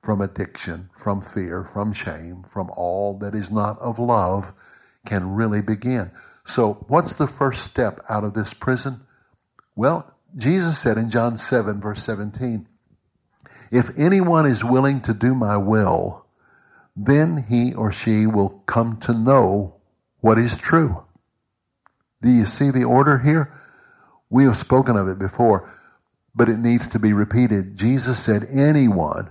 from 0.00 0.20
addiction, 0.20 0.88
from 0.96 1.22
fear, 1.22 1.64
from 1.64 1.92
shame, 1.92 2.44
from 2.44 2.70
all 2.70 3.18
that 3.18 3.34
is 3.34 3.50
not 3.50 3.76
of 3.80 3.98
love 3.98 4.52
can 5.04 5.34
really 5.34 5.62
begin. 5.62 6.12
So, 6.50 6.84
what's 6.88 7.14
the 7.14 7.28
first 7.28 7.64
step 7.64 8.04
out 8.08 8.24
of 8.24 8.34
this 8.34 8.52
prison? 8.52 9.02
Well, 9.76 10.12
Jesus 10.36 10.78
said 10.78 10.98
in 10.98 11.10
John 11.10 11.36
7, 11.36 11.80
verse 11.80 12.02
17, 12.04 12.66
If 13.70 13.90
anyone 13.96 14.46
is 14.46 14.64
willing 14.64 15.02
to 15.02 15.14
do 15.14 15.32
my 15.32 15.56
will, 15.56 16.26
then 16.96 17.46
he 17.48 17.72
or 17.74 17.92
she 17.92 18.26
will 18.26 18.48
come 18.66 18.98
to 19.02 19.12
know 19.12 19.76
what 20.20 20.38
is 20.38 20.56
true. 20.56 21.04
Do 22.20 22.30
you 22.30 22.46
see 22.46 22.72
the 22.72 22.84
order 22.84 23.16
here? 23.18 23.52
We 24.28 24.44
have 24.44 24.58
spoken 24.58 24.96
of 24.96 25.06
it 25.06 25.20
before, 25.20 25.72
but 26.34 26.48
it 26.48 26.58
needs 26.58 26.88
to 26.88 26.98
be 26.98 27.12
repeated. 27.12 27.76
Jesus 27.76 28.22
said, 28.22 28.48
anyone 28.50 29.30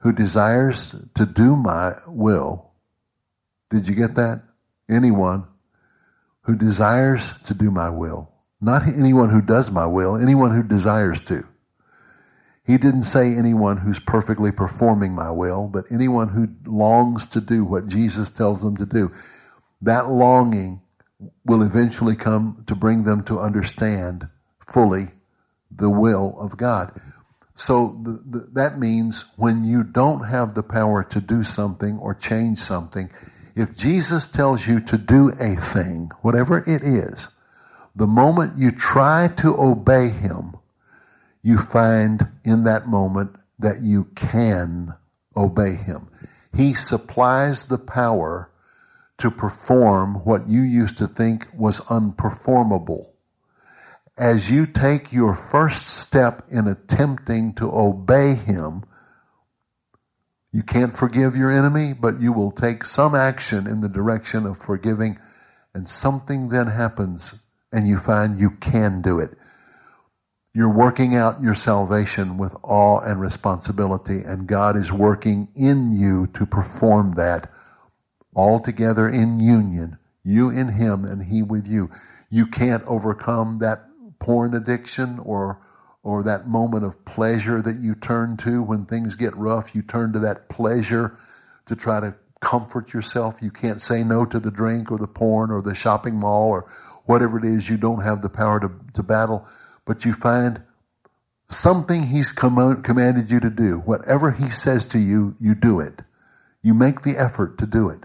who 0.00 0.12
desires 0.12 0.94
to 1.14 1.26
do 1.26 1.54
my 1.54 1.94
will, 2.08 2.72
did 3.70 3.86
you 3.86 3.94
get 3.94 4.16
that? 4.16 4.42
Anyone 4.88 5.46
who 6.42 6.56
desires 6.56 7.32
to 7.46 7.54
do 7.54 7.70
my 7.70 7.90
will, 7.90 8.30
not 8.60 8.86
anyone 8.86 9.30
who 9.30 9.40
does 9.40 9.70
my 9.70 9.86
will, 9.86 10.16
anyone 10.16 10.54
who 10.54 10.62
desires 10.62 11.20
to. 11.22 11.44
He 12.64 12.78
didn't 12.78 13.04
say 13.04 13.34
anyone 13.34 13.78
who's 13.78 13.98
perfectly 13.98 14.52
performing 14.52 15.12
my 15.12 15.30
will, 15.30 15.66
but 15.66 15.86
anyone 15.90 16.28
who 16.28 16.48
longs 16.70 17.26
to 17.28 17.40
do 17.40 17.64
what 17.64 17.88
Jesus 17.88 18.30
tells 18.30 18.62
them 18.62 18.76
to 18.76 18.86
do. 18.86 19.12
That 19.82 20.10
longing 20.10 20.80
will 21.44 21.62
eventually 21.62 22.16
come 22.16 22.64
to 22.68 22.74
bring 22.74 23.04
them 23.04 23.24
to 23.24 23.40
understand 23.40 24.28
fully 24.72 25.08
the 25.70 25.90
will 25.90 26.36
of 26.38 26.56
God. 26.56 27.00
So 27.56 28.00
the, 28.02 28.38
the, 28.38 28.48
that 28.52 28.78
means 28.78 29.24
when 29.36 29.64
you 29.64 29.82
don't 29.82 30.24
have 30.24 30.54
the 30.54 30.62
power 30.62 31.02
to 31.04 31.20
do 31.20 31.44
something 31.44 31.98
or 31.98 32.14
change 32.14 32.58
something, 32.58 33.10
if 33.54 33.76
Jesus 33.76 34.28
tells 34.28 34.66
you 34.66 34.80
to 34.80 34.98
do 34.98 35.30
a 35.30 35.56
thing, 35.56 36.10
whatever 36.22 36.58
it 36.58 36.82
is, 36.82 37.28
the 37.96 38.06
moment 38.06 38.58
you 38.58 38.70
try 38.70 39.28
to 39.38 39.58
obey 39.60 40.08
Him, 40.08 40.56
you 41.42 41.58
find 41.58 42.26
in 42.44 42.64
that 42.64 42.86
moment 42.86 43.36
that 43.58 43.82
you 43.82 44.04
can 44.14 44.94
obey 45.36 45.74
Him. 45.74 46.08
He 46.54 46.74
supplies 46.74 47.64
the 47.64 47.78
power 47.78 48.50
to 49.18 49.30
perform 49.30 50.14
what 50.24 50.48
you 50.48 50.62
used 50.62 50.98
to 50.98 51.06
think 51.06 51.46
was 51.54 51.80
unperformable. 51.80 53.06
As 54.16 54.50
you 54.50 54.66
take 54.66 55.12
your 55.12 55.34
first 55.34 55.86
step 55.86 56.46
in 56.50 56.66
attempting 56.68 57.54
to 57.54 57.70
obey 57.70 58.34
Him, 58.34 58.84
you 60.52 60.62
can't 60.62 60.96
forgive 60.96 61.36
your 61.36 61.50
enemy, 61.50 61.92
but 61.92 62.20
you 62.20 62.32
will 62.32 62.50
take 62.50 62.84
some 62.84 63.14
action 63.14 63.66
in 63.66 63.80
the 63.80 63.88
direction 63.88 64.46
of 64.46 64.58
forgiving, 64.58 65.18
and 65.74 65.88
something 65.88 66.48
then 66.48 66.66
happens, 66.66 67.34
and 67.72 67.86
you 67.86 67.98
find 67.98 68.40
you 68.40 68.50
can 68.50 69.00
do 69.00 69.20
it. 69.20 69.30
You're 70.52 70.74
working 70.74 71.14
out 71.14 71.42
your 71.42 71.54
salvation 71.54 72.36
with 72.36 72.52
awe 72.64 72.98
and 72.98 73.20
responsibility, 73.20 74.22
and 74.22 74.48
God 74.48 74.76
is 74.76 74.90
working 74.90 75.48
in 75.54 75.92
you 75.92 76.26
to 76.34 76.46
perform 76.46 77.14
that 77.14 77.48
all 78.34 78.58
together 78.58 79.08
in 79.08 79.38
union, 79.38 79.98
you 80.24 80.50
in 80.50 80.68
Him 80.68 81.04
and 81.04 81.22
He 81.22 81.42
with 81.42 81.68
you. 81.68 81.90
You 82.28 82.46
can't 82.46 82.84
overcome 82.86 83.58
that 83.60 83.84
porn 84.18 84.54
addiction 84.54 85.20
or 85.20 85.60
or 86.02 86.22
that 86.22 86.48
moment 86.48 86.84
of 86.84 87.04
pleasure 87.04 87.60
that 87.60 87.80
you 87.80 87.94
turn 87.94 88.36
to 88.38 88.62
when 88.62 88.86
things 88.86 89.16
get 89.16 89.36
rough, 89.36 89.74
you 89.74 89.82
turn 89.82 90.12
to 90.12 90.20
that 90.20 90.48
pleasure 90.48 91.18
to 91.66 91.76
try 91.76 92.00
to 92.00 92.14
comfort 92.40 92.92
yourself. 92.92 93.34
You 93.40 93.50
can't 93.50 93.82
say 93.82 94.02
no 94.02 94.24
to 94.24 94.40
the 94.40 94.50
drink 94.50 94.90
or 94.90 94.98
the 94.98 95.06
porn 95.06 95.50
or 95.50 95.60
the 95.62 95.74
shopping 95.74 96.14
mall 96.14 96.48
or 96.48 96.72
whatever 97.04 97.38
it 97.38 97.44
is 97.44 97.68
you 97.68 97.76
don't 97.76 98.02
have 98.02 98.22
the 98.22 98.28
power 98.28 98.60
to, 98.60 98.70
to 98.94 99.02
battle, 99.02 99.46
but 99.84 100.04
you 100.04 100.14
find 100.14 100.62
something 101.50 102.04
he's 102.04 102.32
com- 102.32 102.82
commanded 102.82 103.30
you 103.30 103.40
to 103.40 103.50
do. 103.50 103.78
Whatever 103.78 104.30
he 104.30 104.48
says 104.50 104.86
to 104.86 104.98
you, 104.98 105.34
you 105.40 105.54
do 105.54 105.80
it. 105.80 106.00
You 106.62 106.74
make 106.74 107.02
the 107.02 107.18
effort 107.18 107.58
to 107.58 107.66
do 107.66 107.90
it. 107.90 108.00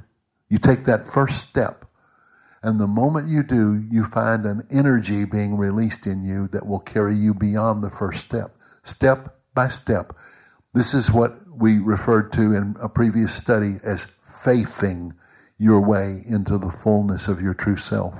You 0.50 0.58
take 0.58 0.86
that 0.86 1.08
first 1.08 1.48
step. 1.48 1.85
And 2.66 2.80
the 2.80 2.88
moment 2.88 3.30
you 3.30 3.44
do, 3.44 3.86
you 3.92 4.06
find 4.06 4.44
an 4.48 4.66
energy 4.72 5.24
being 5.24 5.56
released 5.56 6.08
in 6.08 6.26
you 6.26 6.50
that 6.52 6.66
will 6.66 6.80
carry 6.80 7.16
you 7.16 7.36
beyond 7.36 7.84
the 7.84 7.92
first 7.92 8.26
step, 8.26 8.56
step 8.84 9.38
by 9.54 9.68
step. 9.68 10.18
This 10.74 10.96
is 10.96 11.12
what 11.12 11.38
we 11.48 11.78
referred 11.78 12.34
to 12.34 12.56
in 12.56 12.76
a 12.82 12.90
previous 12.90 13.36
study 13.36 13.76
as 13.84 14.08
faithing 14.44 15.14
your 15.60 15.80
way 15.80 16.24
into 16.26 16.58
the 16.58 16.72
fullness 16.72 17.28
of 17.28 17.40
your 17.40 17.54
true 17.54 17.78
self. 17.78 18.16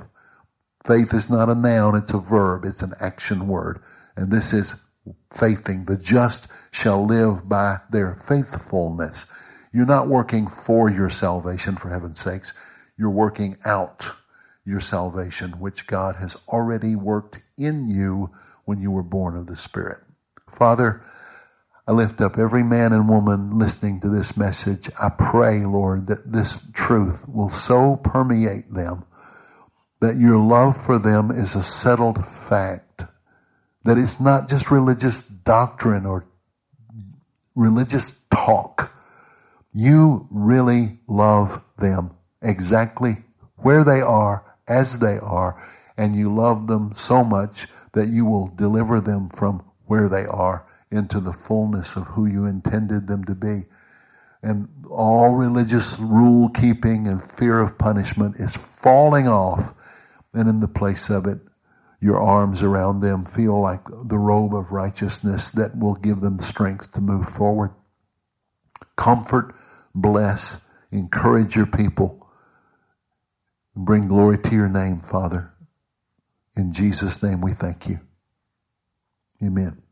Faith 0.86 1.12
is 1.12 1.28
not 1.28 1.48
a 1.48 1.54
noun, 1.56 1.96
it's 1.96 2.14
a 2.14 2.18
verb, 2.18 2.64
it's 2.64 2.82
an 2.82 2.94
action 3.00 3.48
word. 3.48 3.82
And 4.16 4.30
this 4.30 4.52
is 4.52 4.76
faithing. 5.32 5.86
The 5.86 5.96
just 5.96 6.46
shall 6.70 7.04
live 7.04 7.48
by 7.48 7.80
their 7.90 8.14
faithfulness. 8.14 9.26
You're 9.72 9.86
not 9.86 10.06
working 10.06 10.46
for 10.46 10.88
your 10.88 11.10
salvation, 11.10 11.76
for 11.76 11.90
heaven's 11.90 12.20
sakes. 12.20 12.52
You're 12.96 13.10
working 13.10 13.56
out 13.64 14.08
your 14.66 14.80
salvation, 14.80 15.52
which 15.52 15.86
God 15.86 16.16
has 16.16 16.36
already 16.48 16.96
worked 16.96 17.40
in 17.56 17.88
you 17.88 18.30
when 18.64 18.80
you 18.80 18.90
were 18.90 19.02
born 19.02 19.36
of 19.36 19.46
the 19.46 19.56
Spirit. 19.56 19.98
Father, 20.50 21.02
I 21.86 21.92
lift 21.92 22.20
up 22.20 22.36
every 22.36 22.64
man 22.64 22.92
and 22.92 23.08
woman 23.08 23.58
listening 23.58 24.00
to 24.00 24.08
this 24.08 24.36
message. 24.36 24.90
I 25.00 25.08
pray, 25.08 25.64
Lord, 25.64 26.08
that 26.08 26.30
this 26.30 26.58
truth 26.72 27.24
will 27.28 27.50
so 27.50 27.96
permeate 27.96 28.72
them 28.74 29.04
that 30.00 30.18
your 30.18 30.38
love 30.38 30.84
for 30.84 30.98
them 30.98 31.30
is 31.30 31.54
a 31.54 31.62
settled 31.62 32.28
fact. 32.28 33.04
That 33.84 33.98
it's 33.98 34.20
not 34.20 34.48
just 34.48 34.70
religious 34.70 35.22
doctrine 35.22 36.06
or 36.06 36.26
religious 37.54 38.14
talk. 38.30 38.92
You 39.72 40.26
really 40.30 40.98
love 41.06 41.62
them 41.78 42.10
exactly 42.42 43.18
where 43.56 43.84
they 43.84 44.00
are 44.00 44.44
as 44.68 44.98
they 44.98 45.18
are, 45.18 45.62
and 45.96 46.14
you 46.14 46.34
love 46.34 46.66
them 46.66 46.92
so 46.94 47.24
much 47.24 47.66
that 47.92 48.08
you 48.08 48.24
will 48.24 48.48
deliver 48.48 49.00
them 49.00 49.28
from 49.30 49.64
where 49.86 50.08
they 50.08 50.24
are 50.26 50.66
into 50.90 51.20
the 51.20 51.32
fullness 51.32 51.96
of 51.96 52.06
who 52.06 52.26
you 52.26 52.44
intended 52.44 53.06
them 53.06 53.24
to 53.24 53.34
be. 53.34 53.64
And 54.42 54.68
all 54.90 55.30
religious 55.30 55.98
rule 55.98 56.50
keeping 56.50 57.08
and 57.08 57.22
fear 57.22 57.60
of 57.60 57.78
punishment 57.78 58.36
is 58.38 58.54
falling 58.82 59.26
off. 59.26 59.74
And 60.34 60.48
in 60.48 60.60
the 60.60 60.68
place 60.68 61.08
of 61.08 61.26
it, 61.26 61.38
your 62.00 62.20
arms 62.20 62.62
around 62.62 63.00
them 63.00 63.24
feel 63.24 63.60
like 63.60 63.80
the 64.04 64.18
robe 64.18 64.54
of 64.54 64.70
righteousness 64.70 65.48
that 65.54 65.76
will 65.76 65.94
give 65.94 66.20
them 66.20 66.38
strength 66.38 66.92
to 66.92 67.00
move 67.00 67.28
forward. 67.30 67.70
Comfort, 68.96 69.54
bless, 69.94 70.56
encourage 70.92 71.56
your 71.56 71.66
people 71.66 72.25
Bring 73.76 74.08
glory 74.08 74.38
to 74.38 74.52
your 74.52 74.68
name, 74.68 75.00
Father. 75.00 75.52
In 76.56 76.72
Jesus' 76.72 77.22
name 77.22 77.40
we 77.42 77.54
thank 77.54 77.88
you. 77.88 78.00
Amen. 79.42 79.82